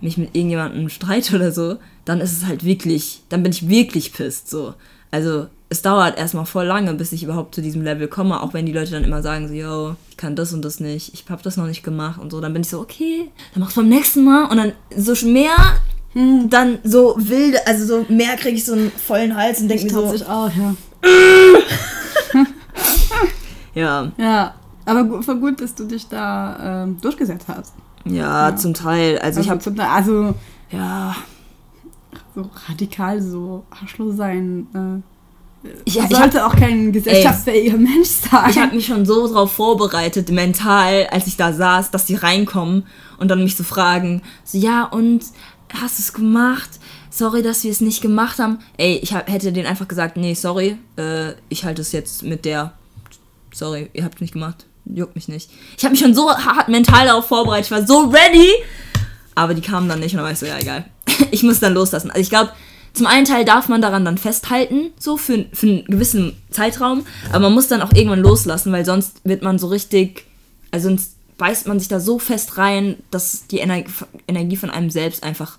[0.00, 4.12] mich mit irgendjemandem streite oder so, dann ist es halt wirklich, dann bin ich wirklich
[4.12, 4.74] pisst so.
[5.10, 8.66] Also es dauert erstmal voll lange, bis ich überhaupt zu diesem Level komme, auch wenn
[8.66, 11.42] die Leute dann immer sagen so, yo, ich kann das und das nicht, ich hab
[11.44, 14.24] das noch nicht gemacht und so, dann bin ich so, okay, dann mach's beim nächsten
[14.24, 15.54] Mal und dann so mehr
[16.12, 16.50] hm.
[16.50, 19.90] dann so wilde, also so mehr kriege ich so einen vollen Hals und denke mir
[19.90, 20.10] so.
[20.10, 20.74] Sich auch, ja.
[23.74, 24.12] ja.
[24.18, 24.54] Ja,
[24.84, 27.74] aber voll gut, dass du dich da ähm, durchgesetzt hast.
[28.04, 29.18] Ja, ja, zum Teil.
[29.18, 29.88] Also, also ich habe.
[29.88, 30.34] Also,
[30.70, 31.14] ja.
[32.34, 34.66] So radikal so Arschloch sein.
[34.74, 35.19] Äh,
[35.84, 38.50] ich, ich sollte auch kein gesellschaftsfähiger Mensch sein.
[38.50, 42.86] Ich habe mich schon so darauf vorbereitet, mental, als ich da saß, dass die reinkommen
[43.18, 45.22] und dann mich so fragen, so ja und
[45.80, 46.70] hast du es gemacht?
[47.10, 48.60] Sorry, dass wir es nicht gemacht haben.
[48.76, 52.44] Ey, ich hab, hätte denen einfach gesagt, nee, sorry, äh, ich halte es jetzt mit
[52.44, 52.72] der.
[53.52, 54.66] Sorry, ihr habt es nicht gemacht.
[54.84, 55.50] Juckt mich nicht.
[55.76, 57.66] Ich habe mich schon so hart mental darauf vorbereitet.
[57.66, 58.48] Ich war so ready.
[59.34, 60.84] Aber die kamen dann nicht und dann war ich so, ja, egal.
[61.30, 62.10] ich muss dann loslassen.
[62.10, 62.52] Also ich glaube,
[62.92, 67.04] zum einen Teil darf man daran dann festhalten, so für, für einen gewissen Zeitraum.
[67.30, 70.24] Aber man muss dann auch irgendwann loslassen, weil sonst wird man so richtig.
[70.70, 73.82] Also sonst beißt man sich da so fest rein, dass die Ener
[74.28, 75.58] Energie von einem selbst einfach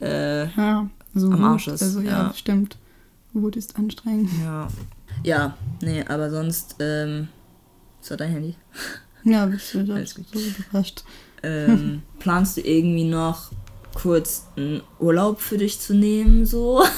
[0.00, 0.88] äh, ja.
[1.14, 1.82] so am Arsch ist.
[1.82, 2.76] Also ja, stimmt.
[3.32, 4.30] Wut ist anstrengend.
[4.44, 4.68] Ja.
[5.24, 7.28] Ja, nee, aber sonst, ähm,
[8.00, 8.54] ist das dein Handy?
[9.24, 10.42] Ja, bist du Alles so gut.
[10.58, 11.04] überrascht.
[11.42, 13.50] Ähm, planst du irgendwie noch
[13.94, 16.82] kurz einen Urlaub für dich zu nehmen, so?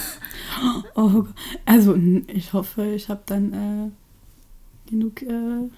[0.95, 1.29] Oh, Gott.
[1.65, 5.69] also ich hoffe, ich habe dann äh, genug, äh,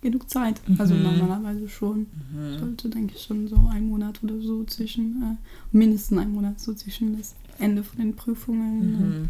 [0.00, 0.60] genug Zeit.
[0.78, 1.02] Also Mhm.
[1.02, 2.06] normalerweise schon.
[2.58, 6.72] Sollte, denke ich, schon so ein Monat oder so zwischen, äh, mindestens ein Monat so
[6.72, 8.80] zwischen das Ende von den Prüfungen.
[9.20, 9.28] Mhm.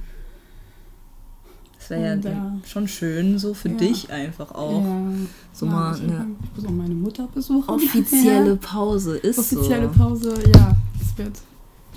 [1.79, 2.59] Das wäre ja ja.
[2.67, 3.75] schon schön, so für Ja.
[3.77, 4.83] dich einfach auch.
[4.85, 5.11] Ja,
[5.53, 7.69] So ja, mal also eine Ich muss auch meine Mutter besuchen.
[7.75, 8.57] offizielle.
[8.57, 9.99] Pause ist Offizielle so.
[9.99, 10.77] Pause, ja.
[11.17, 11.37] Das wird.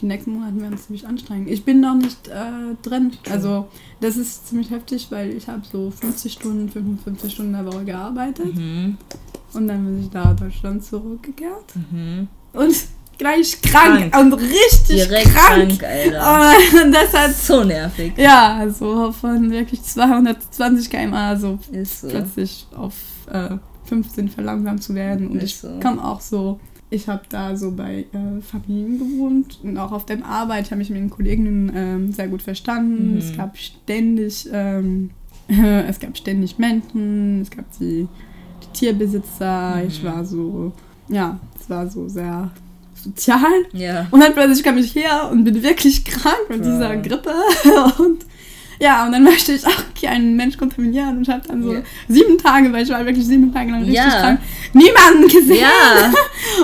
[0.01, 1.49] Die nächsten Monate werden ziemlich anstrengend.
[1.49, 3.11] Ich bin noch nicht äh, drin.
[3.29, 3.67] Also,
[3.99, 7.85] das ist ziemlich heftig, weil ich habe so 50 Stunden, 55 Stunden in der Woche
[7.85, 8.55] gearbeitet.
[8.55, 8.97] Mhm.
[9.53, 11.75] Und dann bin ich da in Deutschland zurückgekehrt.
[11.91, 12.29] Mhm.
[12.53, 12.73] Und
[13.17, 14.17] gleich krank, Krank.
[14.17, 15.79] und richtig Direkt krank.
[15.79, 16.53] krank, Alter.
[16.83, 18.13] Und das hat, so nervig.
[18.17, 22.07] ja, also von wirklich 220 km so Ist so.
[22.07, 22.95] plötzlich auf
[23.31, 25.27] äh, 15 verlangsamt zu werden.
[25.27, 25.79] Und Ist ich so.
[25.79, 26.59] kam auch so,
[26.91, 30.89] ich habe da so bei äh, Familien gewohnt und auch auf der Arbeit habe ich
[30.89, 33.13] mit den Kolleginnen ähm, sehr gut verstanden.
[33.13, 33.17] Mhm.
[33.17, 35.09] Es gab ständig, ähm,
[35.47, 38.07] es gab ständig Menschen, es gab die,
[38.61, 39.77] die Tierbesitzer.
[39.77, 39.87] Mhm.
[39.87, 40.73] Ich war so,
[41.07, 42.51] ja, es war so sehr
[42.93, 43.65] sozial.
[43.71, 44.07] Ja.
[44.11, 47.33] Und dann plötzlich kam ich her und bin wirklich krank mit dieser Grippe.
[47.99, 48.25] Und
[48.81, 51.17] ja, und dann möchte ich auch keinen Mensch kontaminieren.
[51.17, 51.81] Und ich habe dann so Ja.
[52.07, 54.09] sieben Tage, weil ich war wirklich sieben Tage lang richtig Ja.
[54.19, 54.39] krank,
[54.73, 55.61] niemanden gesehen.
[55.61, 56.11] Ja.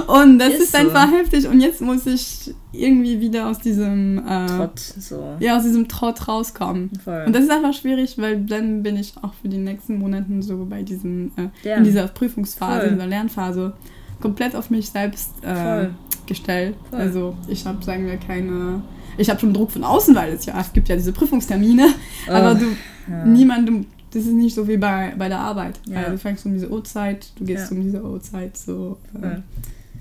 [0.22, 0.78] Und das Ist ist, so.
[0.80, 1.48] einfach heftig.
[1.48, 5.36] Und jetzt muss ich irgendwie wieder aus diesem, äh, Trott, so.
[5.40, 6.90] ja, aus diesem Trott rauskommen.
[7.04, 7.24] Voll.
[7.28, 10.66] Und das ist einfach schwierig, weil dann bin ich auch für die nächsten Monate so
[10.70, 11.76] bei diesem, äh, Ja.
[11.78, 12.88] in dieser Prüfungsphase, Voll.
[12.90, 13.74] in dieser Lernphase,
[14.22, 15.90] komplett auf mich selbst äh, Voll.
[16.26, 16.76] gestellt.
[16.90, 17.00] Voll.
[17.00, 18.82] Also ich habe, sagen wir, keine.
[19.18, 21.88] Ich habe schon Druck von außen, weil es ja es gibt ja diese Prüfungstermine,
[22.28, 22.66] aber du
[23.08, 23.26] Oh, ja.
[23.26, 25.80] niemand, du, das ist nicht so wie bei, bei der Arbeit.
[25.86, 26.00] Ja.
[26.00, 29.40] Also du fängst um diese Uhrzeit, du gehst um diese Uhrzeit so äh,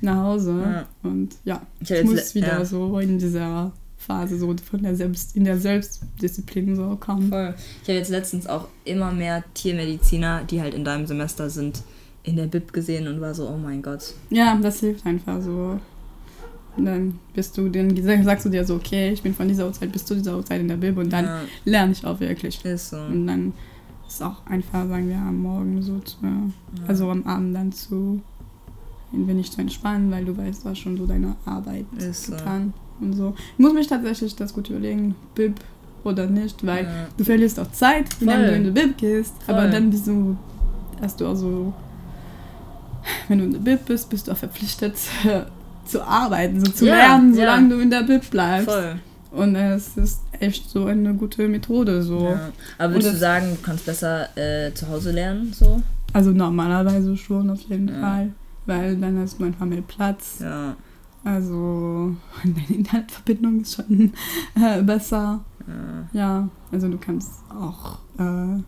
[0.01, 4.95] nach Hause und ja, Ich ich, muss wieder so in dieser Phase so von der
[4.95, 7.29] Selbst, in der Selbstdisziplin so kommen.
[7.29, 7.55] Voll.
[7.83, 11.83] Ich habe jetzt letztens auch immer mehr Tiermediziner, die halt in deinem Semester sind,
[12.23, 14.15] in der Bib gesehen und war so, oh mein Gott.
[14.31, 15.81] Ja, das hilft einfach so.
[16.79, 20.05] Dann bist du, dann sagst du dir so, okay, ich bin von dieser Uhrzeit bis
[20.05, 22.63] zu dieser Uhrzeit in der Bib und dann ja, lerne ich auch wirklich.
[22.65, 22.99] ist so.
[22.99, 23.53] Und dann
[24.07, 26.17] ist auch einfach, sagen wir, am Morgen so, zu,
[26.87, 28.21] also am Abend dann zu,
[29.13, 32.33] ein wenig zu entspannen, weil du weißt, du hast schon so deine Arbeit Ist so.
[32.33, 33.35] getan und so.
[33.55, 35.55] Ich muss mich tatsächlich das gut überlegen, Bib
[36.05, 36.91] oder nicht, weil Ja.
[37.17, 39.71] du verlierst auch Zeit, wenn du in die Bib gehst, aber Voll.
[39.71, 40.37] dann bist du,
[41.01, 41.73] hast du auch so,
[43.29, 44.95] wenn du in der Bib bist, bist du auch verpflichtet
[45.87, 47.41] zu arbeiten, so zu Ja, lernen, ja.
[47.47, 48.69] solange du in der Bib bleibst.
[48.71, 48.97] Voll.
[49.31, 52.21] Und es ist echt so eine gute Methode, so.
[52.31, 52.51] Ja.
[52.79, 55.83] Aber würdest du sagen, du kannst besser äh, zu Hause lernen, so?
[56.13, 58.01] Also normalerweise schon auf jeden Ja.
[58.01, 58.31] Fall,
[58.65, 60.39] weil dann hast du einfach mehr Platz.
[60.41, 60.77] Ja.
[61.25, 62.15] Also
[62.45, 64.13] deine Internetverbindung ist schon
[64.55, 65.45] äh, besser.
[65.67, 66.19] ja.
[66.21, 68.63] Ja, also du kannst auch äh,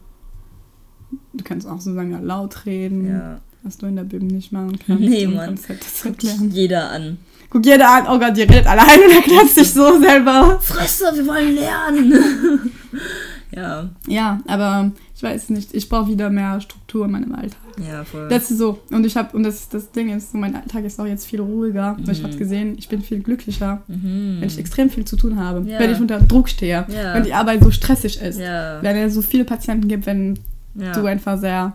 [1.32, 3.38] du kannst auch so ja, laut reden, ja.
[3.62, 5.02] Was du in der Bib nicht machen kannst.
[5.02, 5.58] Nee, Mann.
[5.68, 6.50] halt das Guckt erklären.
[6.52, 7.18] jeder an.
[7.50, 10.58] Guck jeder an, oh Gott, die redet allein und erklärt sich so selber.
[10.60, 12.70] Fresse, wir wollen lernen.
[13.56, 13.88] ja.
[14.06, 17.58] Ja, aber ich weiß nicht, ich brauche wieder mehr Struktur in meinem Alltag.
[17.88, 18.28] Ja, voll.
[18.28, 18.80] Das ist so.
[18.90, 21.40] Und ich habe, und das, das Ding ist, so mein Alltag ist auch jetzt viel
[21.40, 21.96] ruhiger.
[21.96, 22.24] Und Ich Mhm.
[22.26, 24.36] habe gesehen, ich bin viel glücklicher, mhm.
[24.40, 25.66] wenn ich extrem viel zu tun habe.
[25.70, 25.78] Ja.
[25.78, 26.84] Wenn ich unter Druck stehe.
[26.88, 27.14] Ja.
[27.14, 28.38] Wenn die Arbeit so stressig ist.
[28.40, 28.82] ja.
[28.82, 30.38] Wenn es so viele Patienten gibt, wenn
[30.74, 31.72] du einfach sehr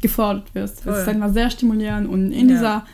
[0.00, 0.82] gefordert wirst.
[0.82, 0.92] Voll.
[0.94, 2.54] Es ist einfach sehr stimulierend und in Ja.
[2.54, 2.86] dieser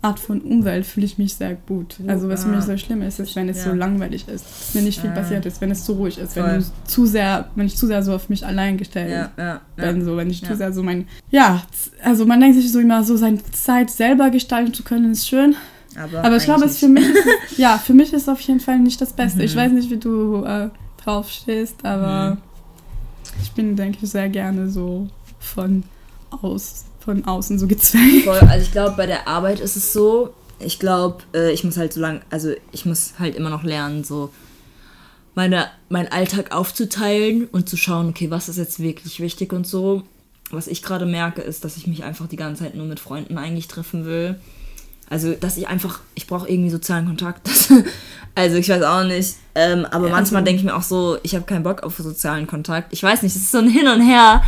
[0.00, 1.96] Art von Umwelt fühle ich mich sehr gut.
[2.06, 3.74] Also was für mich so schlimm ist, ist, wenn es so Ja.
[3.74, 5.16] langweilig ist, wenn nicht viel Ja.
[5.16, 6.44] passiert ist, wenn es zu ruhig ist, Voll.
[6.44, 10.00] wenn du zu sehr, wenn ich zu sehr so auf mich allein gestellt ja, ja.
[10.00, 11.62] so, wenn ich zu sehr so mein, ja,
[12.04, 15.56] also man denkt sich so immer so, seine Zeit selber gestalten zu können, ist schön.
[15.96, 18.78] Aber, Aber ich glaube, es für mich, ist, ja, für mich ist auf jeden Fall
[18.78, 19.42] nicht das Beste.
[19.42, 19.58] Ich Mhm.
[19.58, 20.68] weiß nicht, wie du äh,
[21.02, 22.38] drauf stehst, aber Mhm.
[23.42, 25.08] ich bin, denke ich, sehr gerne so
[25.40, 25.82] von
[26.30, 28.24] aus, von außen so gezwängt.
[28.24, 31.76] Voll, also ich glaube, bei der Arbeit ist es so, ich glaube, äh, ich muss
[31.76, 34.30] halt so lang, also ich muss halt immer noch lernen, so
[35.34, 40.02] meine, meinen Alltag aufzuteilen und zu schauen, okay, was ist jetzt wirklich wichtig und so.
[40.50, 43.36] Was ich gerade merke, ist, dass ich mich einfach die ganze Zeit nur mit Freunden
[43.38, 44.40] eigentlich treffen will.
[45.10, 47.48] Also, dass ich einfach, ich brauche irgendwie sozialen Kontakt.
[48.34, 49.36] also, ich weiß auch nicht.
[49.54, 51.96] Ähm, aber Ja, manchmal also- denke ich mir auch so, ich habe keinen Bock auf
[51.96, 52.92] sozialen Kontakt.
[52.92, 54.42] Ich weiß nicht, es ist so ein Hin und Her.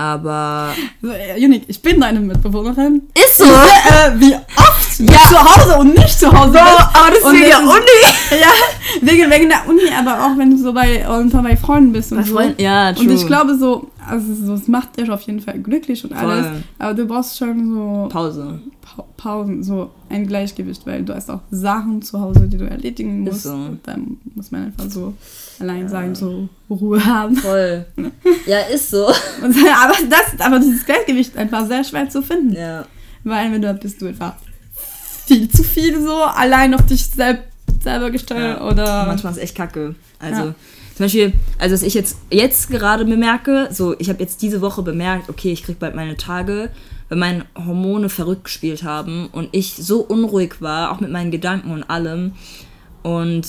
[0.00, 1.36] Aber So, äh,
[1.68, 3.02] ich bin deine Mitbewohnerin.
[3.14, 3.44] ist so!
[3.44, 5.18] äh, wie oft ja.
[5.28, 6.64] zu Hause und nicht zu Hause bist.
[6.64, 8.00] aber das ist wegen der Uni.
[8.40, 8.48] Ja,
[9.02, 11.04] wegen, wegen der Uni, aber auch wenn du so bei,
[11.42, 12.34] bei Freunden bist und Bei so.
[12.34, 13.26] Freunden, ja, Und ich true.
[13.26, 16.46] glaube so, also so, es macht dich auf jeden Fall glücklich und alles.
[16.46, 16.62] Voll.
[16.78, 18.60] Aber du brauchst schon so Pause.
[18.82, 23.26] Pa Pausen, so ein Gleichgewicht, weil du hast auch Sachen zu Hause, die du erledigen
[23.26, 23.42] Ist musst.
[23.44, 23.52] so.
[23.52, 25.14] Und dann muss man einfach so
[25.58, 27.36] allein sein, so Ruhe haben.
[27.36, 27.84] Voll.
[28.46, 29.06] ja, ist so.
[29.42, 32.52] Und, aber, das, aber dieses Gleichgewicht ist einfach sehr schwer zu finden.
[32.54, 32.86] Ja.
[33.24, 34.34] Weil wenn du bist du einfach
[35.26, 37.44] viel zu viel so allein auf dich selb
[37.82, 38.66] selber gestellt Ja.
[38.68, 39.94] oder Manchmal ist echt kacke.
[40.18, 40.54] Also, Ja.
[41.00, 44.82] Zum Beispiel, also was ich jetzt, jetzt gerade bemerke, so, ich habe jetzt diese Woche
[44.82, 46.68] bemerkt, okay, ich krieg bald meine Tage,
[47.08, 51.70] weil meine Hormone verrückt gespielt haben und ich so unruhig war, auch mit meinen Gedanken
[51.70, 52.32] und allem.
[53.02, 53.48] Und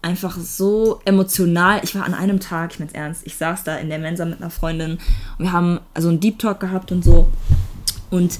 [0.00, 1.82] einfach so emotional.
[1.84, 4.40] Ich war an einem Tag, ich mein's ernst, ich saß da in der Mensa mit
[4.40, 4.92] einer Freundin
[5.36, 7.28] und wir haben also einen Deep Talk gehabt und so.
[8.08, 8.38] Und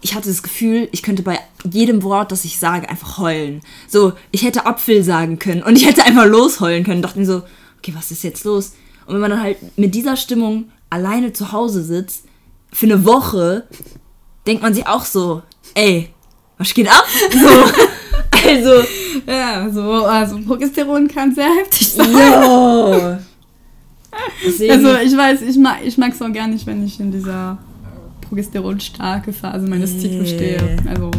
[0.00, 1.38] ich hatte das Gefühl, ich könnte bei
[1.70, 3.60] jedem Wort, das ich sage, einfach heulen.
[3.86, 7.02] So, ich hätte Apfel sagen können und ich hätte einfach losheulen können.
[7.02, 7.42] Dachte mir so,
[7.86, 8.72] okay, was ist jetzt los?
[9.06, 12.24] Und wenn man dann halt mit dieser Stimmung alleine zu Hause sitzt,
[12.72, 13.64] für eine Woche,
[14.46, 15.42] denkt man sich auch so,
[15.74, 16.10] ey,
[16.58, 17.04] was geht ab?
[17.32, 18.86] So, also,
[19.26, 23.18] ja, so, also Progesteron kann sehr heftig sein.
[24.44, 27.58] Deswegen, Also ich weiß, ich mag ich mag's auch gar nicht, wenn ich in dieser
[28.22, 29.98] progesteronstarke Phase meines.
[30.00, 30.76] Zyklus stehe.
[30.88, 31.10] Also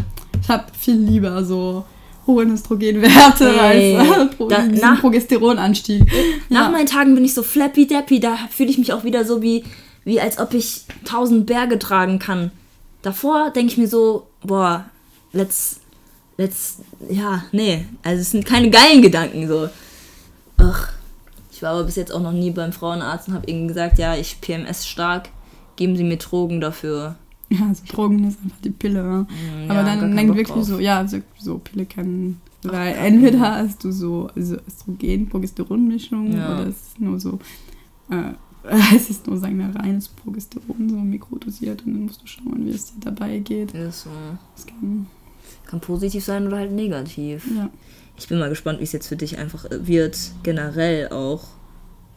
[0.41, 1.85] ich habe viel lieber so
[2.27, 6.03] hohe Östrogenwerte Ey, als äh, da- nach- Progesteronanstieg.
[6.49, 6.69] Nach Ja.
[6.69, 9.63] meinen Tagen bin ich so flappy dappy, da fühle ich mich auch wieder so wie,
[10.03, 12.51] wie als ob ich tausend Berge tragen kann.
[13.01, 14.85] Davor denke ich mir so, boah,
[15.31, 15.79] let's,
[16.37, 16.77] let's,
[17.09, 19.69] ja, nee, also es sind keine geilen Gedanken so.
[20.57, 20.89] Ach,
[21.51, 24.15] ich war aber bis jetzt auch noch nie beim Frauenarzt und habe ihnen gesagt, ja,
[24.15, 25.29] ich PMS stark,
[25.75, 27.15] geben Sie mir Drogen dafür.
[27.49, 28.99] Ja, also Drogen ist einfach die Pille.
[28.99, 29.21] Ja.
[29.21, 30.65] Mm, Aber ja, gar dann denkt wirklich drauf.
[30.65, 32.37] so, ja, so, so Pille kann.
[32.63, 36.53] Weil entweder hast du so also Östrogen-Progesteron-Mischung Ja.
[36.53, 37.39] oder es ist nur so,
[38.09, 38.33] äh,
[38.95, 42.71] es ist nur sagen wir, reines Progesteron, so mikrodosiert und dann musst du schauen, wie
[42.71, 43.73] es dir dabei geht.
[43.73, 44.09] Ist so.
[44.55, 45.07] Das kann,
[45.65, 47.47] Kann positiv sein oder halt negativ.
[47.55, 47.69] ja.
[48.19, 51.43] Ich bin mal gespannt, wie es jetzt für dich einfach wird, generell auch,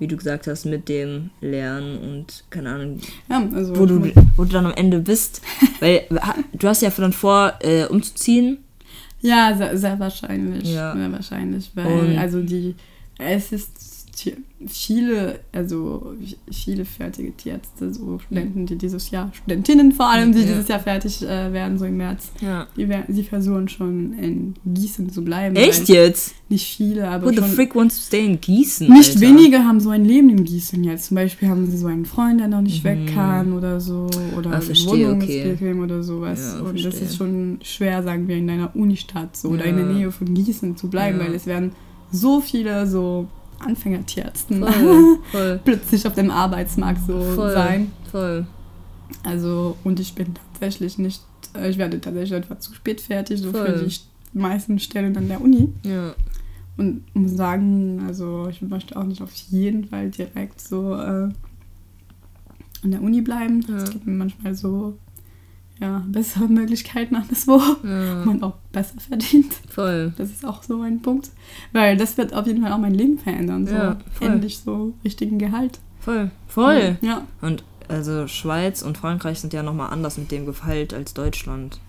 [0.01, 2.99] wie du gesagt hast, mit dem Lernen und keine Ahnung,
[3.29, 5.41] ja, also wo du, wo du dann am Ende bist.
[5.81, 6.07] Weil
[6.53, 8.59] du hast ja dann vor, äh, umzuziehen.
[9.21, 10.65] Ja, sehr, sehr wahrscheinlich.
[10.73, 10.97] Ja.
[10.97, 12.75] Sehr wahrscheinlich, weil Und- also die,
[13.19, 14.00] es ist
[14.67, 16.15] viele, also
[16.51, 20.47] viele fertige Tierärzte, so Studenten, die dieses Jahr, Studentinnen vor allem, die Ja.
[20.47, 22.67] dieses Jahr fertig äh, werden, so im März, Ja.
[22.77, 25.57] die, sie versuchen schon in Gießen zu bleiben.
[25.57, 26.35] Echt jetzt?
[26.51, 28.89] Nicht viele, aber Who the frick wants to stay in Gießen?
[28.93, 29.21] nicht Alter?
[29.21, 31.07] wenige haben so ein Leben in Gießen jetzt.
[31.07, 32.89] Zum Beispiel haben sie so einen Freund, der noch nicht Mhm.
[32.89, 34.09] weg kann oder so.
[34.37, 35.75] Oder Ah, verstehe, Wohnung okay.
[35.75, 36.55] oder sowas.
[36.57, 37.03] Ja, und das verstehe.
[37.07, 39.87] ist schon schwer, sagen wir, in deiner Unistadt so oder in der.
[39.91, 41.73] Nähe von Gießen zu bleiben, weil es werden
[42.13, 43.27] so viele so
[43.61, 47.93] Anfängertierärzten Voll, voll, plötzlich auf dem Arbeitsmarkt so voll, sein.
[48.11, 48.47] voll.
[49.23, 51.23] Also, und ich bin tatsächlich nicht,
[51.55, 55.41] äh, ich werde tatsächlich etwas zu spät fertig, so für die meisten Stellen an der
[55.41, 55.73] Uni.
[55.85, 56.15] Ja,
[56.77, 61.29] Und muss sagen, also ich möchte auch nicht auf jeden Fall direkt so äh,
[62.83, 63.65] an der Uni bleiben.
[63.69, 63.77] Ja.
[63.77, 64.97] Es gibt manchmal so
[65.81, 69.53] ja, bessere Möglichkeiten anderswo, wo ja, man auch besser verdient.
[69.69, 70.13] voll.
[70.19, 71.31] Das ist auch so ein Punkt.
[71.73, 73.67] Weil das wird auf jeden Fall auch mein Leben verändern.
[73.67, 74.29] So Ja, voll.
[74.29, 75.81] endlich so richtigen Gehalt.
[76.01, 76.99] Voll, voll.
[77.01, 77.27] Ja.
[77.41, 81.81] Und also Schweiz und Frankreich sind ja nochmal anders mit dem Gehalt als Deutschland.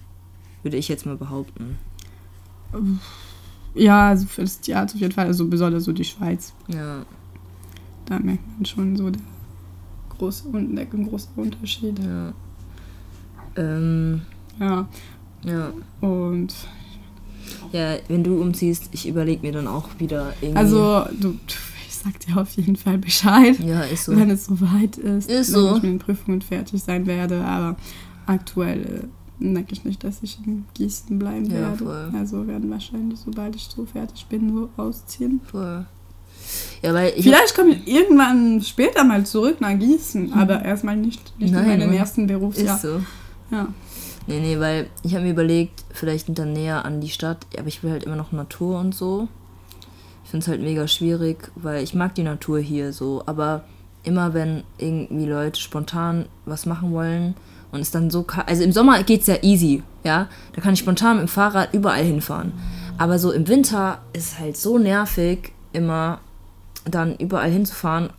[0.63, 1.77] Würde ich jetzt mal behaupten.
[3.73, 6.53] Ja, also für das Theater auf jeden Fall, also besonders so die Schweiz.
[6.67, 7.05] Ja,
[8.05, 9.21] Da merkt man schon so der
[10.17, 11.99] große, der große Unterschied.
[11.99, 12.33] ja.
[13.55, 14.21] Ähm,
[14.59, 14.87] Ja.
[15.43, 15.71] ja.
[16.01, 16.53] Und
[17.71, 20.57] Ja, wenn du umziehst, ich überlege mir dann auch wieder irgendwie.
[20.57, 21.35] Also, du,
[21.87, 24.15] ich sag dir auf jeden Fall Bescheid, Ja, ist so.
[24.15, 25.67] wenn es soweit ist, Ist wenn so.
[25.77, 27.43] ich mit den Prüfungen fertig sein werde.
[27.43, 27.77] Aber
[28.25, 31.77] aktuell äh, denke ich nicht, dass ich in Gießen bleiben Ja, werde.
[31.77, 32.11] voll.
[32.17, 35.41] Also werden wahrscheinlich, sobald ich so fertig bin, so ausziehen.
[35.49, 35.85] Voll.
[36.81, 36.93] Ja.
[37.19, 41.79] Vielleicht komme ich irgendwann später mal zurück nach Gießen, aber erstmal nicht, nicht Nein, in
[41.79, 42.75] meinem ersten Berufsjahr.
[42.75, 43.01] Ist so.
[43.51, 43.67] Ja.
[44.27, 47.83] Nee, nee, weil ich habe mir überlegt, vielleicht dann näher an die Stadt, aber ich
[47.83, 49.27] will halt immer noch Natur und so.
[50.23, 53.63] Ich finde es halt mega schwierig, weil ich mag die Natur hier so, aber
[54.03, 57.35] immer wenn irgendwie Leute spontan was machen wollen
[57.71, 60.27] und es dann so ka- also im Sommer geht's ja easy, ja?
[60.53, 62.53] Da kann ich spontan mit dem Fahrrad überall hinfahren.
[62.97, 66.19] Aber so im Winter ist es halt so nervig, immer
[66.85, 68.09] dann überall hinzufahren,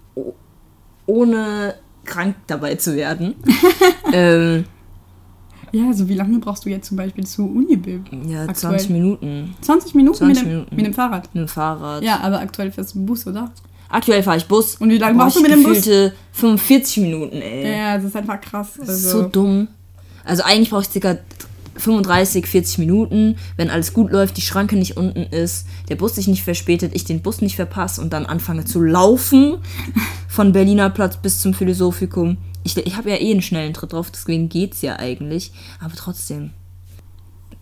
[1.07, 1.75] ohne
[2.05, 3.35] krank dabei zu werden.
[4.13, 4.65] ähm,
[5.73, 7.77] Ja, so wie lange brauchst du jetzt zum Beispiel zur Uni?
[7.77, 8.05] Bib?
[8.29, 8.73] Ja, Aktuell.
[8.79, 10.77] 20 Minuten 20 Minuten, 20 mit, dem, Minuten.
[10.77, 11.35] mit dem Fahrrad.
[11.35, 12.03] mit dem Fahrrad.
[12.03, 13.51] Ja, aber aktuell fährst du Bus, oder?
[13.89, 14.77] Aktuell fahre ich Bus.
[14.77, 15.79] Und wie lange brauchst du mit dem Bus?
[15.79, 17.71] gefühlte 45 Minuten, ey.
[17.77, 18.73] Ja, das ist einfach krass.
[18.79, 19.69] Das ist Also, so dumm.
[20.25, 21.17] Also eigentlich brauche ich circa
[21.77, 26.29] 35, 40 Minuten, wenn alles gut läuft, die Schranke nicht unten ist, der Bus sich
[26.29, 29.59] nicht verspätet, ich den Bus nicht verpasse und dann anfange zu laufen
[30.29, 32.39] von Berliner Platz bis zum Philosophikum.
[32.65, 35.53] Ich, ich habe ja eh einen schnellen Tritt drauf, deswegen geht's ja eigentlich.
[35.81, 36.51] Aber trotzdem.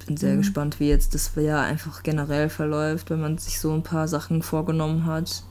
[0.07, 3.85] Bin sehr gespannt, wie jetzt das Jahr einfach generell verläuft, wenn man sich so ein
[3.85, 5.45] paar Sachen vorgenommen hat,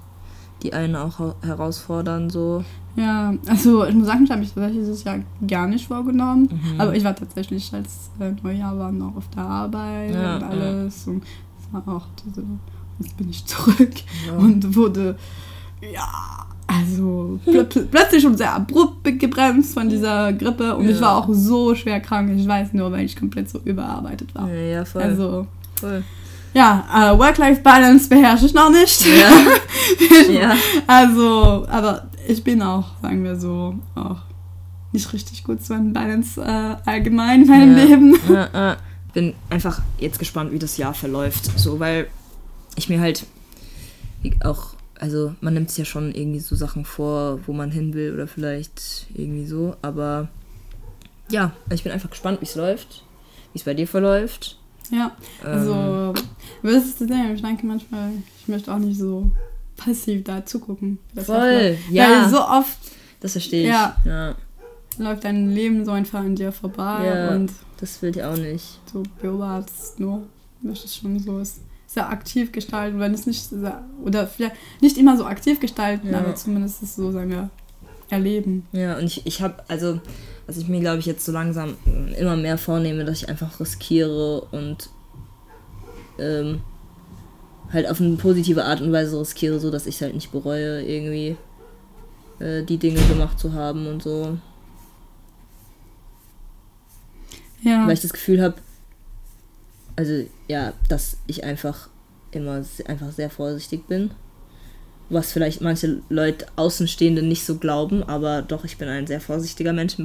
[0.63, 2.63] die einen auch herausfordern, so.
[2.95, 6.49] ja, also ich muss sagen, ich habe mich dieses Jahr gar nicht vorgenommen.
[6.51, 6.81] Mhm.
[6.81, 10.47] Aber ich war tatsächlich, als äh, Neujahr war, noch auf der Arbeit Ja, und ja.
[10.49, 11.07] alles.
[11.07, 12.43] Und es war auch diese,
[12.99, 13.93] jetzt bin ich zurück
[14.27, 14.33] Ja.
[14.37, 15.15] und wurde,
[15.93, 20.75] ja, also plö plö- plötzlich schon sehr abrupt gebremst von dieser Grippe.
[20.75, 21.01] Und ich Ja.
[21.01, 22.31] war auch so schwer krank.
[22.37, 24.49] Ich weiß nur, weil ich komplett so überarbeitet war.
[24.49, 25.01] Ja, ja voll.
[25.03, 26.03] Also, voll.
[26.53, 29.05] Ja, äh, Work-Life-Balance beherrsche ich noch nicht.
[29.05, 30.31] Ja.
[30.31, 30.55] ja.
[30.87, 34.17] Also, aber ich bin auch, sagen wir so, auch
[34.91, 37.83] nicht richtig gut zu einem Balance äh, allgemein in meinem Ja.
[37.83, 38.19] Leben.
[38.29, 38.77] Ja, ja.
[39.13, 41.59] Bin einfach jetzt gespannt, wie das Jahr verläuft.
[41.59, 42.07] So, weil
[42.75, 43.25] ich mir halt
[44.43, 48.13] auch, also man nimmt sich ja schon irgendwie so Sachen vor, wo man hin will
[48.13, 49.75] oder vielleicht irgendwie so.
[49.81, 50.29] Aber
[51.29, 53.03] ja, ich bin einfach gespannt, wie es läuft,
[53.53, 54.58] wie es bei dir verläuft.
[54.91, 55.11] Ja,
[55.43, 56.13] also, Ähm,
[56.63, 58.11] das ist das Ding, ich denke manchmal,
[58.41, 59.29] ich möchte auch nicht so
[59.77, 60.99] passiv da zugucken.
[61.15, 61.79] Voll, abläuft.
[61.91, 62.23] ja.
[62.23, 62.77] Weil so oft
[63.21, 63.69] das verstehe ich.
[63.69, 63.95] Ja.
[64.05, 64.35] ja.
[64.97, 67.35] läuft dein Leben so einfach an dir vorbei Ja.
[67.35, 68.79] und Das will ich auch nicht.
[68.91, 70.23] du beobachtest nur,
[70.61, 75.17] möchtest schon so es sehr aktiv gestalten, wenn es nicht sehr, oder vielleicht nicht immer
[75.17, 76.19] so aktiv gestalten, Ja.
[76.19, 77.49] aber zumindest es so, sagen wir,
[78.09, 78.67] erleben.
[78.71, 79.99] Ja, und ich, ich habe, also,
[80.49, 83.59] was ich mir, glaube ich, jetzt so langsam mm, immer mehr vornehme, dass ich einfach
[83.59, 84.89] riskiere und
[86.17, 86.61] ähm,
[87.71, 91.37] halt auf eine positive Art und Weise riskiere, so dass ich halt nicht bereue, irgendwie
[92.39, 94.39] äh, die Dinge gemacht zu haben und so.
[97.61, 98.55] Ja, Weil ich das Gefühl habe,
[99.95, 101.89] also ja, dass ich einfach
[102.31, 104.09] immer einfach sehr vorsichtig bin.
[105.09, 109.73] Was vielleicht manche Leute Außenstehende nicht so glauben, aber doch, ich bin ein sehr vorsichtiger
[109.73, 109.95] Mensch.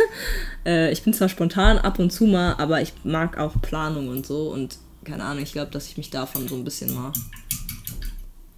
[0.66, 4.26] äh, ich bin zwar spontan ab und zu mal, aber ich mag auch Planung und
[4.26, 7.12] so und keine Ahnung, ich glaube, dass ich mich davon so ein bisschen mal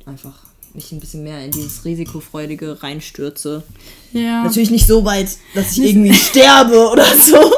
[0.07, 0.34] einfach
[0.74, 3.62] mich ein bisschen mehr in dieses Risikofreudige reinstürze.
[4.12, 4.42] ja.
[4.42, 7.36] Natürlich nicht so weit, dass ich irgendwie sterbe oder so.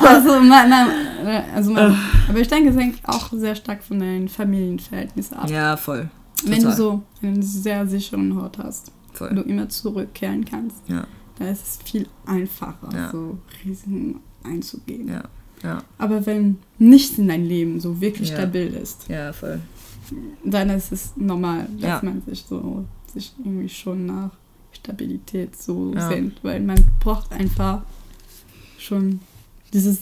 [0.00, 1.96] Also, mein, mein, also mein, Ah.
[2.28, 5.50] aber ich denke, es hängt auch sehr stark von deinen Familienverhältnissen ab.
[5.50, 6.08] Ja, voll.
[6.44, 6.76] Wenn du total.
[6.76, 9.30] so einen sehr sicheren Ort hast, Voll.
[9.30, 11.06] wo du immer zurückkehren kannst, Ja,
[11.38, 13.10] da ist es viel einfacher, Ja.
[13.10, 15.08] so Risiken einzugehen.
[15.08, 15.24] ja,
[15.62, 19.06] ja, Aber wenn nichts in deinem Leben so wirklich stabil ist,
[20.44, 24.30] dann ist es normal, dass man sich so sich irgendwie schon nach
[24.72, 26.08] Stabilität so Ja.
[26.08, 27.82] sehnt, weil man braucht einfach
[28.78, 29.20] schon
[29.72, 30.00] dieses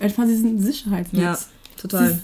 [0.00, 1.22] einfach diesen Sicherheitsnetz.
[1.22, 1.38] Ja,
[1.76, 2.20] total.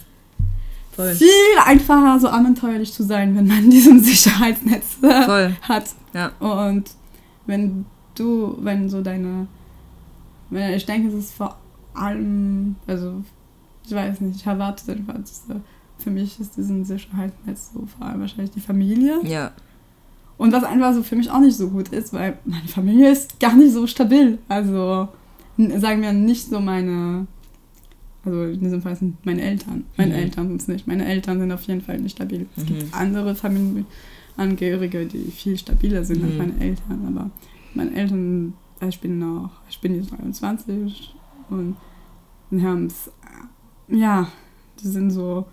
[0.96, 1.14] Voll.
[1.14, 1.28] Viel
[1.64, 5.56] einfacher, so abenteuerlich zu sein, wenn man diesen Sicherheitsnetz äh, Voll.
[5.62, 5.84] hat.
[6.12, 6.30] Ja.
[6.38, 6.90] Und
[7.46, 7.84] wenn
[8.14, 9.46] du, wenn so deine,
[10.50, 11.58] wenn, ich denke, es ist vor
[11.94, 13.22] allem, also
[13.86, 15.54] ich weiß nicht, ich erwarte einfach, dass, äh,
[15.98, 19.20] für mich ist diesen Sicherheitsnetz so vor allem wahrscheinlich die Familie.
[19.24, 19.52] Ja,
[20.36, 23.38] Und was einfach so für mich auch nicht so gut ist, weil meine Familie ist
[23.40, 24.38] gar nicht so stabil.
[24.48, 25.08] Also
[25.56, 27.26] sagen wir nicht so meine,
[28.24, 29.84] also in diesem Fall sind meine Eltern.
[29.96, 30.18] Meine Mhm.
[30.20, 30.86] Eltern sind es nicht.
[30.86, 32.46] Meine Eltern sind auf jeden Fall nicht stabil.
[32.56, 32.66] Es Mhm.
[32.68, 33.34] gibt andere
[34.36, 36.38] Familienangehörige, die viel stabiler sind als Mhm.
[36.38, 37.06] meine Eltern.
[37.08, 37.30] Aber
[37.74, 41.14] meine Eltern, äh, ich bin noch, ich bin jetzt 23
[41.50, 41.76] und
[42.50, 43.10] wir haben es,
[43.88, 44.28] ja,
[44.82, 45.46] die sind so,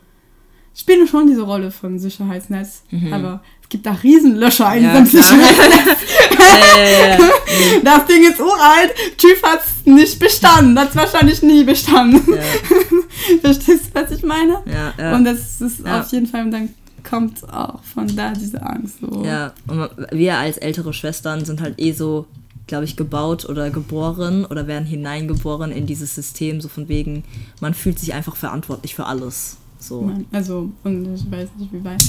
[0.75, 3.13] spielen schon diese Rolle von Sicherheitsnetz, Mhm.
[3.13, 5.23] aber es gibt da Riesenlöcher in Ja, diesem klar.
[5.39, 5.99] Sicherheitsnetz.
[6.39, 7.17] ja, ja.
[7.83, 12.21] Das Ding ist uralt, Typ hat es nicht bestanden, hat es wahrscheinlich nie bestanden.
[13.41, 14.61] Verstehst du, was ich meine?
[14.65, 15.15] ja, ja.
[15.15, 16.69] Und das ist auf jeden Fall, und dann
[17.07, 18.97] kommt auch von da diese Angst.
[19.01, 19.23] So.
[19.25, 22.25] Ja, und wir als ältere Schwestern sind halt eh so,
[22.67, 27.23] glaube ich, gebaut oder geboren oder werden hineingeboren in dieses System, so von wegen,
[27.59, 29.57] man fühlt sich einfach verantwortlich für alles.
[29.81, 30.01] So.
[30.03, 32.03] Man- Also, und ich weiß nicht, wie weit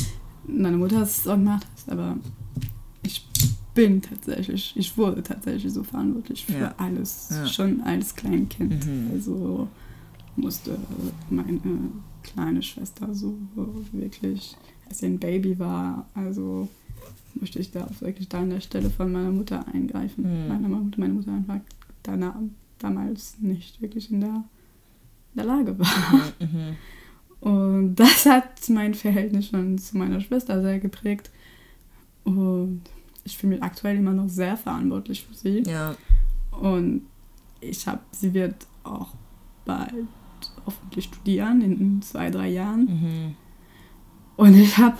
[0.46, 2.16] meine Mutter es auch gemacht hat, aber
[3.02, 3.26] ich
[3.74, 6.74] bin tatsächlich, ich wurde tatsächlich so verantwortlich für Ja.
[6.76, 7.46] alles, Ja.
[7.46, 8.86] schon als Kleinkind.
[8.86, 9.10] Mhm.
[9.14, 9.68] Also
[10.36, 10.76] musste
[11.30, 11.58] meine
[12.22, 13.34] kleine Schwester so
[13.92, 14.56] wirklich,
[14.88, 16.68] als sie ein Baby war, also
[17.40, 20.24] möchte ich da wirklich da an der Stelle von meiner Mutter eingreifen.
[20.24, 20.48] Mhm.
[20.48, 21.60] Meine Mutter, meine Mutter einfach
[22.02, 22.34] danach
[22.78, 25.86] damals nicht wirklich in der, in der Lage war.
[26.40, 26.76] Mhm.
[27.42, 31.30] Und das hat mein Verhältnis schon zu meiner Schwester sehr geprägt.
[32.24, 32.82] Und
[33.24, 35.62] ich fühle mich aktuell immer noch sehr verantwortlich für sie.
[35.66, 35.94] Ja.
[36.52, 37.02] Und
[37.60, 39.08] ich habe, sie wird auch
[39.64, 39.92] bald
[40.66, 42.84] hoffentlich studieren in zwei, drei Jahren.
[42.84, 43.34] Mhm.
[44.36, 44.98] Und ich habe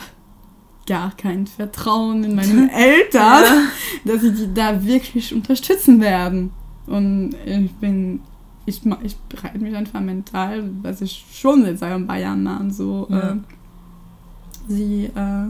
[0.86, 3.62] gar kein Vertrauen in meine Eltern, Ja.
[4.04, 6.50] dass sie die da wirklich unterstützen werden.
[6.86, 8.20] Und ich bin,
[8.66, 13.06] ich, ich bereite mich einfach mental, was ich schon seit ein paar Jahren mache, so
[13.10, 13.30] Ja.
[13.32, 13.36] äh,
[14.68, 15.48] sie äh,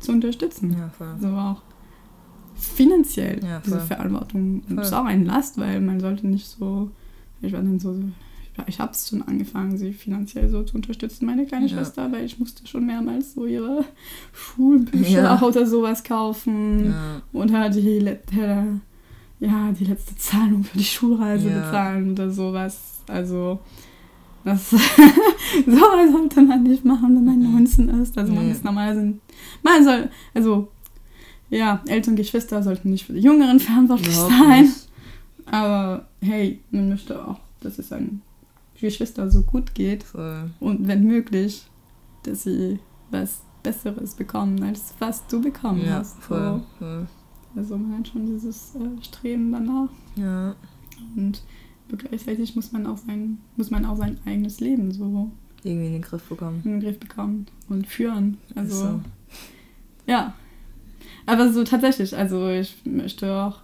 [0.00, 0.76] zu unterstützen.
[0.78, 1.14] Ja, voll.
[1.20, 1.62] So auch
[2.54, 3.80] finanziell Ja, diese.
[3.80, 4.78] Verantwortung Voll.
[4.78, 6.90] ist auch ein Last, weil man sollte nicht so,
[7.40, 7.96] ich war dann so,
[8.66, 11.76] ich, habe es schon angefangen, sie finanziell so zu unterstützen, meine kleine Ja.
[11.76, 13.84] Schwester, weil ich musste schon mehrmals so ihre
[14.32, 15.42] Schulbücher Ja.
[15.42, 17.22] oder sowas kaufen Ja.
[17.32, 18.64] und halt die, let- äh,
[19.44, 21.58] ja, die letzte Zahlung für die Schulreise Ja.
[21.60, 23.02] bezahlen oder sowas.
[23.08, 23.58] Also
[24.44, 24.70] das
[25.66, 27.52] sowas sollte man nicht machen, wenn man Mhm.
[27.54, 28.16] 19 ist.
[28.18, 29.14] Also man ist normalerweise
[29.62, 30.68] man soll, also
[31.50, 34.62] ja, Eltern und Geschwister sollten nicht für die Jüngeren verantwortlich sein.
[34.64, 34.88] nicht.
[35.46, 38.22] Aber hey, man möchte auch, dass es seinen
[38.80, 40.50] Geschwistern so gut geht Voll.
[40.60, 41.64] und wenn möglich,
[42.24, 42.78] dass sie
[43.10, 46.20] was Besseres bekommen, als was du bekommen Ja, hast.
[46.22, 46.62] voll.
[46.78, 47.06] voll.
[47.54, 50.54] So, also man hat schon dieses äh, Streben danach Ja.
[51.16, 51.42] und
[51.96, 55.30] gleichzeitig muss man auch sein, muss man auch sein eigenes Leben so
[55.62, 56.62] Irgendwie in den Griff bekommen.
[56.64, 58.38] in den Griff bekommen und führen.
[58.54, 59.00] Also so.
[60.06, 60.34] ja.
[61.26, 63.60] Aber so tatsächlich, also ich möchte auch,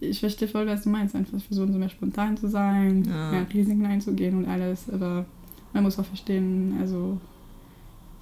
[0.00, 3.30] ich verstehe voll, was du meinst, einfach versuchen, so mehr spontan zu sein, Ja.
[3.32, 5.26] mehr Risiken einzugehen und alles, aber
[5.72, 7.18] man muss auch verstehen, also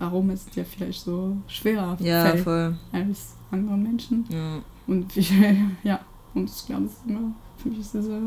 [0.03, 2.76] warum es dir vielleicht so schwerer Ja, fällt voll.
[2.92, 4.24] als anderen Menschen.
[4.28, 4.59] Ja.
[4.86, 5.24] Und wie,
[5.84, 6.00] ja,
[6.34, 8.18] und ich glaube, es ist immer, für mich ist dieser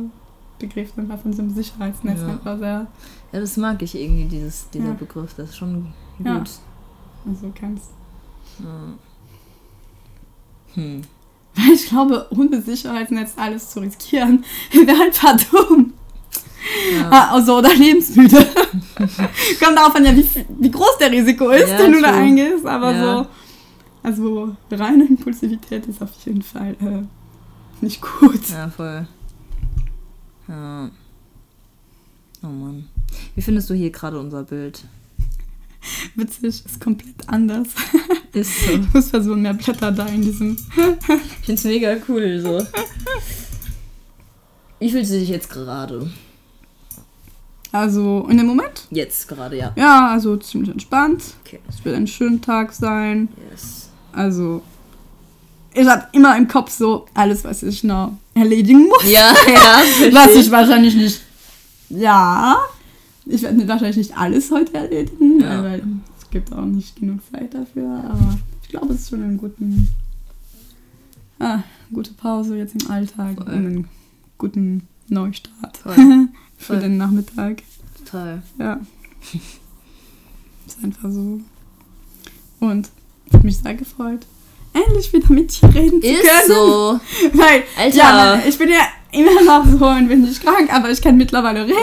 [0.57, 2.27] Begriff einfach von diesem Sicherheitsnetz Ja.
[2.29, 2.87] einfach sehr,
[3.33, 4.93] ja, das mag ich irgendwie, dieses, dieser Ja.
[4.93, 5.33] Begriff.
[5.35, 6.25] Das ist schon gut.
[6.25, 6.43] Ja.
[7.27, 7.89] also kannst.
[8.59, 8.93] Ja.
[10.75, 11.01] Hm.
[11.55, 15.93] Weil ich glaube, ohne Sicherheitsnetz alles zu riskieren, wäre einfach dumm.
[16.93, 17.09] Ja.
[17.11, 18.37] Ah, also, oder lebensmüde.
[18.97, 20.25] Kommt darauf an, ja, wie,
[20.59, 22.21] wie groß der Risiko ist, Ja, den du da true.
[22.21, 22.65] eingehst.
[22.65, 23.23] Aber Ja.
[23.23, 23.27] so,
[24.03, 27.03] also reine Impulsivität ist auf jeden Fall äh,
[27.83, 28.49] nicht gut.
[28.49, 29.07] Ja, voll.
[30.47, 30.89] Ja.
[32.43, 32.87] Oh Mann.
[33.35, 34.83] Wie findest du hier gerade unser Bild?
[36.15, 37.67] Witzig, ist komplett anders.
[38.33, 38.71] Ist so.
[38.71, 40.57] Ich muss versuchen, mehr Blätter da in diesem.
[41.41, 42.59] Ich find's mega cool so.
[44.79, 46.09] Wie fühlst du dich jetzt gerade?
[47.75, 48.87] Also, in dem Moment?
[48.89, 49.73] Jetzt gerade, ja.
[49.75, 51.23] Ja, also ziemlich entspannt.
[51.45, 51.59] Okay.
[51.67, 53.27] Es wird ein schöner Tag sein.
[53.51, 53.89] Yes.
[54.13, 54.61] Also,
[55.73, 59.03] ich habe immer im Kopf so alles, was ich noch erledigen muss.
[59.03, 59.81] Ja, ja.
[60.13, 61.19] Was ich wahrscheinlich nicht.
[61.89, 62.57] Ja,
[63.25, 65.61] ich werde wahrscheinlich nicht alles heute erledigen, Ja.
[65.61, 65.83] weil
[66.17, 68.03] es gibt auch nicht genug Zeit dafür.
[68.09, 69.89] Aber ich glaube, es ist schon ein guten,
[71.39, 71.59] ah,
[71.91, 73.47] gute Pause jetzt im Alltag Voll.
[73.47, 73.87] und einen
[74.37, 76.29] guten Neustart Voll.
[76.57, 76.79] für Voll.
[76.79, 77.61] den Nachmittag.
[78.03, 78.41] Total.
[78.59, 78.79] Ja.
[80.67, 81.39] ist einfach so.
[82.59, 82.89] Und
[83.33, 84.25] hat mich sehr gefreut,
[84.73, 86.47] endlich wieder mit dir reden zu Ist können.
[86.47, 86.99] so.
[87.33, 87.97] Weil, Alter.
[87.97, 88.79] ja, man, ich bin ja
[89.11, 91.75] immer noch so ein wenig krank, aber ich kann mittlerweile reden.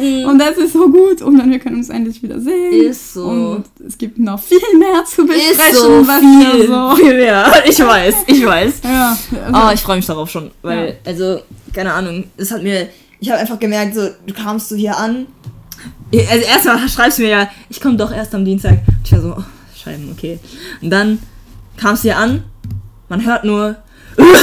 [0.00, 0.24] Reden.
[0.26, 1.22] Und das ist so gut.
[1.22, 2.72] Und dann wir können uns endlich wieder sehen.
[2.90, 3.24] Ist so.
[3.24, 6.96] Und es gibt noch viel mehr zu besprechen, Ist so was viel, so.
[6.96, 7.52] viel mehr.
[7.68, 8.74] Ich weiß, ich weiß.
[8.84, 11.40] Ja, Oh, also, ich freue mich darauf schon, weil, also,
[11.72, 12.88] keine Ahnung, es hat mir,
[13.24, 15.26] ich habe einfach gemerkt, so, du kamst so hier an.
[16.12, 18.80] Also, erstmal schreibst du mir ja, ich komme doch erst am Dienstag.
[19.02, 19.44] Ich war so, oh,
[19.74, 20.38] Scheiben, okay.
[20.82, 21.18] Und dann
[21.78, 22.44] kamst du hier an,
[23.08, 23.76] man hört nur.
[24.18, 24.34] Und ich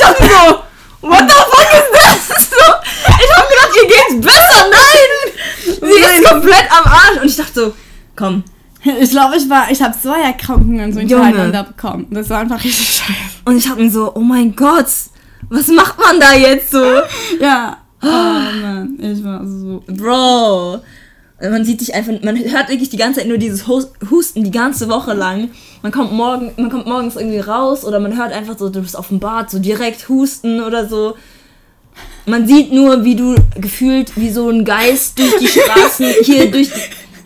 [0.00, 0.64] dachte so,
[1.00, 2.26] what the fuck ist das?
[2.50, 2.56] So,
[3.06, 4.66] ich habe gedacht, ihr geht's besser.
[4.68, 5.10] Nein!
[5.64, 7.18] Sie ist komplett am Arsch.
[7.22, 7.72] Und ich dachte so,
[8.16, 8.42] komm,
[8.82, 12.08] ich glaube, ich war, ich habe zwei Erkrankungen so hintereinander bekommen.
[12.10, 13.12] Das war einfach richtig scheiße.
[13.44, 14.88] Und ich hab mir so, oh mein Gott,
[15.48, 16.84] was macht man da jetzt so?
[17.40, 17.78] Ja.
[18.02, 19.82] Oh Mann, ich war so.
[19.86, 20.80] Bro.
[21.42, 24.50] Man sieht dich einfach, man hört wirklich die ganze Zeit nur dieses Hus- Husten die
[24.50, 25.50] ganze Woche lang.
[25.82, 28.96] Man kommt morgen, man kommt morgens irgendwie raus oder man hört einfach so, du bist
[28.96, 31.14] auf dem Bad, so direkt husten oder so.
[32.26, 36.70] Man sieht nur, wie du gefühlt wie so ein Geist durch die Straßen, hier durch,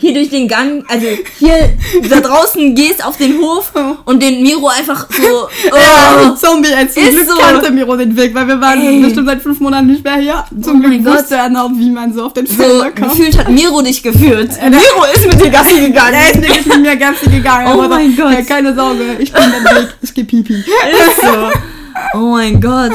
[0.04, 1.06] hier durch den Gang, also
[1.38, 1.70] hier
[2.10, 3.72] da draußen gehst auf den Hof
[4.04, 7.34] und den Miro einfach so, Ja, oh, Zombie, als zum Ist so.
[7.38, 9.00] kannte Miro den Weg, weil wir waren Ey.
[9.00, 10.44] bestimmt seit fünf Monaten nicht mehr hier.
[10.62, 13.10] Zum Oh Glück wusste er noch, wie man so auf den so Felder kommt.
[13.12, 14.50] gefühlt hat Miro dich geführt.
[14.62, 16.14] Miro ist mit dir Gassi gegangen.
[16.14, 17.68] Er ist mit mir ganz gegangen.
[17.78, 18.32] Oh mein Gott.
[18.32, 20.54] Ja, keine Sorge, ich bin der Weg, ich geh pipi.
[20.54, 21.50] Ist so.
[22.18, 22.92] Oh mein Gott.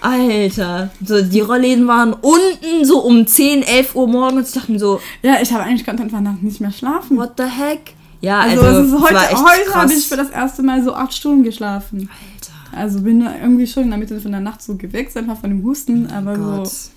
[0.00, 0.90] Alter.
[1.04, 4.48] So, die Rollläden waren unten so um 10, 11 Uhr morgens.
[4.48, 7.16] Ich dachte mir so, Ja, ich habe eigentlich konnte einfach nachts nicht mehr schlafen.
[7.16, 7.94] what the heck?
[8.20, 10.94] Ja, also, also, es ist es heute, heute habe ich für das erste Mal so
[10.94, 12.08] acht Stunden geschlafen.
[12.10, 12.78] Alter.
[12.82, 15.62] Also bin irgendwie schon in der Mitte von der Nacht so geweckt, einfach von dem
[15.64, 16.68] Husten, aber Gott.
[16.68, 16.90] so,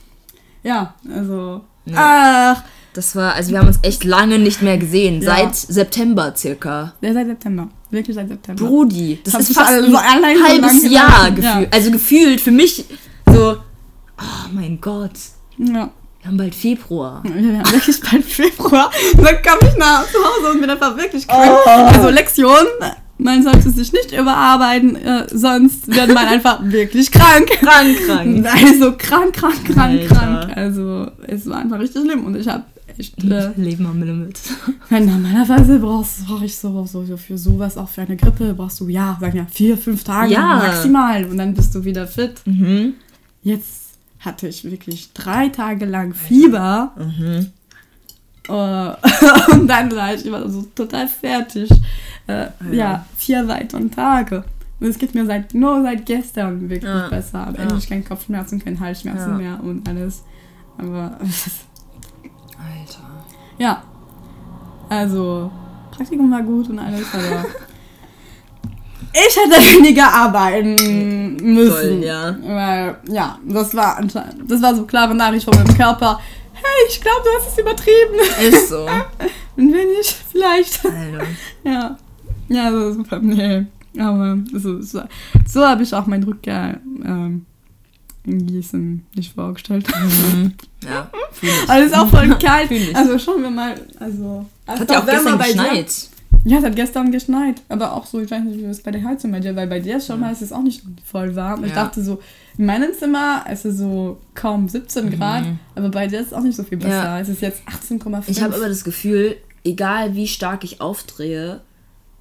[0.64, 1.94] ja, also, Nee.
[1.96, 2.64] ach,
[2.94, 5.22] Das war, also wir haben uns echt lange nicht mehr gesehen.
[5.22, 5.36] Ja.
[5.36, 6.94] Seit September circa.
[7.02, 8.66] ja, seit September, wirklich seit September.
[8.66, 11.54] Brudi, das ist fast ein so so halbes lang Jahr gelassen, ja.
[11.60, 11.74] gefühlt.
[11.74, 12.86] Also gefühlt für mich
[13.26, 13.58] so,
[14.20, 15.12] oh mein Gott,
[15.58, 15.90] Ja.
[16.22, 17.24] wir haben bald Februar.
[17.26, 18.92] Ja, Wir haben wirklich bald Februar.
[19.14, 21.52] Dann komme ich nach zu Hause und bin einfach wirklich krank.
[21.66, 21.70] Oh.
[21.70, 22.66] Also Lektion,
[23.20, 27.48] man sollte sich nicht überarbeiten, äh, sonst wird man einfach wirklich krank.
[27.60, 28.46] Krank, krank.
[28.46, 30.16] Also krank, krank, krank, Alter.
[30.16, 30.58] krank.
[30.58, 32.64] Also es war einfach richtig schlimm und ich habe
[32.98, 33.24] echt...
[33.24, 34.40] Äh, Leben am Limit.
[34.90, 38.80] wenn normalerweise brauchst brauche ich so, so, so für sowas, auch für eine Grippe, brauchst
[38.80, 40.58] du, ja, sagen wir, vier, fünf Tage Ja.
[40.58, 42.42] maximal und dann bist du wieder fit.
[42.46, 42.94] Mhm.
[43.44, 46.92] Jetzt hatte ich wirklich drei Tage lang Fieber.
[46.98, 47.48] Mhm.
[48.50, 48.52] Äh,
[49.54, 51.70] und dann war ich immer so total fertig.
[52.28, 53.06] Äh, ja.
[53.16, 54.44] vier weitere Tage.
[54.80, 57.08] Und es geht mir seit, nur seit gestern wirklich Ja.
[57.10, 57.54] besser.
[57.56, 57.64] Ja.
[57.64, 59.38] endlich keine Kopfschmerzen, keine Halsschmerzen Ja.
[59.38, 60.24] mehr und alles.
[60.78, 61.18] Aber
[62.58, 63.04] Alter.
[63.58, 63.84] ja,
[64.90, 65.52] also
[65.92, 67.46] Praktikum war gut und alles, aber
[69.14, 72.00] ich hätte weniger arbeiten müssen.
[72.00, 72.36] Voll, ja.
[72.42, 76.20] Weil, ja, das war anscheinend, das war so klare Nachricht von meinem Körper.
[76.54, 78.20] Hey, ich glaube, du hast es übertrieben.
[78.42, 78.86] Ist so.
[79.58, 80.86] Ein wenig, vielleicht.
[80.86, 81.26] Alter.
[81.64, 81.98] Ja.
[82.50, 83.20] Ja, so super.
[83.20, 83.66] Nee.
[84.00, 85.02] Aber so, so,
[85.46, 87.46] so habe ich auch mein Rückkehr ähm,
[88.28, 89.88] in Gießen nicht vorgestellt.
[90.34, 90.54] Mhm.
[90.88, 91.70] Ja, fühl ich.
[91.70, 92.70] Aber es ist auch voll kalt.
[92.70, 92.96] Ich.
[92.96, 93.74] Also schauen wir mal.
[94.00, 95.54] Also, es Hat ja auch gestern bei dir.
[95.56, 95.94] geschneit.
[96.46, 97.62] Ja, es hat gestern geschneit.
[97.68, 99.80] Aber auch so, ich weiß nicht, wie es bei der Heizung bei dir, weil bei
[99.80, 101.64] dir schon mal ist es auch nicht voll warm.
[101.64, 101.84] Ich Ja.
[101.84, 102.22] dachte so,
[102.60, 105.46] in meinem Zimmer ist es so kaum 17 Grad,
[105.76, 106.90] aber bei dir ist es auch nicht so viel besser.
[107.00, 107.06] Mhm.
[107.06, 107.20] Ja.
[107.20, 108.24] Es ist jetzt 18,5.
[108.28, 109.36] Ich habe immer das Gefühl,
[109.66, 111.62] egal wie stark ich aufdrehe,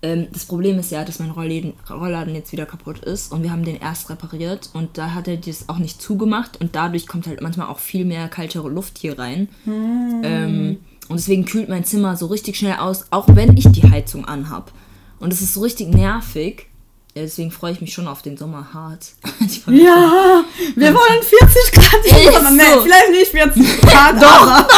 [0.07, 3.51] ähm, das Problem ist ja, dass mein Rollladen, Rollladen jetzt wieder kaputt ist und wir
[3.51, 7.27] haben den erst repariert und da hat er das auch nicht zugemacht und dadurch kommt
[7.27, 9.49] halt manchmal auch viel mehr kaltere Luft hier rein.
[10.24, 10.78] Ähm,
[11.09, 14.73] und deswegen kühlt mein Zimmer so richtig schnell aus, auch wenn ich die Heizung anhab.
[15.19, 16.66] Und es ist so richtig nervig.
[17.16, 19.12] Deswegen freue ich mich schon auf den Sommer hart.
[19.40, 20.44] Ich Ja,
[20.74, 22.52] wir wollen 40 Grad.
[22.52, 22.82] Nee, so.
[22.82, 24.22] vielleicht nicht 40 Grad.
[24.22, 24.68] Doch.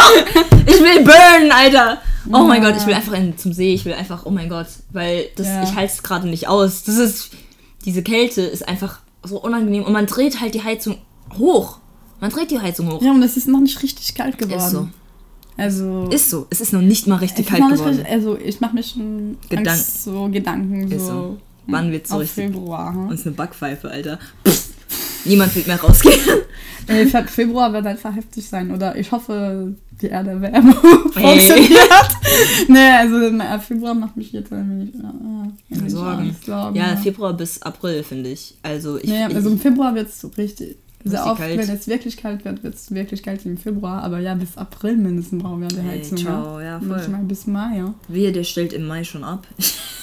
[0.67, 2.01] Ich will burnen, Alter.
[2.33, 2.71] Oh mein Ja.
[2.71, 3.75] Gott, ich will einfach in, zum See.
[3.75, 5.63] Ich will einfach, oh mein Gott, weil das, Ja.
[5.65, 6.85] ich halte es gerade nicht aus.
[6.85, 7.31] Das ist,
[7.85, 10.99] diese Kälte ist einfach so unangenehm und man dreht halt die Heizung
[11.39, 11.79] hoch.
[12.21, 13.03] Man dreht die Heizung hoch.
[13.03, 14.59] Ja, und es ist noch nicht richtig kalt geworden.
[14.61, 14.89] Ist so.
[15.57, 16.09] Also.
[16.11, 16.47] Ist so.
[16.51, 17.89] Es ist noch nicht mal richtig kalt geworden.
[17.97, 19.71] richtig, also ich mache mir schon Gedanken.
[19.71, 21.07] Angst, so Gedanken so.
[21.07, 21.39] so.
[21.69, 22.47] Wann wird's so auf richtig?
[22.47, 22.93] Februar.
[22.93, 23.07] Hm?
[23.09, 24.19] Und es ist eine Backpfeife, Alter.
[24.47, 24.69] Pff.
[25.25, 26.15] Niemand wird mehr rausgehen.
[26.87, 28.71] Ey, Fe- Februar wird einfach heftig sein.
[28.71, 30.41] Oder ich hoffe, die Erde
[31.13, 32.09] funktioniert.
[32.69, 33.19] nee, also
[33.61, 34.91] Februar macht mich jetzt ein
[35.71, 36.35] wenig äh, Sorgen.
[36.75, 38.57] Ja, Februar bis April, finde ich.
[38.63, 39.05] Also ich.
[39.11, 40.79] Nee, also im Februar wird es so richtig.
[41.05, 41.59] Sehr oft, kalt.
[41.59, 44.03] wenn es wirklich kalt wird, wird es wirklich kalt im Februar.
[44.03, 46.19] Aber ja, bis April mindestens brauchen wir die Ey, Heizung.
[46.19, 46.89] ciao, ja, voll.
[46.89, 47.95] Manchmal bis Mai, ja.
[48.09, 49.47] Wehe, der stellt im Mai schon ab.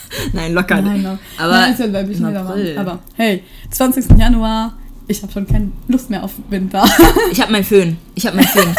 [0.33, 0.81] Nein, locker.
[0.81, 1.17] Nein, no.
[1.37, 2.35] Aber Nein, ein bisschen im.
[2.37, 2.77] April.
[2.77, 4.17] Aber hey, 20.
[4.17, 4.73] Januar,
[5.07, 6.83] ich habe schon keine Lust mehr auf Winter.
[7.31, 7.97] Ich habe meinen Föhn.
[8.15, 8.75] Ich habe meinen Föhn.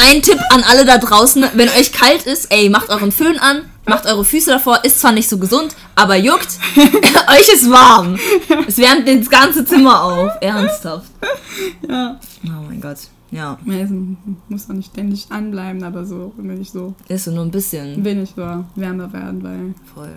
[0.00, 3.62] Ein Tipp an alle da draußen, wenn euch kalt ist, ey, macht euren Föhn an,
[3.86, 8.16] macht eure Füße davor, ist zwar nicht so gesund, aber juckt, euch ist warm.
[8.68, 11.10] Es wärmt das ganze Zimmer auf, ernsthaft.
[11.88, 12.18] ja.
[12.44, 12.98] Oh mein Gott,
[13.32, 13.90] ja, Es
[14.48, 18.02] muss auch nicht ständig anbleiben, aber so, wenn ich so ist so nur ein bisschen
[18.04, 19.74] wenig so wärmer werden, weil.
[19.94, 20.14] voll.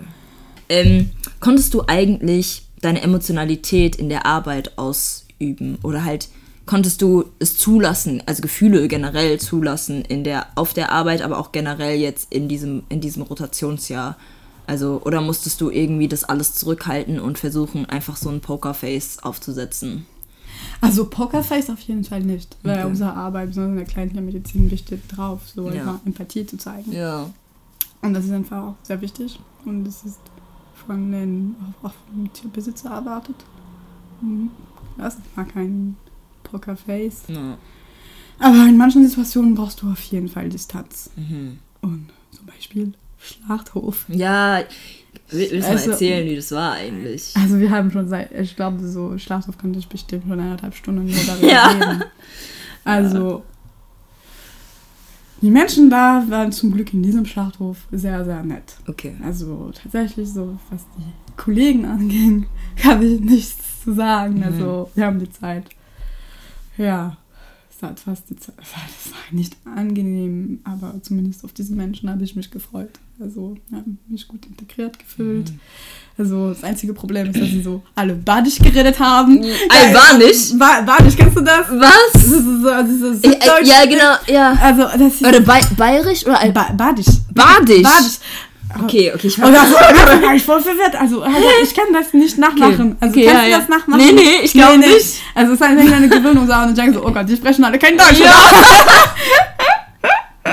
[0.72, 6.28] Ähm, konntest du eigentlich deine Emotionalität in der Arbeit ausüben oder halt
[6.66, 11.52] konntest du es zulassen, also Gefühle generell zulassen in der auf der Arbeit, aber auch
[11.52, 14.16] generell jetzt in diesem in diesem Rotationsjahr?
[14.66, 20.06] Also oder musstest du irgendwie das alles zurückhalten und versuchen einfach so ein Pokerface aufzusetzen?
[20.80, 22.86] Also Pokerface auf jeden Fall nicht, weil Okay.
[22.86, 26.00] unsere Arbeit, besonders in der kleinen Medizin, besteht drauf, so Ja.
[26.06, 26.92] Empathie zu zeigen.
[26.92, 27.28] Ja.
[28.02, 30.18] Und das ist einfach auch sehr wichtig und das ist
[30.86, 33.36] von den auch vom Tierbesitzer erwartet.
[34.20, 34.50] Mhm.
[34.98, 35.96] Das ist mal kein
[36.44, 37.24] Pokerface.
[37.28, 37.56] ja.
[38.38, 41.10] Aber in manchen Situationen brauchst du auf jeden Fall Distanz.
[41.16, 41.58] Mhm.
[41.80, 44.04] Und zum Beispiel Schlachthof.
[44.08, 44.58] Ja,
[45.30, 47.32] will- willst du mal Also- erzählen, wie das war eigentlich?
[47.36, 51.04] Also wir haben schon seit, ich glaube, so Schlachthof könnte ich bestimmt schon eineinhalb Stunden
[51.06, 51.68] nur darüber Ja.
[51.68, 52.04] reden.
[52.84, 53.44] Also
[55.42, 58.76] die Menschen da waren zum Glück in diesem Schlachthof sehr, sehr nett.
[58.86, 59.14] Okay.
[59.24, 62.46] Also tatsächlich so, was die Kollegen anging,
[62.84, 64.36] habe ich nichts zu sagen.
[64.36, 64.44] Mhm.
[64.44, 65.66] Also wir haben die Zeit
[66.78, 67.16] ja,
[68.04, 72.50] fast die Zeit, es war nicht angenehm, aber zumindest auf diese Menschen habe ich mich
[72.50, 72.90] gefreut.
[73.20, 75.50] Also, ja, mich gut integriert gefühlt.
[75.50, 75.60] Mhm.
[76.18, 79.44] Also, das einzige Problem ist, dass sie so alle badisch geredet haben.
[79.68, 80.58] Albanisch?
[80.58, 81.68] Ba badisch, kennst du das?
[81.68, 82.24] Das Was?
[82.24, 83.66] ist so, das ist so Äh, äh, Süddeutsch.
[83.68, 84.52] ja, genau, ja.
[84.60, 87.06] Also, das ist Oder Ba- bayerisch oder ba badisch.
[87.32, 87.82] Badisch?
[87.82, 88.18] Badisch.
[88.80, 90.94] Okay, okay, ich Und das, das war ich voll verwirrt.
[90.98, 92.96] Also, also, ich kann das nicht nachmachen.
[93.00, 94.06] Also, Okay, kannst ja, du das nachmachen?
[94.06, 95.20] Nee, nee, ich glaub nicht.
[95.34, 97.78] Also, es ist halt eine Gewöhnungssache und ich denke so, oh Gott, die sprechen alle
[97.78, 98.20] kein Deutsch.
[98.20, 98.26] Ja.
[100.44, 100.52] ja.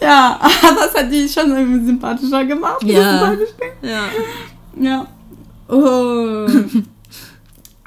[0.00, 2.82] Ja, aber es hat die schon irgendwie sympathischer gemacht.
[2.82, 3.32] Ja.
[3.82, 4.08] Ja.
[4.80, 5.06] Ja.
[5.68, 6.46] Oh.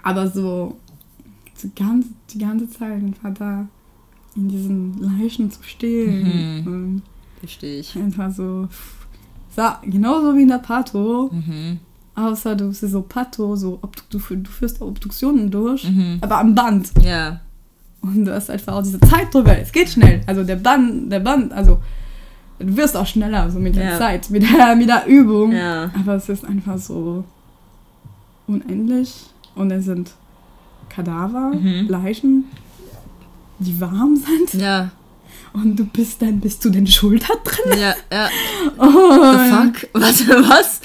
[0.03, 0.77] Aber so
[1.63, 3.67] die ganze, die ganze Zeit einfach da
[4.35, 6.63] in diesen Leichen zu stehen.
[6.65, 7.01] Und
[7.41, 7.95] Verstehe ich.
[7.97, 8.67] einfach so.
[9.55, 11.29] so genauso wie in der Pato.
[11.33, 11.79] Mhm.
[12.15, 16.19] Außer du bist so Pato, so du, du führst Obduktionen durch, Mhm.
[16.21, 16.91] aber am Band.
[17.03, 17.39] Ja.
[18.01, 19.57] Und du hast einfach auch diese Zeit drüber.
[19.57, 20.21] Es geht schnell.
[20.27, 21.79] Also der Band, der Band, also
[22.59, 23.97] du wirst auch schneller, so mit der Ja.
[23.97, 25.51] Zeit, mit der, mit der Übung.
[25.51, 25.91] Ja.
[25.99, 27.23] Aber es ist einfach so
[28.47, 29.13] unendlich.
[29.55, 30.11] Und es sind
[30.89, 31.87] Kadaver, Mhm.
[31.89, 32.45] Leichen,
[33.59, 34.59] die warm sind.
[34.61, 34.91] Ja.
[35.53, 37.79] Und du bist dann bis zu den Schultern drin.
[37.79, 38.29] Ja, ja.
[38.77, 39.89] Und, The fuck?
[39.93, 40.81] Warte, was?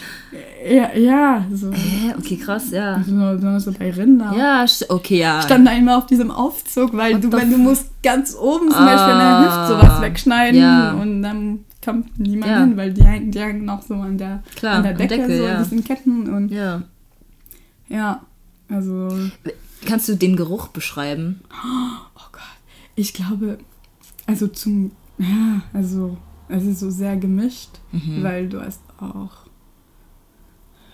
[0.69, 1.71] Ja, ja, so.
[1.73, 2.15] Hä?
[2.19, 3.01] Okay, krass, ja.
[3.07, 4.37] So, so, so bei Rindern.
[4.37, 5.39] Ja, okay, ja.
[5.39, 8.71] Ich stand da immer auf diesem Aufzug, weil What du, wenn du musst ganz oben
[8.71, 10.91] zum Ah, Beispiel an der Hüfte sowas wegschneiden ja.
[10.95, 12.61] und dann kommt niemand Ja.
[12.63, 15.37] hin, weil die hängen, die hängen noch so an der, Klar, an der Decke, Deckel,
[15.39, 15.59] so ja.
[15.63, 16.83] diesen Ketten und ja,
[17.89, 18.23] Ja.
[18.69, 19.09] also
[19.87, 21.43] Kannst du den Geruch beschreiben?
[22.17, 22.43] oh Gott,
[22.97, 23.59] ich glaube,
[24.27, 26.17] also zum, ja, also
[26.49, 28.23] es ist so sehr gemischt, Mhm.
[28.23, 29.47] weil du hast auch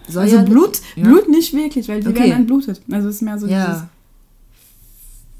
[0.09, 1.04] Soll also ja- Blut, Ja.
[1.04, 2.20] Blut nicht wirklich, weil die Okay.
[2.24, 2.82] werden entblutet.
[2.90, 3.88] Also es ist mehr so dieses Ja.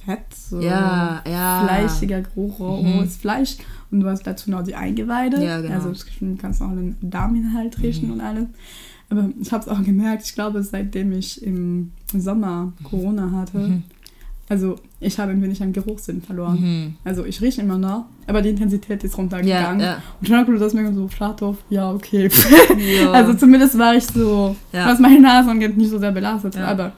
[0.05, 1.65] Fett, so Ja, ja.
[1.65, 2.93] fleischiger Geruch, Mhm.
[2.99, 3.57] rohes Fleisch.
[3.91, 5.43] Und du hast dazu noch die Eingeweide.
[5.45, 5.75] Ja, genau.
[5.75, 8.47] Also du kannst auch den Darminhalt riechen und alles.
[9.11, 13.83] Aber ich habe es auch gemerkt, ich glaube, seitdem ich im Sommer Corona hatte, Mhm.
[14.53, 16.61] Also ich habe ein wenig an Geruchssinn verloren.
[16.61, 16.97] Mhm.
[17.05, 19.81] Also ich rieche immer noch, aber die Intensität ist Ja, runtergegangen.
[19.81, 20.03] ja.
[20.21, 22.29] Und dann habe ich das mir so, Flatov, ja, okay.
[23.01, 23.13] Ja.
[23.19, 24.87] Also zumindest war ich so, Ja.
[24.89, 26.55] was meine Nase angeht, nicht so sehr belastet.
[26.55, 26.67] Ja.
[26.67, 26.93] Aber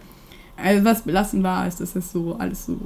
[0.57, 2.77] also was belastend war, ist, dass es so alles so,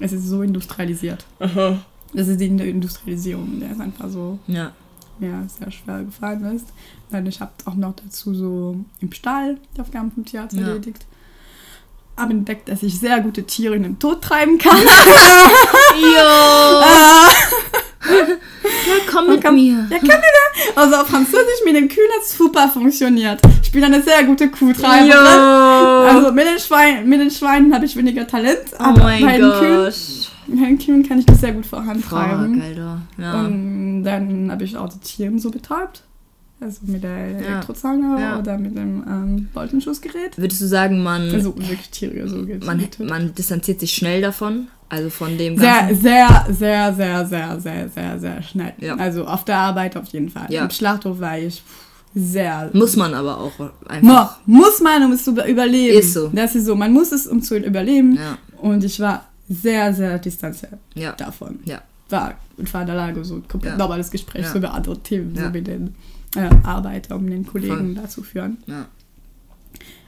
[0.00, 1.24] es ist so industrialisiert.
[1.38, 1.78] Aha.
[2.14, 4.72] Das ist die Industrialisierung, der ist einfach so, Ja.
[5.20, 6.66] ja, sehr schwer gefallen ist.
[7.10, 10.66] Dann ich habe auch noch dazu so im Stall die Aufgaben vom Tierarzt Ja.
[10.68, 11.04] erledigt.
[12.16, 14.78] Habe entdeckt, dass ich sehr gute Tiere in den Tod treiben kann.
[14.78, 14.86] Jo!
[16.88, 17.28] Ah,
[18.08, 19.54] Ja, komm mit komm.
[19.56, 19.86] mir.
[19.90, 20.76] ja, kann wieder.
[20.80, 23.40] Also auf Französisch mit den Kühen hat es super funktioniert.
[23.62, 25.10] Ich bin eine sehr gute Kuhtreiberin.
[25.12, 29.38] Also mit den, Schwein, mit den Schweinen habe ich weniger Talent, oh aber mein bei
[29.38, 29.92] den Kühen,
[30.46, 32.62] den Kühen kann ich das sehr gut Fuck, vorantreiben.
[32.62, 33.00] Alter.
[33.18, 33.40] Ja.
[33.44, 36.02] Und dann habe ich auch die Tiere so betäubt.
[36.60, 37.16] Also mit der.
[37.16, 38.38] Elektrozange Ja.
[38.38, 40.38] oder mit dem ähm, Bolzenschussgerät.
[40.38, 42.64] Würdest du sagen, man, Also wirklich Tiere so getötet.
[42.66, 44.68] man, man distanziert sich schnell davon?
[44.88, 46.00] Also von dem sehr, ganzen...
[46.02, 48.72] sehr, sehr, sehr, sehr, sehr, sehr, sehr schnell.
[48.78, 48.94] Ja.
[48.96, 50.46] Also auf der Arbeit auf jeden Fall.
[50.48, 50.64] Ja.
[50.64, 51.62] Im Schlachthof war ich
[52.14, 52.70] sehr.
[52.72, 54.38] Muss man aber auch Mo, einfach.
[54.46, 55.98] muss man, um es zu über- überleben.
[55.98, 56.28] Ist so.
[56.28, 56.74] Das ist so.
[56.76, 58.14] Man muss es, um zu überleben.
[58.14, 60.72] Ja, Und ich war sehr, sehr distanziert
[61.18, 61.58] davon.
[61.64, 61.82] ja.
[62.08, 63.78] War, und war in der Lage, so komplett Ja.
[63.78, 64.54] normales Gespräch Ja.
[64.54, 65.46] über andere Themen, Ja.
[65.46, 65.92] so den
[66.36, 68.58] äh, Arbeiter, um den Kollegen da zu führen.
[68.66, 68.86] ja.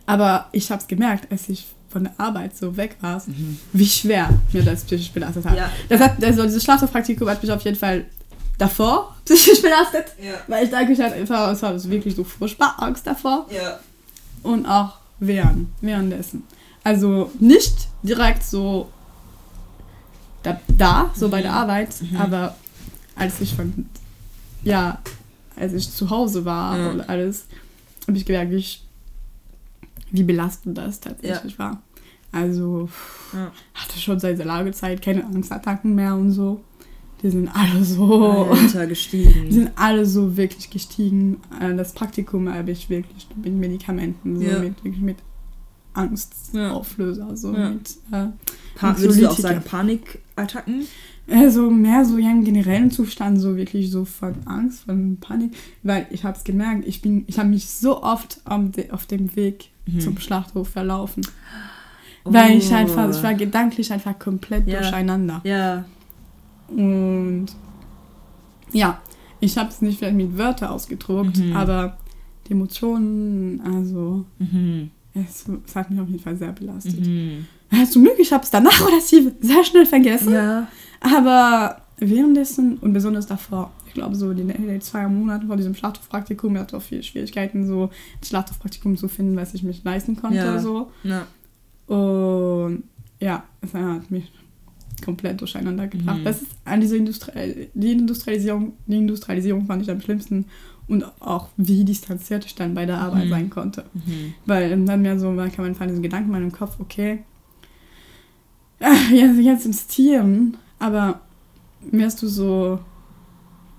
[0.06, 3.58] Aber ich habe es gemerkt, als ich von der Arbeit so weg war, Mhm.
[3.74, 5.56] wie schwer mir das psychisch belastet hat.
[5.56, 5.70] Ja.
[5.90, 8.06] Das hat also dieses Schlafpraktikum hat mich auf jeden Fall
[8.56, 10.34] davor psychisch belastet, Ja.
[10.46, 13.78] weil ich denke, ich hatte einfach, es war so wirklich so furchtbar Angst davor Ja.
[14.42, 16.42] und auch während, währenddessen.
[16.84, 18.90] Also nicht direkt so
[20.42, 22.54] da, da so bei der Arbeit, aber
[23.16, 23.86] als ich von,
[24.62, 24.98] ja,
[25.58, 26.90] als ich zu Hause war Ja.
[26.90, 27.46] und alles,
[28.06, 28.84] habe ich gemerkt, wie, ich,
[30.10, 31.82] wie belastend das tatsächlich war.
[32.32, 32.88] Also
[33.32, 33.50] Ja.
[33.74, 36.60] hatte schon seit der Lagezeit keine Angstattacken mehr und so.
[37.22, 38.44] Die sind alle so.
[38.50, 39.50] Alter, Die gestiegen.
[39.50, 41.40] sind alle so wirklich gestiegen.
[41.60, 44.60] Äh, Das Praktikum habe ich wirklich mit Medikamenten, so Ja.
[44.60, 45.16] mit, wirklich mit
[45.94, 47.70] Angstauflöser, so Ja.
[47.70, 48.26] mit äh,
[49.00, 50.86] würdest du auch sagen Panikattacken?
[51.30, 55.52] Also mehr so ja, im generellen Zustand, so wirklich so von Angst, von Panik,
[55.82, 59.06] weil ich habe es gemerkt, ich bin, ich habe mich so oft am de auf
[59.06, 60.00] dem Weg Mhm.
[60.00, 61.22] zum Schlachthof verlaufen,
[62.24, 62.74] weil ich Oh.
[62.74, 64.80] einfach, ich war gedanklich einfach komplett Ja.
[64.80, 65.40] durcheinander.
[65.44, 65.84] Ja.
[66.68, 67.46] Und
[68.72, 69.00] ja,
[69.40, 71.52] ich habe es nicht vielleicht mit Wörtern ausgedruckt, Mhm.
[71.56, 71.96] aber
[72.46, 74.90] die Emotionen, also Mhm.
[75.14, 77.08] es, es hat mich auf jeden Fall sehr belastet.
[77.72, 80.32] Ja, zum Glück, ich habe es danach relativ sehr schnell vergessen.
[80.32, 80.68] Ja.
[81.00, 86.54] Aber währenddessen und besonders davor, ich glaube so die, die zwei Monate vor diesem Schlachthofpraktikum,
[86.54, 90.36] ich hatte auch viele Schwierigkeiten, so ein Schlachthofpraktikum zu finden, was ich mich leisten konnte.
[90.38, 90.58] Ja.
[90.58, 90.90] So.
[91.04, 91.26] Ja.
[91.86, 92.84] Und
[93.20, 94.30] ja, es hat mich
[95.04, 96.18] komplett durcheinander gebracht.
[96.20, 96.24] Mhm.
[96.24, 100.46] Das ist an diese Industrie die Industrialisierung, die Industrialisierung fand ich am schlimmsten
[100.88, 103.30] und auch wie distanziert ich dann bei der Arbeit Mhm.
[103.30, 103.84] sein konnte.
[103.94, 104.34] Mhm.
[104.46, 107.20] Weil dann mir so, man kann man diesen Gedanken in meinem Kopf, okay,
[109.12, 111.20] jetzt, jetzt ins Tieren, aber
[111.90, 112.78] wärst du so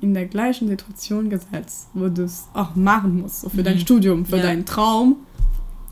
[0.02, 3.82] in der gleichen Situation gesetzt, wo du es auch machen musst, so für dein Mhm.
[3.82, 4.44] Studium, für Ja.
[4.44, 5.18] deinen Traum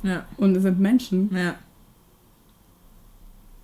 [0.04, 0.26] Ja.
[0.38, 1.56] und es sind Menschen, Ja.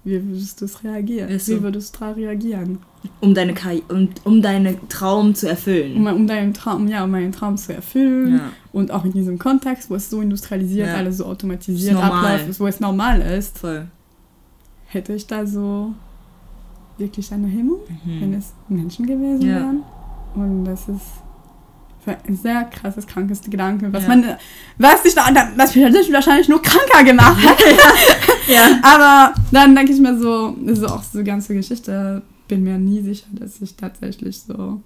[0.04, 1.40] wie würdest du es reagieren?
[1.40, 1.54] So.
[1.54, 2.80] Wie würdest du reagieren?
[3.22, 5.96] Um deine Karri um, um deinen Traum zu erfüllen.
[5.96, 8.50] Um, um deinen Traum, ja, um meinen Traum zu erfüllen ja.
[8.74, 12.80] und auch in diesem Kontext, wo es so industrialisiert, alles so automatisiert abläuft, wo es
[12.82, 13.88] normal ist, Voll.
[14.94, 15.94] Hätte ich da so
[16.98, 18.36] wirklich eine Hemmung, wenn Mhm.
[18.36, 19.56] es Menschen gewesen Ja.
[19.56, 19.84] wären.
[20.36, 21.02] Und das ist
[22.28, 24.10] ein sehr krasses, krankes Gedanke, was Ja.
[24.10, 24.26] man,
[24.78, 25.24] was ich da,
[25.56, 27.58] was mich wahrscheinlich nur kranker gemacht hat.
[28.48, 28.80] Ja.
[28.82, 32.78] Aber dann denke ich mir so, das ist auch so die ganze Geschichte, bin mir
[32.78, 34.82] nie sicher, dass ich tatsächlich so,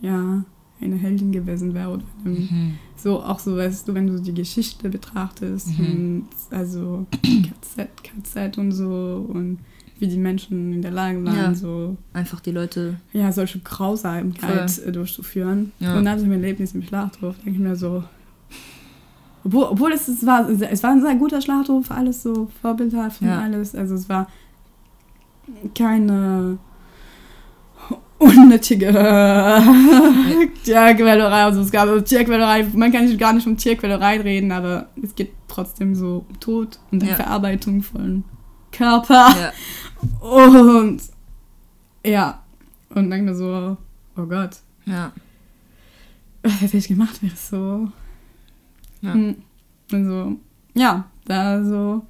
[0.00, 0.42] ja,
[0.80, 2.74] eine Heldin gewesen wäre oder Mhm.
[2.96, 5.84] so auch so, weißt du, wenn du die Geschichte betrachtest, Mhm.
[5.86, 9.58] und also KZ, KZ und so und
[10.00, 11.54] wie die Menschen in der Lage waren, Ja.
[11.54, 12.96] so Einfach die Leute.
[13.12, 15.72] ja, solche Grausamkeit äh, durchzuführen.
[15.78, 15.96] Ja.
[15.96, 18.02] Und ich mein Erlebnis im Schlachthof, denke ich mir so,
[19.44, 23.28] obwohl, obwohl es, es, war, es war ein sehr guter Schlachthof, alles so vorbildhaft und
[23.28, 23.40] Ja.
[23.40, 24.26] alles, also es war
[25.74, 26.58] keine
[28.18, 28.86] unnötige
[30.64, 34.88] Tierquälerei, also es gab also Tierquälerei, man kann nicht gar nicht um Tierquälerei reden, aber
[35.02, 37.16] es geht trotzdem so um Tod und die Ja.
[37.16, 38.24] Verarbeitung von
[38.72, 39.28] Körper.
[39.38, 39.52] Ja.
[40.20, 41.00] Und
[42.04, 42.42] ja,
[42.90, 43.76] und dann mir so,
[44.16, 45.12] oh Gott, Ja.
[46.42, 47.88] was hätte ich gemacht, wäre es so.
[49.00, 49.14] Ja.
[49.14, 49.36] Hm.
[49.90, 50.36] Also,
[50.74, 52.02] ja, da so,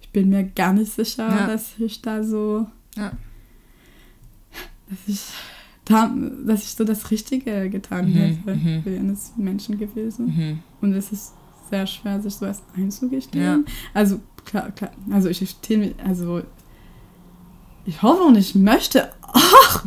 [0.00, 1.46] ich bin mir gar nicht sicher, Ja.
[1.46, 3.12] dass ich da so, Ja.
[4.90, 5.20] Dass ich,
[5.84, 6.12] da,
[6.46, 8.82] dass ich so das Richtige getan Mhm, hätte mhm.
[8.82, 10.26] für eines Menschen gewesen.
[10.26, 10.58] Mhm.
[10.80, 11.32] Und es ist
[11.70, 13.64] sehr schwer, sich sowas einzugestehen.
[13.94, 16.42] Also, klar, klar, also ich stehe mir, also
[17.86, 19.84] ich hoffe und ich möchte auch,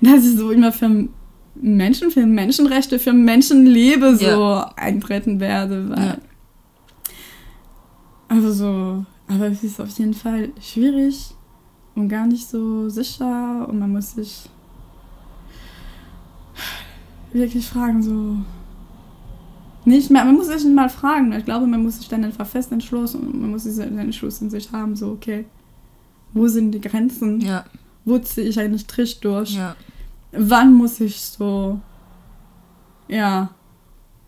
[0.00, 1.08] dass ich so immer für
[1.56, 4.72] Menschen, für Menschenrechte, für Menschenliebe so Ja.
[4.76, 6.16] eintreten werde, weil Ja.
[8.28, 11.34] also so, aber es ist auf jeden Fall schwierig
[11.94, 14.48] und gar nicht so sicher und man muss sich
[17.32, 18.36] wirklich fragen, so
[19.84, 22.46] nicht mehr, man muss sich nicht mal fragen, ich glaube, man muss sich dann einfach
[22.46, 25.44] fest entschlossen und man muss diesen Entschluss in sich haben, so okay,
[26.32, 27.64] wo sind die Grenzen, Ja.
[28.04, 29.76] wo ziehe ich einen Strich durch, Ja.
[30.32, 31.80] wann muss ich so,
[33.08, 33.50] ja,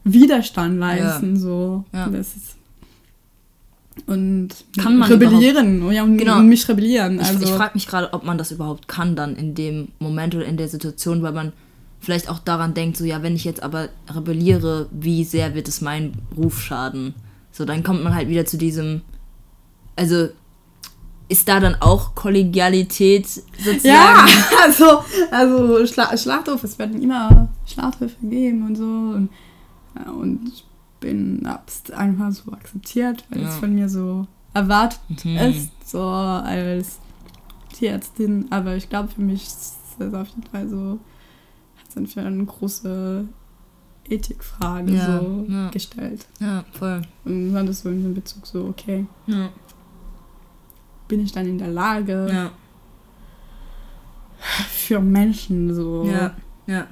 [0.05, 1.84] Widerstand leisten, so.
[1.93, 2.09] Ja.
[2.09, 2.56] Das ist,
[4.07, 6.39] und Kann man rebellieren, ja, und, Genau.
[6.39, 7.20] und mich rebellieren.
[7.20, 10.35] Ich, Also, ich frage mich gerade, ob man das überhaupt kann dann in dem Moment
[10.35, 11.53] oder in der Situation, weil man
[11.99, 15.81] vielleicht auch daran denkt, so ja, wenn ich jetzt aber rebelliere, wie sehr wird es
[15.81, 17.15] meinen Ruf schaden?
[17.51, 19.01] So, dann kommt man halt wieder zu diesem,
[19.97, 20.28] also
[21.28, 23.83] ist da dann auch Kollegialität sozusagen?
[23.83, 24.24] ja,
[24.65, 25.03] also,
[25.33, 28.85] also Schla Schlachthof, es werden immer Schlachthöfe geben und so.
[28.85, 29.31] Und,
[30.20, 30.65] und ich
[31.01, 33.48] bin hab's einfach so akzeptiert, weil Ja.
[33.48, 35.36] es von mir so erwartet Mhm.
[35.36, 36.98] ist, so als
[37.74, 38.47] Tierärztin.
[38.51, 40.98] Aber ich glaube, für mich ist das auf jeden Fall so,
[41.77, 43.27] hat es dann für eine große
[44.09, 45.70] Ethikfrage Ja, so ja.
[45.70, 46.27] gestellt.
[46.40, 47.02] Ja, voll.
[47.24, 49.51] Und war das so in dem Bezug so, okay, Ja,
[51.09, 52.27] bin ich dann in der Lage,
[54.70, 56.36] für Menschen so ja,
[56.66, 56.86] ja,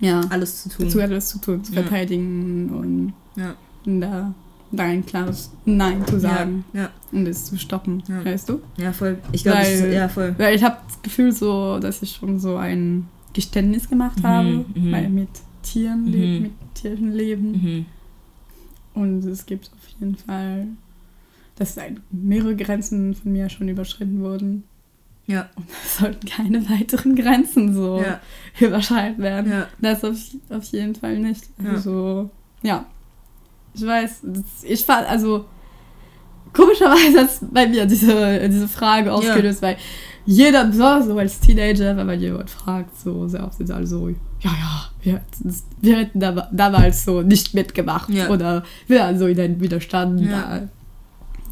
[0.00, 0.90] ja, alles zu tun.
[0.90, 3.54] zu etwas zu tun, zu verteidigen und Ja.
[3.84, 4.34] da,
[4.72, 8.24] da ein klares Nein zu sagen Ja, und es zu stoppen, Ja.
[8.24, 8.60] weißt du?
[8.76, 9.18] ja, voll.
[9.32, 9.60] Ich glaube,
[9.92, 10.34] ja, voll.
[10.38, 14.48] Weil ich habe das Gefühl so, dass ich schon so ein Geständnis gemacht Mhm, habe,
[14.74, 14.92] mhm.
[14.92, 15.28] weil mit
[15.62, 16.42] Tieren, Mhm.
[16.42, 17.52] mit tierischen Leben.
[17.52, 17.86] Mhm.
[18.94, 20.66] Und es gibt auf jeden Fall,
[21.56, 21.76] dass
[22.10, 24.64] mehrere Grenzen von mir schon überschritten wurden.
[25.26, 28.20] Ja, Und es sollten keine weiteren Grenzen so ja,
[28.66, 29.50] überschritten werden.
[29.50, 30.16] ja, Das auf,
[30.50, 31.44] auf jeden Fall nicht.
[31.62, 31.70] Ja.
[31.70, 32.30] Also,
[32.62, 32.84] ja.
[33.74, 34.22] Ich weiß,
[34.62, 35.44] ich war, also,
[36.52, 39.76] komischerweise hat es bei mir diese, diese Frage ausgelöst, weil
[40.26, 44.08] jeder, besonders so als Teenager, wenn man jemand fragt, so sehr oft sind alle so,
[44.08, 45.20] ja, ja, wir,
[45.80, 48.28] wir hätten da, damals so nicht mitgemacht Ja.
[48.30, 50.28] oder wir hatten so in den Widerstand Ja.
[50.30, 50.68] da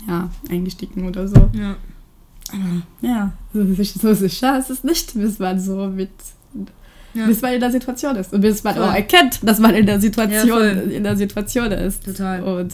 [0.09, 1.51] ja, eingestiegen oder so.
[1.53, 1.77] Ja.
[3.01, 6.11] Ja, so, so sicher ist es nicht, bis man so mit.
[7.15, 7.27] Ja.
[7.27, 8.33] Bis man in der Situation ist.
[8.33, 8.85] Und bis man Voll.
[8.85, 10.91] auch erkennt, dass man in der Situation, voll.
[10.93, 12.05] in der Situation ist.
[12.05, 12.43] Total.
[12.43, 12.73] Und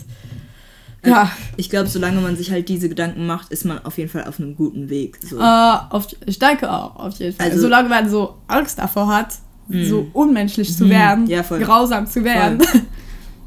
[1.02, 4.10] Äh, ja, Ich glaube, solange man sich halt diese Gedanken macht, ist man auf jeden
[4.10, 5.18] Fall auf einem guten Weg.
[5.24, 5.38] So.
[5.38, 5.42] äh,
[5.90, 7.46] auf, ich denke auch, auf jeden Fall.
[7.50, 9.28] Also- Solange man so Angst davor hat,
[9.68, 9.84] Mhm.
[9.86, 10.90] so unmenschlich zu Mhm.
[10.90, 11.58] werden, Ja, voll.
[11.60, 12.58] grausam zu werden.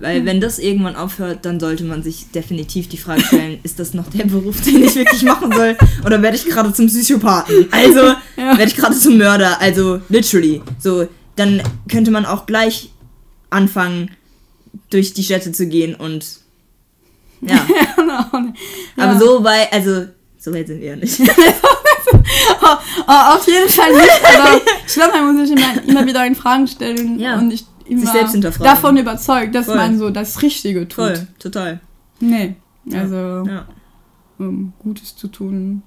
[0.02, 3.94] Weil wenn das irgendwann aufhört, dann sollte man sich definitiv die Frage stellen, ist das
[3.94, 5.78] noch der Beruf, den ich wirklich machen soll?
[6.06, 7.68] Oder werde ich gerade zum Psychopathen?
[7.72, 8.00] Also
[8.36, 8.58] Ja.
[8.58, 9.62] werde ich gerade zum Mörder?
[9.62, 10.62] Also literally.
[10.80, 12.90] So, dann könnte man auch gleich
[13.50, 14.12] anfangen,
[14.90, 16.26] durch die Städte zu gehen und
[17.42, 17.66] ja.
[17.96, 18.52] Genau.
[18.98, 20.06] Aber so weit, also
[20.38, 21.20] so weit sind wir ja nicht.
[22.64, 22.76] Oh,
[23.08, 26.36] oh, auf jeden Fall nicht, aber ich glaube, man muss sich immer, immer wieder in
[26.36, 27.38] Fragen stellen Ja.
[27.38, 28.66] und nicht immer selbst hinterfragen.
[28.74, 29.76] davon überzeugt, dass Voll.
[29.76, 30.96] man so das Richtige tut.
[30.96, 31.80] Voll, total.
[32.20, 32.56] Nee,
[32.86, 33.02] Ja.
[33.02, 33.16] also
[33.50, 33.66] Ja.
[34.38, 35.82] um Gutes zu tun.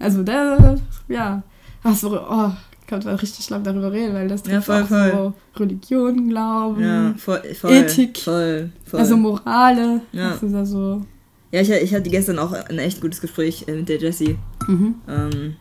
[0.00, 0.76] Also da,
[1.08, 1.42] ja,
[1.84, 2.50] also, oh,
[2.80, 5.10] ich kann da richtig lang darüber reden, weil das Ja, trifft voll, auch voll.
[5.54, 7.72] so Religion, Glauben, Ja, voll, voll.
[7.72, 8.18] Ethik.
[8.18, 9.00] Voll, voll.
[9.00, 10.00] also Morale.
[10.12, 10.30] Ja.
[10.30, 11.02] Das ist also,
[11.52, 14.36] ja, ich, ich hatte gestern auch ein echt gutes Gespräch äh, mit der Jessie.
[14.66, 14.94] mhm.
[15.08, 15.56] Ähm,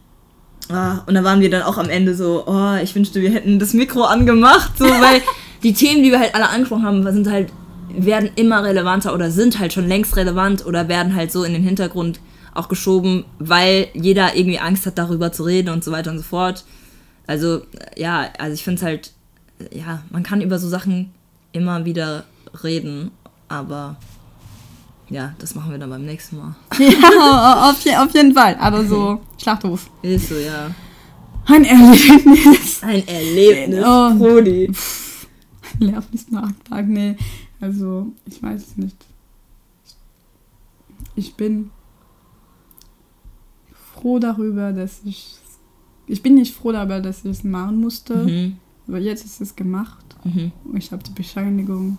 [0.70, 3.60] ah, und da waren wir dann auch am Ende so, oh, ich wünschte, wir hätten
[3.60, 5.22] das Mikro angemacht, so, weil
[5.64, 7.52] die Themen, die wir halt alle angesprochen haben, sind halt,
[7.90, 11.64] werden immer relevanter oder sind halt schon längst relevant oder werden halt so in den
[11.64, 12.20] Hintergrund
[12.54, 16.24] auch geschoben, weil jeder irgendwie Angst hat, darüber zu reden und so weiter und so
[16.24, 16.66] fort.
[17.28, 17.62] Also,
[17.96, 19.12] ja, also ich finde es halt,
[19.72, 21.12] ja, man kann über so Sachen
[21.54, 22.26] immer wieder
[22.64, 23.12] reden,
[23.48, 23.96] aber
[25.10, 26.56] ja, das machen wir dann beim nächsten Mal.
[26.80, 29.90] ja, auf, je, auf jeden Fall, aber so Schlachthof.
[30.02, 30.72] Ist so, ja.
[31.46, 32.82] Ein Erlebnis.
[32.82, 34.14] Ein Erlebnis, Oh.
[34.16, 34.72] Brody.
[35.80, 37.16] Nervensnachtrag, nee.
[37.60, 38.98] Also, ich weiß es nicht.
[41.16, 41.72] Ich bin
[43.94, 45.36] froh darüber, dass ich.
[46.08, 48.58] Ich bin nicht froh darüber, dass ich es machen musste, Mhm.
[48.88, 50.04] aber jetzt ist es gemacht.
[50.24, 50.52] Mhm.
[50.66, 51.98] Und ich habe die Bescheinigung.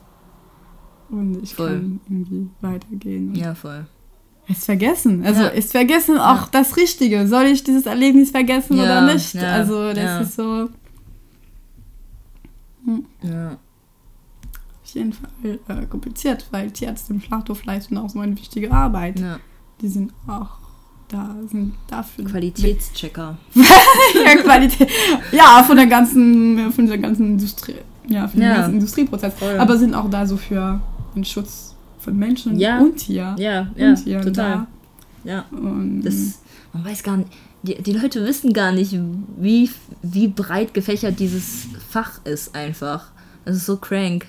[1.09, 1.69] Und ich Voll.
[1.70, 3.35] kann irgendwie weitergehen.
[3.35, 3.86] Ja, voll.
[4.49, 5.24] Es vergessen.
[5.24, 5.49] Also, Ja.
[5.51, 6.49] es vergessen auch Ja.
[6.53, 7.28] das Richtige.
[7.28, 9.36] Soll ich dieses Erlebnis vergessen Ja, oder nicht?
[9.36, 10.69] also, das ist so.
[13.22, 13.52] Ja.
[13.52, 15.30] auf jeden Fall
[15.68, 19.18] äh, kompliziert, weil Tierärzte im Schlachthof leisten auch so eine wichtige Arbeit.
[19.20, 19.38] ja.
[19.80, 20.59] Die sind auch
[21.09, 22.24] da, sind dafür.
[22.24, 23.36] Qualitätschecker.
[23.54, 24.88] ja, Qualität.
[25.32, 27.74] Ja, von der ganzen, von der ganzen Industrie,
[28.09, 28.56] ja, von dem Ja.
[28.56, 29.34] ganzen Industrieprozess.
[29.34, 29.59] Voll.
[29.59, 30.80] Aber sind auch da so für
[31.16, 32.78] den Schutz von Menschen Ja.
[32.80, 33.34] und Tier.
[33.38, 34.66] Ja, und ja, Tieren total.
[35.24, 35.30] Da.
[35.30, 35.44] Ja.
[35.50, 36.40] Und Das,
[36.72, 37.30] man weiß gar nicht,
[37.62, 38.97] die, die Leute wissen gar nicht,
[39.39, 39.70] wie,
[40.02, 43.10] wie breit gefächert dieses Fach ist einfach.
[43.44, 44.26] Das ist so crank.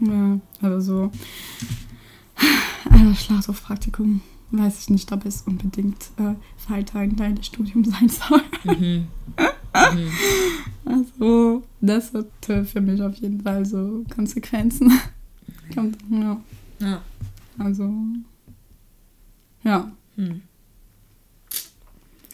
[0.00, 1.10] ja, aber so.
[2.90, 4.20] Ein Schlachthofpraktikum.
[4.52, 6.34] Weiß ich nicht, ob es unbedingt äh,
[6.68, 8.42] weiter ein kleines Studium sein soll.
[8.64, 9.06] Mhm.
[10.84, 14.92] Also, das hat äh, für mich auf jeden Fall so Konsequenzen.
[15.72, 16.40] Kommt, ja,
[16.80, 17.00] Ja.
[17.58, 17.92] also,
[19.62, 19.92] ja.
[20.16, 20.42] Hm.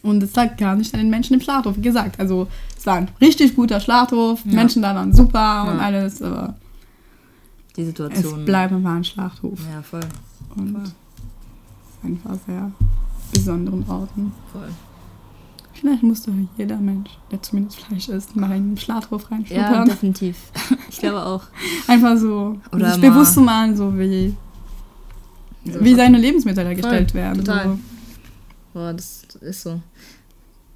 [0.07, 1.75] Und es lag gar nicht an den Menschen im Schlachthof.
[1.77, 2.47] Wie gesagt, also,
[2.77, 4.39] es war ein richtig guter Schlachthof.
[4.45, 4.53] Ja.
[4.53, 5.83] Menschen da waren super und Ja.
[5.85, 6.55] alles, aber
[7.75, 8.45] Die es Situation.
[8.45, 9.59] bleibt einfach ein Schlachthof.
[9.71, 9.99] Ja, voll.
[10.55, 10.83] Und Voll.
[10.83, 12.71] es einfach sehr
[13.33, 14.31] besonderen Orten.
[14.53, 14.69] voll.
[15.73, 19.89] Vielleicht musste jeder Mensch, der zumindest Fleisch isst, mal in den Schlachthof Ja, reinschnuppern.
[19.89, 20.37] definitiv.
[20.89, 21.43] Ich glaube auch.
[21.87, 24.33] Einfach so, Oder sich mal- bewusst zu machen, so wie,
[25.65, 25.79] So.
[25.83, 27.43] wie seine Lebensmittel hergestellt werden.
[27.43, 27.65] total.
[27.67, 27.79] So.
[28.77, 29.81] Boah, das ist so.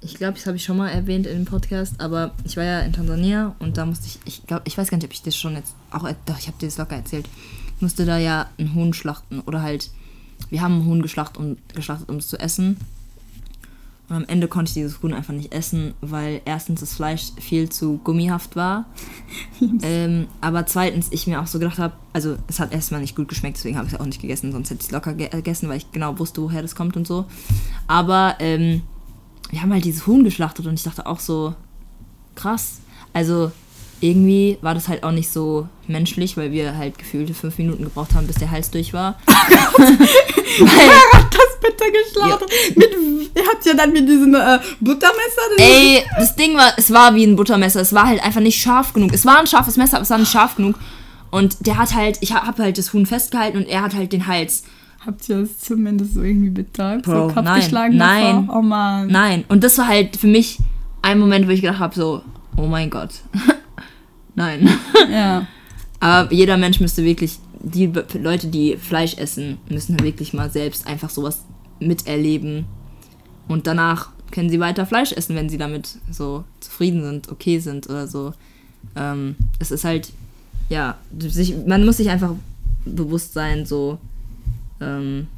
[0.00, 2.80] Ich glaube, das habe ich schon mal erwähnt in dem Podcast, aber ich war ja
[2.80, 5.36] in Tansania und da musste ich, ich glaube, ich weiß gar nicht, ob ich das
[5.36, 7.28] schon jetzt auch, doch, ich habe dir das locker erzählt.
[7.76, 9.90] Ich musste da ja einen Huhn schlachten oder halt,
[10.50, 12.76] wir haben einen Huhn geschlachtet, um, geschlachtet, um es zu essen.
[14.12, 17.70] Und am Ende konnte ich dieses Huhn einfach nicht essen, weil erstens das Fleisch viel
[17.70, 18.84] zu gummihaft war.
[19.82, 23.28] ähm, aber zweitens ich mir auch so gedacht habe, also es hat erstmal nicht gut
[23.28, 25.66] geschmeckt, deswegen habe ich es auch nicht gegessen, sonst hätte ich es locker ge gegessen,
[25.70, 27.24] weil ich genau wusste, woher das kommt und so.
[27.86, 28.82] Aber ähm,
[29.48, 31.54] wir haben halt dieses Huhn geschlachtet und ich dachte auch so,
[32.34, 32.80] krass.
[33.14, 33.50] Also
[34.02, 38.14] irgendwie war das halt auch nicht so menschlich, weil wir halt gefühlte fünf Minuten gebraucht
[38.14, 39.16] haben, bis der Hals durch war.
[39.26, 42.50] Wer hat das bitte geschlachtet?
[42.76, 42.90] Mit,
[43.36, 45.42] ihr habt ja dann mit diesem äh, Buttermesser.
[45.56, 47.80] das- Ey, das Ding war, es war wie ein Buttermesser.
[47.80, 49.12] Es war halt einfach nicht scharf genug.
[49.12, 50.76] Es war ein scharfes Messer, aber es war nicht scharf genug.
[51.30, 54.26] Und der hat halt, ich habe halt das Huhn festgehalten und er hat halt den
[54.26, 54.64] Hals.
[55.06, 57.04] Habt ihr es zumindest so irgendwie betäubt?
[57.04, 58.50] Bro, so Kopf nein, geschlagen nein.
[58.52, 59.08] Oh Mann.
[59.08, 59.44] Nein.
[59.48, 60.58] Und das war halt für mich
[61.00, 62.22] ein Moment, wo ich gedacht habe, so,
[62.56, 63.10] oh mein Gott.
[64.34, 64.68] Nein.
[65.10, 65.46] Ja.
[66.00, 71.10] Aber jeder Mensch müsste wirklich, die Leute, die Fleisch essen, müssen wirklich mal selbst einfach
[71.10, 71.44] sowas
[71.78, 72.64] miterleben.
[73.46, 77.88] Und danach können sie weiter Fleisch essen, wenn sie damit so zufrieden sind, okay sind
[77.88, 78.32] oder so.
[78.96, 80.12] Ähm, es ist halt,
[80.68, 82.34] ja, sich, man muss sich einfach
[82.84, 83.98] bewusst sein, so,
[84.80, 85.28] ähm,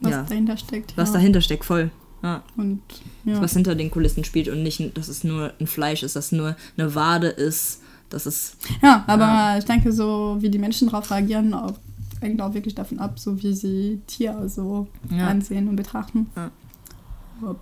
[0.00, 0.96] Was ja, dahinter steckt.
[0.96, 1.14] was ja.
[1.14, 1.90] dahinter steckt, voll.
[2.22, 2.42] Ja.
[2.56, 2.80] Und
[3.24, 3.40] ja.
[3.40, 6.32] Was hinter den Kulissen spielt und nicht, dass es nur ein Fleisch ist, dass es
[6.32, 7.80] nur eine Wade ist,
[8.10, 8.56] dass es.
[8.82, 11.74] Ja, aber ich denke, so wie die Menschen darauf reagieren, auch,
[12.20, 15.28] hängt auch wirklich davon ab, so wie sie Tiere so Ja.
[15.28, 16.26] ansehen und betrachten.
[16.36, 16.50] Ja.
[17.42, 17.58] Ob,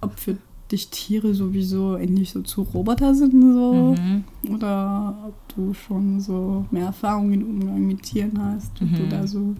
[0.00, 0.36] ob für
[0.72, 4.24] dich Tiere sowieso ähnlich so zu Roboter sind so Mhm.
[4.54, 9.10] oder ob du schon so mehr Erfahrung im Umgang mit Tieren hast, ob du Mhm.
[9.10, 9.54] da so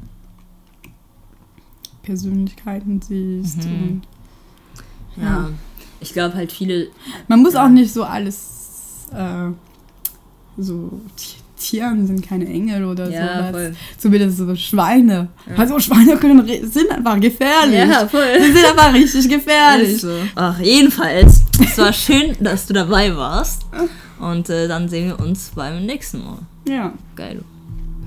[2.04, 3.72] Persönlichkeiten siehst Mhm.
[3.72, 4.02] und
[5.16, 5.22] Ja.
[5.24, 5.50] Ja.
[6.00, 6.88] Ich glaube halt viele.
[7.28, 7.64] Man muss Ja.
[7.64, 9.50] auch nicht so alles äh,
[10.58, 13.50] so Ti- Tieren sind keine Engel oder Ja, sowas.
[13.52, 13.74] voll.
[13.96, 15.28] So wie das so Schweine.
[15.48, 15.54] Ja.
[15.56, 17.78] Also Schweine können sind einfach gefährlich.
[17.88, 18.26] Ja, voll.
[18.38, 20.00] Die sind einfach richtig gefährlich.
[20.00, 20.10] So.
[20.34, 23.62] Ach, jedenfalls, es war schön, dass du dabei warst.
[24.20, 26.38] Und äh, dann sehen wir uns beim nächsten Mal.
[26.68, 26.92] Ja.
[27.16, 27.42] Geil.